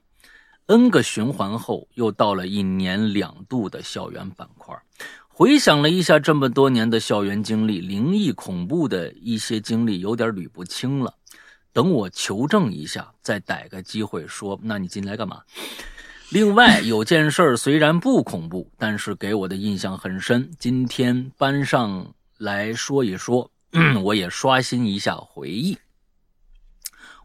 [0.67, 4.77] N 个循环后，又到了一年两度的校园板块。
[5.27, 11.15] 回想了一下这么多年的校园经历，灵异恐怖的一些经历有点捋不清了。
[11.73, 14.59] 等我求证一下，再逮个机会说。
[14.63, 15.41] 那你进来干嘛？
[16.29, 20.51] 另外有件事儿虽然不恐怖，但是给我的印象很深。
[20.59, 23.49] 今天搬上来说一说，
[24.03, 25.75] 我也刷新一下回忆。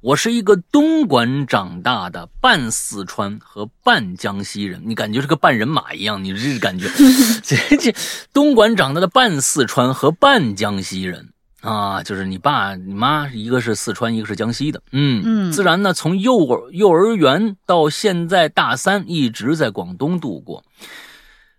[0.01, 6.89] 我是一个东莞长大的半四川和半江西人，你感觉是个半人马一样，你这感觉，
[7.45, 7.95] 这这
[8.33, 11.34] 东莞长大的半四川和半江西人
[11.65, 20.63] 啊，就是你爸你妈一个是四川，一个是江西的，嗯嗯自然呢，从幼儿幼儿园到现在大三，一直在广东度过。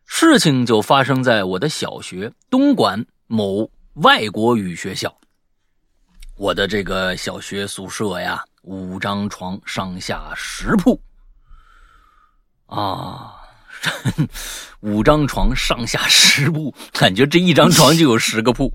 [0.06, 5.18] 事情就发生在我的小学东莞某外国语学校。
[6.38, 11.02] 我的这个小学宿舍呀，五张床，上下十铺，
[12.68, 13.34] 啊，
[14.82, 18.72] 五张床，上下十铺，感觉这一张床就有十个铺。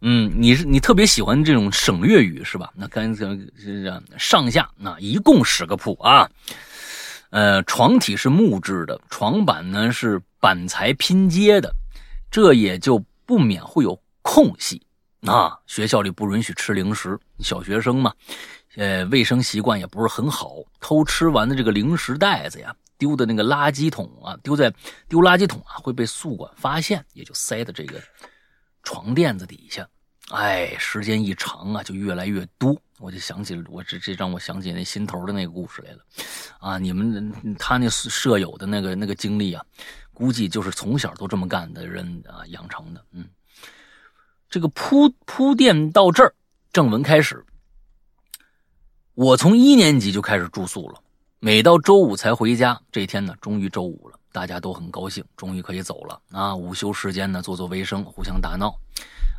[0.00, 2.70] 嗯，你是你特别喜欢这种省略语是吧？
[2.74, 6.28] 那干脆是这样，上下那一共十个铺啊。
[7.30, 11.74] 呃，床体是木质的，床板呢是板材拼接的，
[12.30, 14.80] 这也就不免会有空隙。
[15.26, 18.12] 啊，学校里不允许吃零食，小学生嘛，
[18.76, 24.72] 呃，卫生习惯也不是很好，偷吃完的这个零食袋子呀，丢的那个垃圾桶啊，丢在
[25.08, 28.00] 丢垃圾桶啊，会被宿管发现，也就塞在这个
[28.84, 29.84] 床垫子底下。
[30.30, 32.80] 哎，时间一长啊，就越来越多。
[33.00, 35.98] 我就想起我这这让我想起那心头的那个故事来了，
[36.60, 39.66] 啊，你们他那舍友的那个那个经历啊，
[40.14, 43.28] 估计就是从小都这么干的人啊养成的，嗯。
[44.48, 46.32] 这个铺铺垫到这儿，
[46.72, 47.44] 正文开始。
[49.14, 51.01] 我从一年级就开始住宿了，
[51.44, 52.80] 每到周五才回家。
[52.92, 56.54] 这天呢，终于周五了，大家都很高兴，终于可以走了啊！
[56.54, 58.72] 午休时间呢，做做卫生，互相打闹，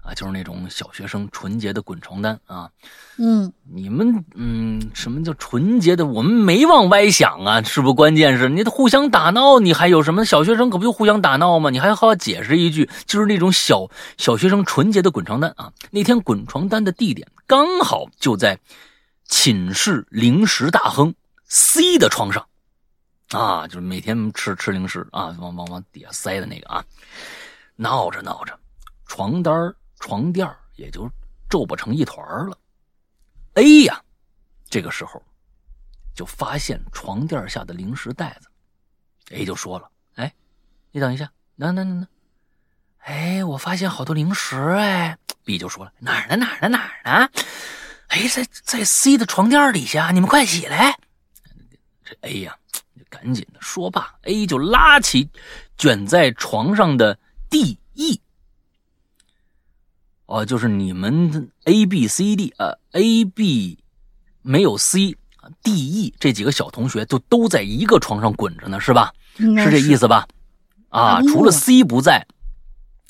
[0.03, 2.69] 啊，就是那种小学生纯洁的滚床单啊。
[3.17, 6.05] 嗯，你们嗯，什么叫纯洁的？
[6.05, 7.93] 我们没往歪想啊，是不？
[7.93, 10.25] 关键是你互相打闹，你还有什么？
[10.25, 11.69] 小学生可不就互相打闹吗？
[11.69, 15.71] 你还好解释一句，就是那种小小学生纯洁的滚床单啊。
[15.89, 18.59] 那天滚床单的地点刚好就在
[19.25, 21.15] 寝室零食大亨
[21.55, 22.47] C 的床上，
[23.29, 26.83] 啊，就是每天吃吃零食啊，往往往底下塞的那个啊，
[27.75, 28.59] 闹着闹着，
[29.05, 29.53] 床单
[29.99, 31.07] 床垫也就
[31.47, 32.57] 皱不成一团了。
[33.53, 34.01] A 呀，
[34.67, 35.21] 这个时候
[36.15, 38.47] 就发现床垫下的零食袋子
[39.29, 40.33] ，A 就说了：“哎，
[40.91, 42.07] 你等一下，那那那那，
[42.97, 45.15] 哎，我发现好多零食哎。
[45.45, 46.37] ”B 就说了：“哪儿呢？
[46.37, 46.79] 哪儿呢？
[46.79, 47.29] 哪儿呢？
[48.07, 50.97] 哎，在在 C 的床垫底下，你们快起来！”
[52.21, 52.55] 这 A 呀。
[53.09, 55.29] 赶紧的，说罢，A 就拉起
[55.77, 57.17] 卷在床上的
[57.49, 58.19] D、E，
[60.25, 63.77] 哦，就是你们 A、B、C、D，啊，A、B
[64.41, 69.13] 没有 C，D、E 这几个小同学就都在一个床上滚着呢，是吧？
[69.37, 70.27] 是这意思吧？
[70.89, 72.25] 啊，除了 C 不在，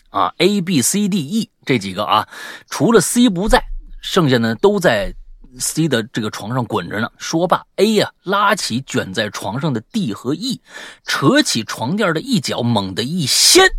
[0.10, 2.28] 啊，A、B、C、D、E 这几个啊，
[2.70, 3.64] 除了 C 不在，
[4.02, 5.14] 剩下的都在。
[5.60, 7.12] C 的这个床上滚着呢。
[7.18, 10.62] 说罢，A 呀拉起卷在床上的 D 和 E，
[11.06, 13.70] 扯起床垫的一角，猛地一掀，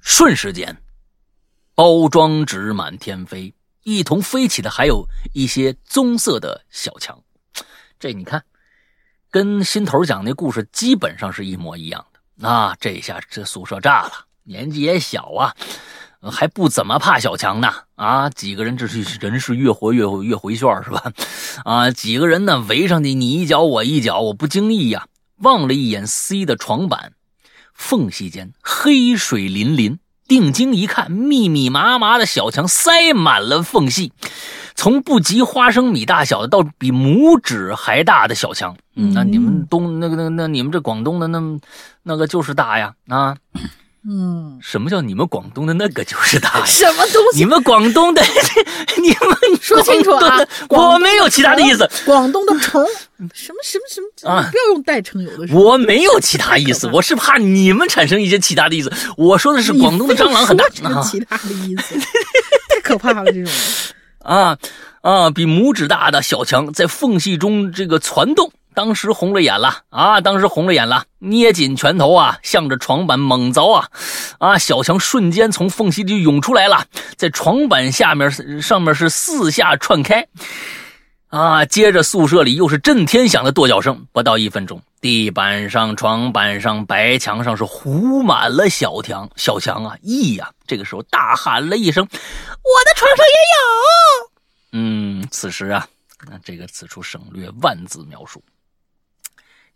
[0.00, 0.82] 瞬时间，
[1.74, 7.22] 包装纸满天飞，一同飞起的还有一些棕色的小强。
[7.98, 8.44] 这你看，
[9.30, 12.48] 跟新头讲那故事基本上是一模一样的。
[12.48, 14.12] 啊，这下这宿舍炸了，
[14.44, 15.54] 年纪也小啊。
[16.22, 21.12] 还不怎么怕小强呢，啊，几个人这是人是越活越越回旋是吧？
[21.64, 25.06] 啊，几个人呢围上去，你一脚我一脚，我不经意呀，
[25.38, 27.12] 望了一眼 C 的床板，
[27.72, 29.98] 缝隙间黑水淋淋，
[30.28, 34.12] 定睛一看，密密麻麻的小强塞满了缝隙，
[34.74, 41.40] 从不及花生米大小的到比拇指还大的小强，嗯，那你们东那个那那你们这广东的那
[42.02, 43.34] 那个就是大呀，啊。
[44.08, 46.64] 嗯，什么叫你们广东的那个就是大呀？
[46.66, 47.38] 什么东西？
[47.40, 48.22] 你们广东的，
[49.02, 50.38] 你们说清楚啊！
[50.70, 51.86] 我没有其他的意思。
[52.06, 52.82] 广东的虫，
[53.34, 54.48] 什么什么什么啊？
[54.50, 55.60] 不要用代称，有的时候。
[55.60, 58.90] 我没有其他意思， 我是怕你们产生一些其他的意思。
[59.18, 60.66] 我说的是广东的蟑螂很大。
[61.02, 61.94] 其他的意思，
[62.70, 63.52] 太可怕了，这种。
[64.20, 64.56] 啊
[65.02, 65.30] 啊！
[65.30, 68.50] 比拇指大的小强在缝隙中这个攒动。
[68.72, 70.20] 当时红了眼了啊！
[70.20, 73.88] 当时红了眼了，捏紧拳头啊，向着床板猛凿啊！
[74.38, 76.86] 啊，小强瞬间从缝隙里涌出来了，
[77.16, 78.30] 在床板下面、
[78.62, 80.26] 上面是四下窜开，
[81.28, 81.64] 啊！
[81.64, 84.06] 接着宿舍里又是震天响的跺脚声。
[84.12, 89.28] 不到一分钟，地板上、床板上、白墙上是糊满了小强。
[89.36, 90.50] 小强啊，意呀！
[90.66, 94.30] 这个时候大喊了一声：“我的床上也有！”
[94.72, 95.86] 嗯，此时啊，
[96.30, 98.40] 那这个此处省略万字描述。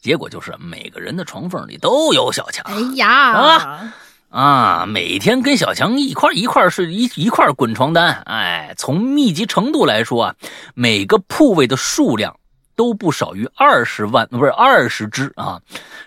[0.05, 2.63] 结果就是每个人的床缝里都有小强。
[2.67, 3.95] 哎呀啊
[4.29, 4.85] 啊！
[4.87, 8.13] 每天跟小强一块一块睡一一块滚床单。
[8.27, 10.35] 哎，从密集程度来说啊，
[10.75, 12.37] 每个铺位的数量
[12.77, 15.59] 都不少于二十万，不是二十只啊。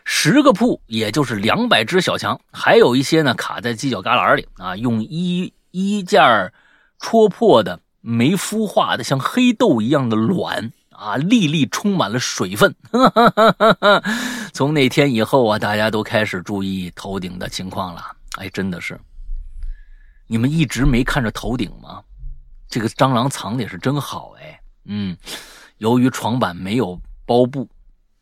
[0.06, 6.52] 十个铺也就是两百只小强，还有一些呢卡在犄角旮旯里啊，用衣衣架
[6.99, 10.72] 戳破的没孵化的像黑豆一样的卵。
[10.98, 12.76] 啊，粒粒充满了水分。
[14.52, 18.03] 从那天以后啊，大家都开始注意头顶的情况了。
[18.38, 18.99] 哎，真的是，
[20.26, 22.03] 你们一直没看着头顶吗？
[22.68, 24.60] 这个蟑螂藏的也是真好哎。
[24.86, 25.15] 嗯，
[25.78, 27.69] 由于床板没有包布，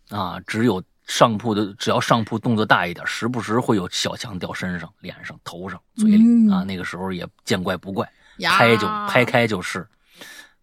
[0.09, 6.65] 啊，只有上铺的，只要上铺动作大一点，时不时会有小强掉身上、脸上、头上、嘴里啊。
[6.65, 8.05] 那个时候也见怪不怪，
[8.43, 9.87] 拍就拍开就是。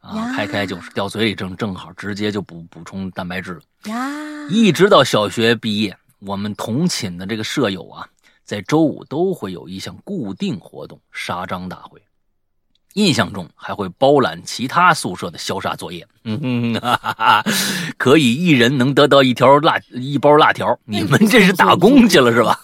[0.03, 3.61] 啊，开开就是掉嘴里正正好，直接就补补充蛋白质了。
[3.85, 4.11] 呀，
[4.51, 8.05] 一直到小学毕业，我们同寝的这个舍友啊，
[8.45, 12.03] 在周五都会有一项固定活动——杀蟑大会。
[12.95, 16.07] 印象中还会包揽其他宿舍的消杀作业。
[16.25, 17.45] 嗯，哈哈哈，
[17.97, 20.79] 可以一人能得到一条辣一包辣条。
[20.85, 22.61] 你们这是打工去了是吧？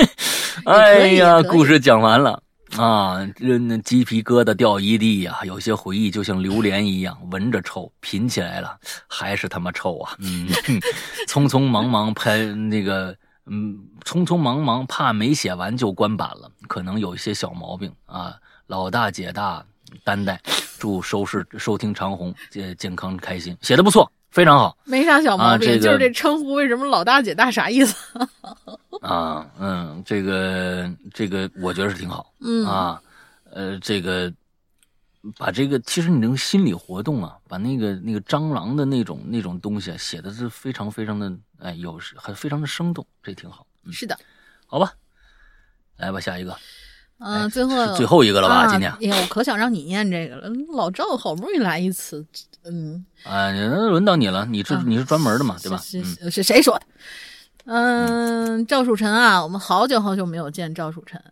[0.66, 2.40] 哎呀，故事讲完了。
[2.78, 5.38] 啊，这那鸡皮疙瘩掉一地呀！
[5.44, 10.14] 有些回忆就像榴莲一样，闻着臭，品起来了还是他妈臭啊！
[10.18, 10.46] 嗯，
[11.26, 13.16] 匆匆忙忙拍那个，
[13.46, 18.34] 嗯，匆匆忙忙怕没写完就关版了，可能有一些小毛病啊。
[18.66, 19.64] 老大姐大
[20.04, 20.40] 担待，
[20.78, 24.10] 祝收视收听长虹健健康开心，写的不错。
[24.36, 27.96] 非常好，没啥小毛病，就是这称呼为什么老大姐大啥意思？
[29.00, 33.00] 啊，嗯，这个这个我觉得是挺好，嗯啊，
[33.50, 34.30] 呃，这个
[35.38, 43.66] 把这个其实你这个心理活动啊，把那个那个蟑螂的那种那种东西啊，写的是非常非常的哎有很非常的生动，这挺好。
[43.90, 44.18] 是的，
[44.66, 44.92] 好吧，
[45.96, 46.54] 来吧，下一个。
[47.18, 48.54] 嗯，最后最后一个了吧？
[48.56, 50.50] 啊今天哎呀，我可想让你念这个了。
[50.74, 52.22] 老赵好不容易来一次，
[52.68, 55.78] 嗯，啊，那轮到你了，你是啊你是专门的嘛，对吧？
[55.78, 56.86] 是嗯是是谁说的？
[57.64, 61.22] 嗯，赵曙臣啊，我们好久好久没有见赵曙臣。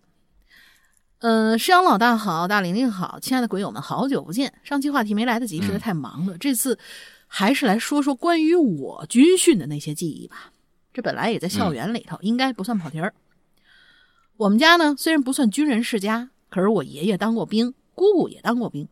[1.21, 4.53] 嗯，师阳老大好，大玲玲好，亲爱的鬼友们，好久不见。
[4.63, 6.37] 上期话题没来得及，实在太忙了。
[6.39, 6.79] 这次
[7.27, 10.53] 还是来说说关于我军训的那些记忆吧。
[10.93, 13.15] 这本来也在校园里头，应该不算跑题儿。
[14.37, 18.87] 我们家呢，虽然不算军人世家，可是我爷爷当过兵，姑姑也当过兵。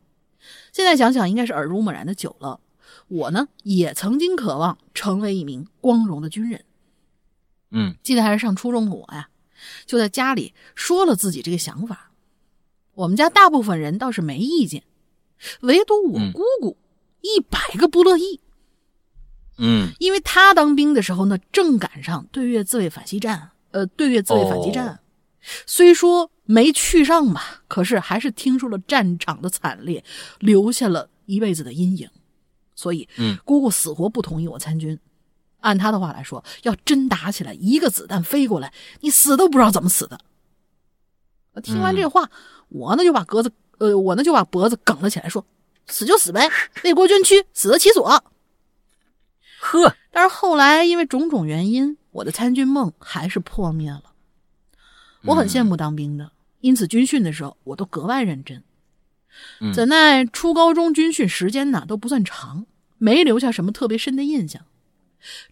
[0.72, 2.58] 现在想想，应该是耳濡目染的久了。
[3.08, 6.64] 我呢，也曾经渴望成为一名光荣的军人。
[7.70, 9.28] 嗯记得还是上初中的我呀，
[9.86, 12.10] 就在家里说了自己这个想法。
[12.94, 14.82] 我们家大部分人倒是没意见，
[15.60, 16.76] 唯独我嗯姑姑
[17.20, 18.40] 一百个不乐意，
[19.58, 24.88] 嗯因为她当兵的时候呢，正赶上对越自卫反击战，呃，对越自卫反击战。
[24.88, 24.98] 哦
[25.66, 30.04] 虽说没去上吧，可是还是听说了战场的惨烈，
[30.38, 32.10] 留下了一辈子的阴影。
[32.74, 34.98] 所以，嗯姑姑死活不同意我参军。
[35.60, 40.18] 按她的话来说，要真打起来，一个子弹飞过来，你死都不知道怎么死的。
[41.62, 42.30] 听完这话，
[42.68, 45.46] 我呢就把脖子，呃，我呢就把脖子梗了起来，说
[45.88, 46.50] ：“死就死呗，
[46.84, 48.06] 为国捐躯，死得其所。”
[49.60, 54.02] 呵，但是后来因为种种原因，我的参军梦还是破灭了。
[55.24, 56.32] 我很羡慕当兵的，
[56.62, 58.64] 因此军训的时候我都格外认真。
[59.60, 62.66] 嗯怎奈初高中军训时间呢都不算长，
[62.98, 64.64] 没留下什么特别深的印象。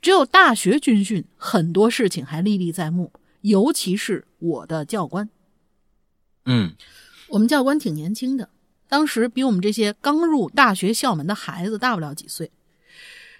[0.03, 3.13] 只有大学军训，很多事情还历历在目，
[3.43, 5.29] 尤其是我的教官。
[6.47, 6.75] 嗯
[7.29, 8.51] 我们教官挺年轻的，
[8.89, 12.51] 当时比我们这些刚入大学校门的孩子大不了几岁。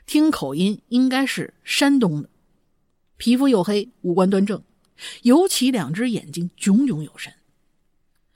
[0.07, 2.29] 听口音应该是山东的，
[3.17, 4.63] 皮肤黝黑，五官端正，
[5.23, 7.33] 尤其两只眼睛炯炯有神。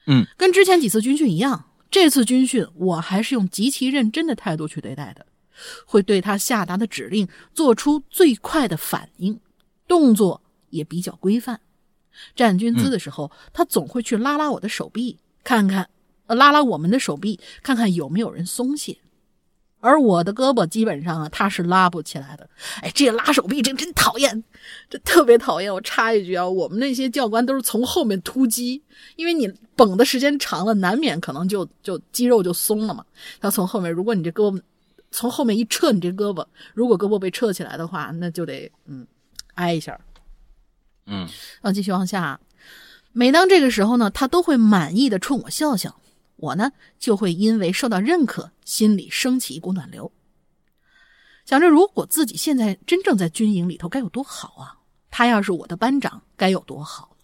[0.07, 5.27] 嗯，跟之前几次军训一样，这次军训我还是用极其认真的态度去对待的，
[5.87, 9.41] 会对他下达的指令做出最快的反应，
[9.89, 11.61] 动作也比较规范。
[12.37, 15.89] 站军姿的时候，他总会去拉拉我的手臂，看看，
[16.27, 18.99] 呃，拉拉我们的手臂，看看有没有人松懈。
[19.85, 22.49] 而我的胳膊基本上啊，它是拉不起来的。
[22.81, 24.43] 哎，这拉手臂这真讨厌，
[24.89, 25.73] 这特别讨厌。
[25.73, 28.83] 我插一句啊，我们那些教官都是从后面突击，
[29.17, 29.47] 因为你
[29.77, 33.05] 绷的时间长了，难免可能就就肌肉就松了嘛。
[33.39, 34.59] 他从后面，如果你这胳膊
[35.11, 36.43] 从后面一撤，你这胳膊
[36.73, 39.07] 如果胳膊被撤起来的话，那就得嗯
[39.55, 40.01] 挨一下。
[41.07, 41.29] 嗯
[41.61, 42.41] 啊，继续往下。
[43.13, 45.95] 每当这个时候呢，他都会满意的冲我笑笑，
[46.45, 50.13] 我呢就会因为受到认可，心里升起一股暖流。
[51.45, 54.79] 想着如果自己现在真正在军营里头该有多好啊！
[55.11, 57.17] 他要是我的班长该有多好。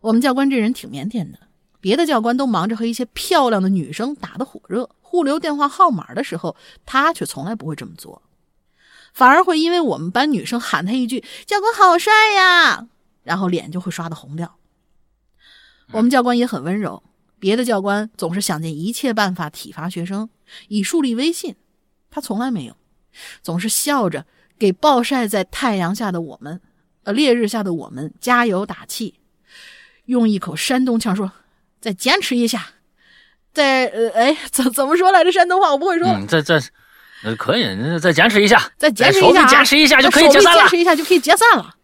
[0.00, 1.38] 我们教官这人挺腼腆的，
[1.80, 6.56] 别的教官都忙着和一些漂亮的女生打得火热，互留电话号码的时候，
[6.86, 8.22] 他却从来不会这么做。
[9.12, 12.88] 反而会因为我们班女生喊他一句“教官好帅呀”，
[13.24, 14.56] 然后脸就会刷的红掉。
[15.90, 17.02] 我们教官也很温柔，
[17.38, 20.28] 别的教官总是想尽一切办法体罚学生，
[20.68, 21.54] 以树立威信，
[22.10, 22.76] 他从来没有，
[23.42, 24.26] 总是笑着
[24.58, 26.60] 给暴晒在太阳下的我们，
[27.04, 29.14] 呃，烈日下的我们加油打气，
[30.06, 31.30] 用一口山东腔说
[31.80, 32.66] ：“再坚持一下，
[33.52, 35.30] 再呃，哎，怎怎么说来着？
[35.30, 36.08] 山东话我不会说。
[36.08, 36.60] 嗯，再再
[37.22, 40.68] 呃可以，那再坚持一下，再坚持一下、手臂啊，坚持一下就可以解散了坚。
[40.68, 41.74] 持一下就可以解散了。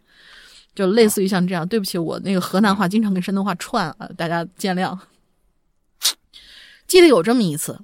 [0.75, 4.99] 就类似于像这样，对不起，我那个河南话经常跟山东话串啊，大家见谅。
[6.87, 7.81] 记得有这么一次，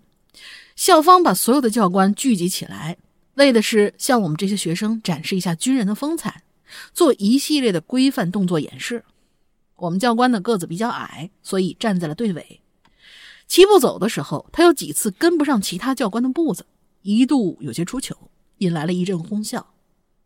[0.77, 2.97] 校方把所有的教官聚集起来，
[3.35, 6.43] 为的是向我们这些学生展示一下军人的风采，
[6.93, 9.05] 做一系列的规范动作演示。
[9.77, 12.61] 我们教官的个子比较矮，所以站在了队尾。
[13.49, 16.67] 齐步走的时候，他有几次跟不上其他教官的步子，
[17.03, 18.15] 一度有些出糗，
[18.59, 19.75] 引来了一阵哄笑。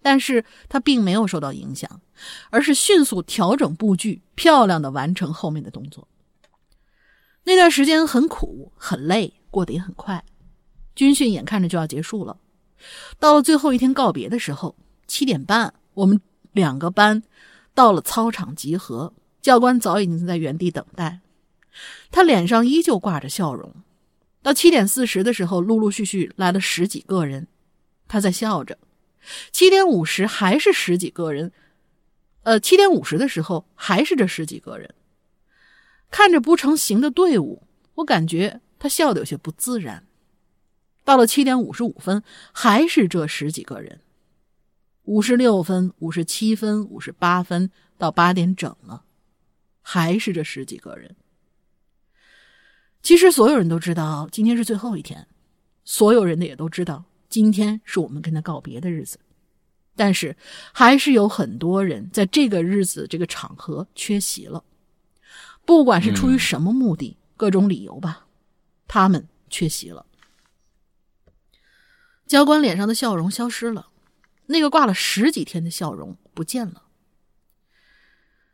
[0.02, 2.02] 但是他并没有受到影响，
[2.51, 6.06] 而是迅速调整步距，漂亮的完成后面的动作。
[7.45, 10.25] 那段时间很苦很累，过得也很快。
[10.95, 12.39] 军训眼看着就要结束了，
[13.19, 14.77] 到了最后一天告别的时候，
[15.07, 16.21] 七点半，我们
[16.53, 17.23] 两个班
[17.75, 19.12] 到了操场集合，
[19.43, 21.21] 教官早已经在原地等待，
[22.11, 23.75] 他脸上依旧挂着笑容。
[24.43, 27.47] 到七点四十的时候，陆陆续续来了十几个人，
[28.07, 28.79] 他在笑着。
[29.53, 31.51] 七点五十还是十几个人，
[32.43, 34.95] 呃，七点五十的时候还是这十几个人。
[36.15, 37.65] 看着不成形的队伍，
[37.97, 40.07] 我感觉他笑得有些不自然。
[41.03, 42.23] 到了七点五十五分，
[42.53, 44.01] 还是这十几个人。
[45.07, 47.69] 五十六分、五十七分、五十八分，
[47.99, 49.03] 到八点整了。
[49.82, 51.16] 还是这十几个人。
[53.03, 55.27] 其实所有人都知道今天是最后一天，
[55.85, 59.19] 所有人的也都知道今天是我们跟他告别的日子，
[59.97, 60.36] 但是
[60.73, 64.62] 还是有很多人在这个日子这个场合缺席了，
[65.65, 68.27] 不管是出于什么目的，各种理由吧，
[68.86, 70.07] 他们缺席了。
[72.27, 73.89] 教官脸上的笑容消失了，
[74.47, 76.82] 那个挂了十几天的笑容不见了。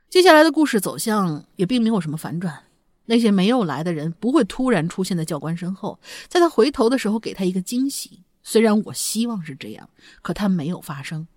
[0.08, 2.64] 接下来的故事走向也并没有什么反转，
[3.06, 8.22] 那些没有来的人不会突然出现在教官身后，在他回头的时候给他一个惊喜。
[8.42, 9.88] 虽然我希望是这样，
[10.22, 11.28] 可他没有发生。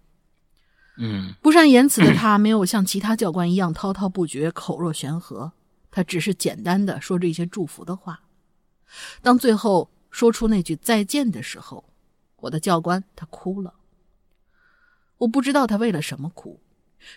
[0.97, 5.51] 嗯，不善言辞的他没有像其他教官一样滔滔不绝、口若悬河，
[5.95, 8.23] 他只是简单的说着一些祝福的话。
[9.21, 11.85] 当最后说出那句再见的时候，
[12.37, 13.75] 我的教官他哭了。
[15.19, 16.59] 我不知道他为了什么哭。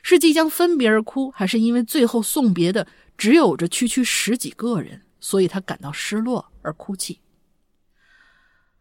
[0.03, 2.86] 是即将分别而哭，还是因为最后送别的
[3.16, 7.20] 只有这区区十几个人，所以他感到失落而哭泣？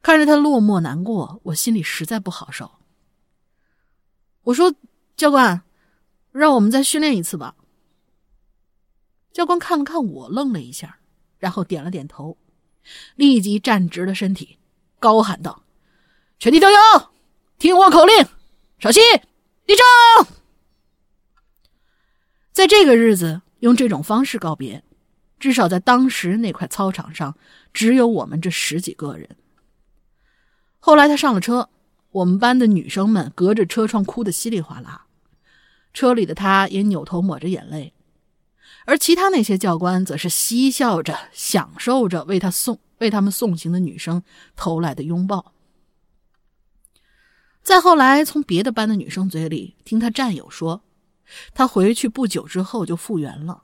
[0.01, 2.71] 看着他落寞难过，我心里实在不好受。
[4.41, 4.73] 我说
[5.15, 5.61] ：“教官，
[6.31, 7.55] 让我们再训练一次吧。”
[9.35, 10.99] 教官看了看我，愣了一下，
[11.39, 12.37] 然后点了点头，
[13.17, 14.59] 立即站直了身体，
[14.97, 15.63] 高喊道
[16.39, 16.77] ：“全体都有，
[17.59, 18.25] 听我口令，
[18.79, 19.01] 稍息，
[19.65, 20.27] 立正。”
[22.53, 24.81] 在这个日子用这种方式告别，
[25.37, 27.37] 至少在当时那块操场上，
[27.73, 29.35] 只有我们这十几个人。
[30.79, 31.69] 后来他上了车，
[32.11, 35.07] 我们班的女生们隔着车窗哭得稀里哗啦，
[35.93, 37.91] 车里的他也扭头抹着眼泪，
[38.85, 44.23] 而其他那些教官则是嬉笑着，享受着为他送为他们送行的女生
[44.55, 45.53] 投来的拥抱。
[47.61, 50.81] 再后来，从别的班的女生嘴里听他战友说。
[51.55, 53.63] 他回去不久之后就复原了。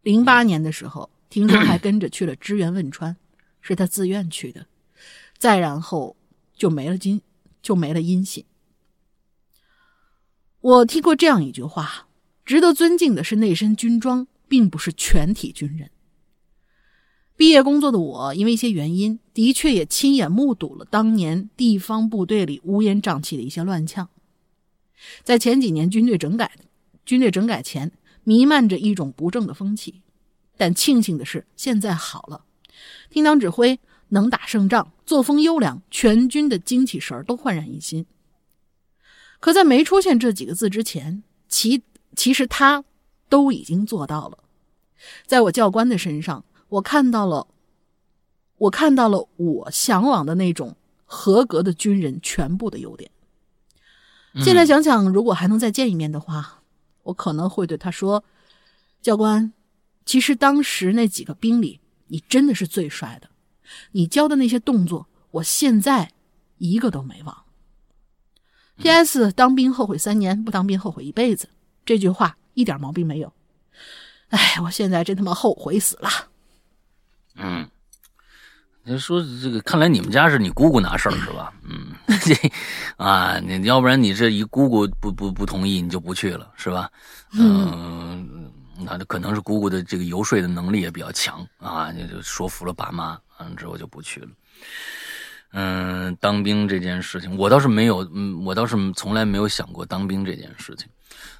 [0.00, 3.14] 零八年的时候，听说还跟着去了支援汶川，
[3.60, 4.66] 是他自愿去的。
[5.36, 6.16] 再然后
[6.56, 7.20] 就没了音，
[7.60, 8.46] 就没了音信。
[10.62, 12.08] 我听过这样一句话：
[12.44, 15.90] 值得尊敬的是那身军装，并不是全体军人。
[17.36, 24.08] 毕业工作的我，因为一些原因，的确也亲眼目睹了当年地方部队里乌烟瘴气的一些乱象。
[25.24, 26.52] 在前几年军队整改，
[27.04, 27.90] 军队整改前
[28.22, 30.02] 弥漫着一种不正的风气，
[30.56, 32.44] 但庆幸的是现在好了，
[33.10, 33.80] 听党指挥，
[34.10, 38.06] 能打胜仗，作风优良，全军的精气神都焕然一新。
[39.40, 41.82] 可在没出现这几个字之前，其
[42.14, 42.84] 其实他
[43.28, 44.38] 都已经做到了。
[45.26, 47.46] 在我教官的身上，我看到了，
[48.56, 53.10] 我看到了我向往的那种合格的军人全部的优点。
[54.42, 56.62] 现在想想，如果还能再见一面的话，
[57.04, 58.24] 我可能会对他说
[59.00, 59.52] ：“教官，
[60.04, 63.28] 其实当时那几个兵里，你真的是最帅的。
[63.92, 66.12] 你教的那些动作，我现在
[66.58, 67.44] 一个都没忘。”
[68.76, 69.30] P.S.
[69.30, 71.48] 当兵后悔三年，不当兵后悔一辈子。
[71.84, 73.32] 这句话一点毛病没有。
[74.28, 76.08] 哎，我现在真他妈后悔死了。
[77.36, 77.68] 嗯。
[78.86, 81.50] 你说这个，看来你们家是你姑姑拿事儿是吧？
[81.62, 82.34] 嗯， 这
[83.02, 86.90] 啊，你要不然你这一姑姑不不不同意，你就不去了是吧？
[87.32, 94.28] 嗯，那可能是姑姑的这个游说的能力也比较强啊，你就说服了爸妈，完了之后就不去了。
[95.52, 100.86] 嗯，当兵这件事情，我倒是没有，嗯，我倒是从来没有想过当兵这件事情。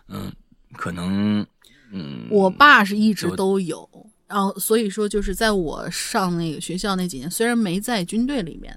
[0.08, 0.32] 嗯，
[0.72, 1.46] 可能，
[1.90, 3.88] 嗯，我爸是一直都有。
[4.26, 8.76] 然后，所以说，就是在我上那个学校那几年，虽然没在军队里面，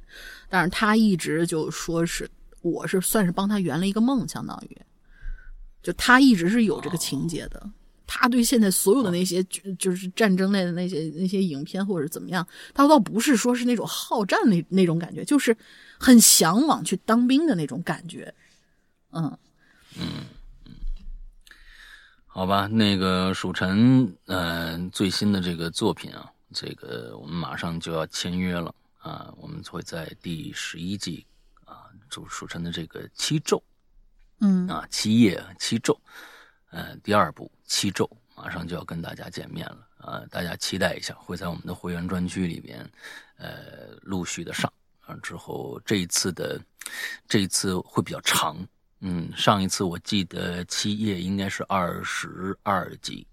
[0.49, 2.29] 但是他一直就说是
[2.61, 4.77] 我是算是帮他圆了一个梦，相当于，
[5.81, 7.71] 就他一直是有这个情节的。
[8.05, 9.43] 他对现在所有的那些
[9.79, 15.55] 就是战争类的那些那些影片或者怎么样，他倒不是说是那种好战那那种感觉，就是
[15.97, 18.31] 很向往去当兵的那种感觉。
[19.11, 19.37] 嗯
[19.97, 20.05] 嗯。
[22.37, 31.25] 好吧，那个蜀辰，嗯，最新的这个作品啊，这个我们马上就要签约了啊，我们会在第十一季
[31.65, 33.59] 啊，就蜀辰的这个七咒，
[34.39, 35.99] 嗯啊，七夜七咒，
[36.69, 42.87] 呃，第二部七咒马上就要跟大家见面了啊，大家期待一下，会在我们的会员专区里边，
[43.37, 44.71] 呃，陆续的上
[45.07, 46.61] 啊，之后这一次的
[47.27, 48.55] 这一次会比较长。
[48.99, 53.25] 嗯，上一次我记得七夜应该是二十二集，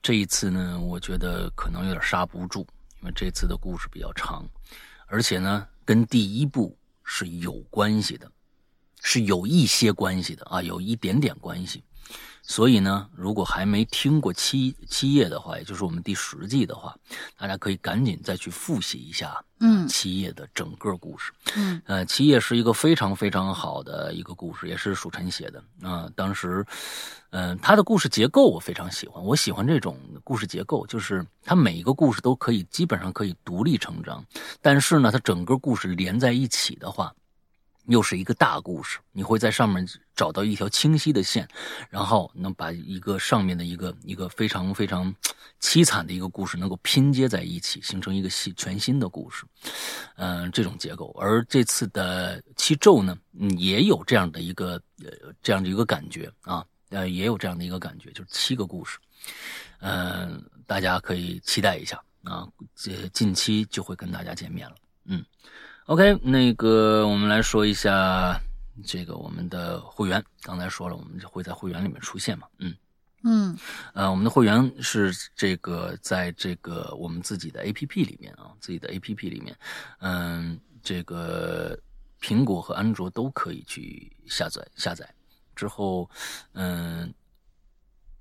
[0.00, 2.60] 这一次呢，我觉得可能有点刹不住，
[3.00, 4.48] 因为这次的故事比较长，
[5.06, 8.30] 而且呢，跟第一部是有关系的，
[9.02, 11.84] 是有一些关系的啊，有一点点关系。
[12.48, 16.96] 所以呢，如果还没听过七七夜的话，也就是我们第十季的话，
[17.36, 21.32] 大家可以赶紧再去复习一下，嗯七夜的整个故事。
[21.56, 26.64] 嗯呃，七夜是一个非常非常好的一个故事，也是蜀臣写的啊、当时，
[27.30, 34.24] 嗯、他的故事结构我非常喜欢，我喜欢这种故事结构，就是他每一个故事都可以基本上可以独立成章，
[34.62, 37.12] 但是呢，他整个故事连在一起的话，
[37.88, 41.48] 又是一个大故事，你会在上面找到一条清晰的线，
[41.88, 45.14] 然后能把一个上面的一个一个非常非常
[45.60, 49.44] 凄惨的一个故事能够拼接在一起，形成一个新全新的故事。
[50.16, 51.14] 嗯、这种结构。
[51.20, 53.16] 而这次的七咒呢，
[53.56, 58.98] 也有这样的一个呃这样的一个感觉啊，呃，也有这样的一个感觉，就是七个故事。
[59.80, 64.74] 嗯、大家可以期待一下啊，这近期就会跟大家见面了。
[65.04, 65.24] 嗯
[65.86, 68.40] ，OK，那个我们来说一下
[68.84, 72.74] 这个我们的会员，刚才说了，我们会在会员里面出现嘛，嗯。
[73.28, 73.58] 嗯
[73.92, 79.56] 呃，我们的会员是这个在这个我们自己的 A P P 里面啊，自己的 A P P 里面，
[79.98, 81.76] 嗯，这个
[82.20, 85.12] 苹果和安卓都可以去下载下载。
[85.56, 86.08] 之后，
[86.52, 87.12] 嗯，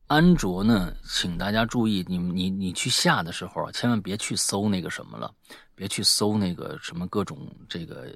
[0.08, 5.34] 安卓呢，请大家注意，你你你去下的时候啊，千万别去搜那个什么了，
[5.74, 8.16] 别去搜那个什么各种这个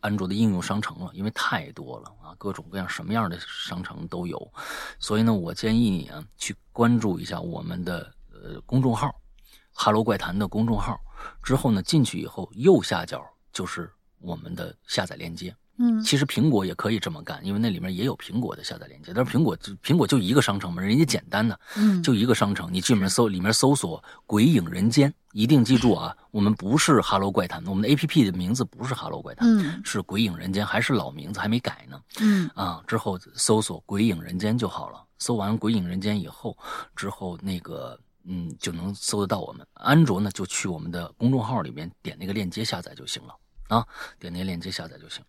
[0.00, 4.52] 安卓的应用商城了，因为太多了啊，各种各样什么样的商城都有。
[4.98, 9.14] 所以呢，我建议你啊，去关注一下我们的呃公众号
[9.72, 11.00] “哈喽怪谈”的公众号。
[11.44, 13.88] 之后呢，进去以后右下角就是
[14.18, 15.54] 我们的下载链接。
[15.78, 19.12] 嗯其实苹果也可以这么干，因为那里面也有苹果的下载链接。
[19.14, 32.00] 但是苹果就苹果就一个商城嘛，人家简单的，嗯，就一个商城，你去里面搜，里面搜索“鬼影人间”，一定记住啊，我们不是哈喽怪谈，我们的 A P P 的名字不是哈喽怪谈，嗯是鬼影人间，还是老名字，还没改呢。
[32.20, 35.02] 嗯啊，之后搜索“鬼影人间”就好了。
[35.18, 36.56] 搜完“鬼影人间”以后，
[36.94, 39.66] 之后那个嗯就能搜得到我们。
[39.74, 43.34] 安卓呢，就去我们的公众号里面点那个链接下载就行了
[43.68, 43.86] 啊，
[44.18, 45.24] 点那个链接下载就行。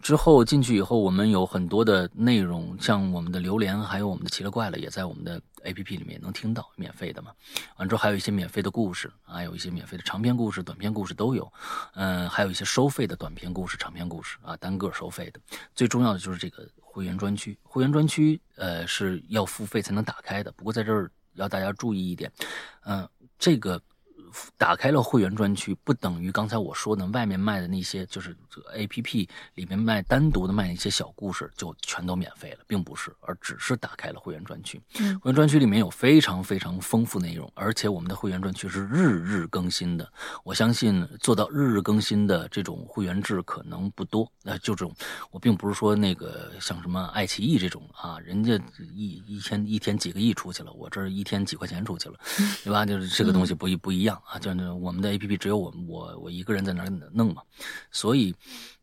[0.00, 7.32] 之后进去以后，我们有很多的内容，像我们的榴莲，还有我们的奇了怪了，也在我们的 APP 里面能听到，免费的嘛。
[7.76, 11.52] 完之后还有一些免费的故事，还有一些免费的长篇故事、短篇故事都有。
[11.94, 15.40] 嗯，还有一些收费的短篇故事、长篇故事啊，单个收费的。
[15.74, 20.52] 最重要的就是这个会员专区，会员专区呃是要付费才能打开的。
[20.52, 22.30] 不过在这儿要大家注意一点，
[22.84, 23.80] 嗯、这个
[24.56, 34.80] 打开了会员专区，不等于刚才我说的外面卖的那些，就是这个 A P P 里面卖单独的卖一些小故事就全都免费了，并不是，而只是打开了会员专区。
[34.98, 40.10] 嗯会员专区里面有非常非常丰富内容，而且我们的会员专区是日日更新的。
[40.44, 44.30] 我相信做到日日更新的这种会员制可能不多。
[44.44, 44.94] 呃，就这种，
[45.30, 48.60] 我并不是说那个像什么爱奇艺这种啊，人家
[48.94, 52.18] 一一天一天几个亿出去了，我这儿一天几块钱出去了，
[52.64, 52.84] 对吧？
[52.84, 57.42] 就是这个东西不一不一样啊，就是我们的 A P P 只有我我我一个人在那儿弄嘛，
[57.90, 58.34] 所以。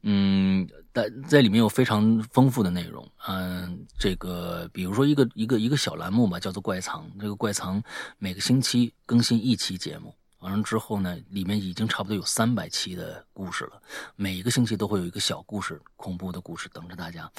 [0.02, 3.06] 嗯，在在里面有非常丰富的内容。
[3.28, 7.06] 嗯，这个比如说一个一个一个小栏目吧，叫做怪藏。
[7.20, 7.84] 这个怪藏
[8.18, 13.82] 每个星期更新一期节目，完了之后呢，里面已经差不多有三百期的故事了。
[14.16, 17.30] 每一个星期都会有一个小故事，恐怖的故事等着大家。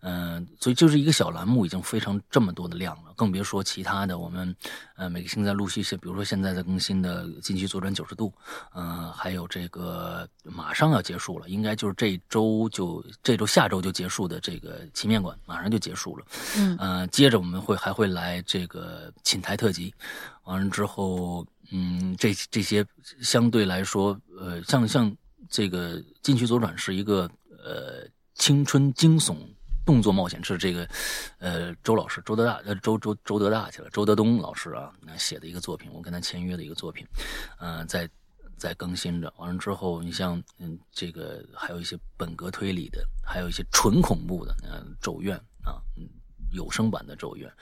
[0.00, 4.18] 嗯，所以就是一个小栏目，已经非常这么多的量了，更别说其他的。
[4.18, 4.54] 我们
[4.96, 8.28] 呃每个星期在陆续些，比如说现在在更新的《禁区左转九十度》，
[8.74, 16.26] 嗯，还有这个马上要结束了，应该就是这周就这周下周就结束的这个《奇面馆》，马上就结束了。
[16.56, 19.94] 嗯呃，接着我们会还会来这个寝台特辑，
[20.44, 22.84] 完了之后，嗯，这这些
[23.22, 25.14] 相对来说，呃，像像
[25.48, 27.30] 这个《禁区左转》是一个
[27.64, 29.36] 呃青春惊悚
[29.86, 30.88] 动作冒险，是这个
[31.38, 37.06] 呃周老师周德大呃周周周德大去了，周德东老师啊那写的一个作品，我跟他签约的一个作品，
[37.58, 38.08] 呃，在
[38.56, 39.32] 在更新着。
[39.36, 46.08] 完了之后，你像嗯这个还有一些本格推理的，还有一些纯恐怖的，嗯、咒怨啊，嗯。
[46.52, 47.52] 有声版的咒怨，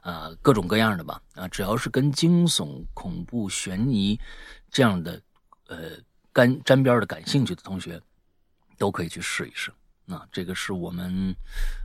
[0.00, 4.18] 啊，各种各样的吧，啊，只要是跟惊悚、恐怖、悬疑
[4.70, 5.20] 这样的
[5.68, 5.92] 呃
[6.32, 8.00] 干沾边的感兴趣的同学，
[8.78, 9.72] 都可以去试一试。
[10.04, 11.34] 那、这个是我们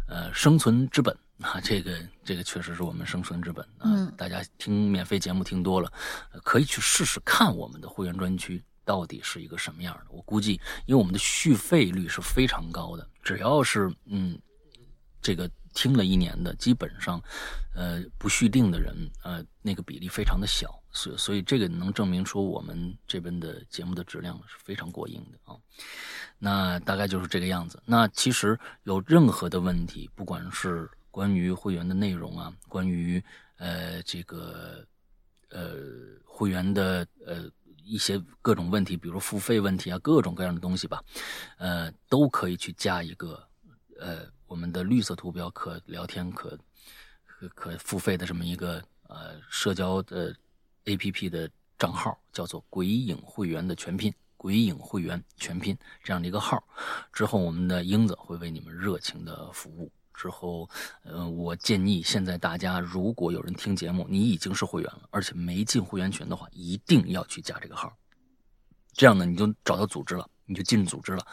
[0.08, 3.86] 呃生存之本啊，这个这个确实是我们生存之本啊。
[3.86, 5.92] 嗯大家听免费节目听多了，
[6.32, 10.06] 呃可以去试试看我们的会员专区到底是一个什么样的。
[10.12, 14.40] 我估计，因为我们的续费率是非常高的，只要是嗯
[15.20, 17.22] 这个听了一年的，基本上
[17.74, 25.58] 呃不续订的人，呃那个比例非常的小，所所以这个能证明说我们这边的节目的质量是非常过硬的啊。
[26.38, 27.82] 那大概就是这个样子。
[27.86, 33.24] 那其实有任何的问题，不管是关于会员的内容啊，关于
[33.58, 34.86] 呃这个
[35.50, 35.76] 呃
[36.26, 37.50] 会员的呃
[37.84, 41.04] 一些各种问题，比如付费问题啊，各种各样的东西吧，
[41.58, 43.44] 呃，都可以去加一个
[44.00, 46.60] 呃我们的绿色图标可聊天可
[47.26, 50.36] 可可付费的这么一个呃社交的
[50.84, 51.50] A P P 的
[51.80, 54.14] 账号，叫做“鬼影会员”的全拼。
[54.36, 56.62] 鬼影会员全拼这样的一个号，
[57.14, 59.90] 之后我们的英子会为你们热情的服务。
[60.14, 60.70] 之后，
[61.04, 67.96] 呃，我建议现在大家如果有人听节目，你已经是会员了，而且没进会员群的话，一定要去加这个号，
[68.92, 70.30] 这样呢，你就找到组织了。
[70.52, 71.26] 你就进组织了，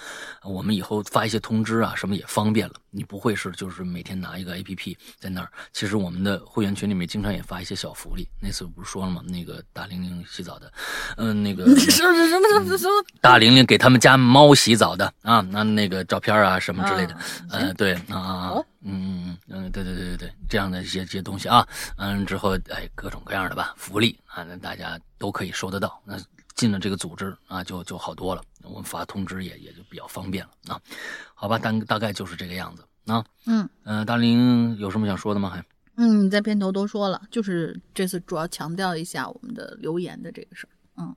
[0.45, 2.74] 我们以后发一些通知啊，什么也方便了。
[2.90, 5.51] 你不会是就是每天拿一个 A P P 在那儿。
[5.73, 8.28] 其实我们的会员群里面经常也发一些小福利。
[8.40, 9.20] 那次不是说了吗？
[9.27, 10.73] 那个大玲玲洗澡的，
[11.16, 17.19] 嗯，那个什么什么什么什么大玲玲给他们家猫洗澡的啊，那那个照片啊什么之类的，
[17.51, 21.66] 呃，对啊，嗯嗯嗯，对对对对对，这样的一些这些东西啊，
[21.97, 26.01] 嗯，之后哎各种各样的吧福利啊，那大家都可以收得到。
[26.05, 26.16] 那。
[26.59, 28.43] 进了这个组织啊，就就好多了。
[28.64, 30.80] 我们发通知也也就比较方便了啊。
[31.32, 33.24] 好吧，大大概就是这个样子啊。
[33.47, 35.48] 嗯嗯，大林有什么想说的吗？
[35.48, 35.64] 还
[35.97, 40.70] 嗯，你在片头都说了，就是这次主要强调一下我们的留言的这个事儿。
[40.97, 41.16] 嗯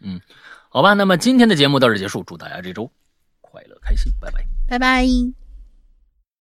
[0.00, 0.20] 嗯，
[0.68, 2.90] 好吧，那么今天的节目到这结束，祝大家这周
[3.40, 5.47] 快乐开心，拜拜，拜拜。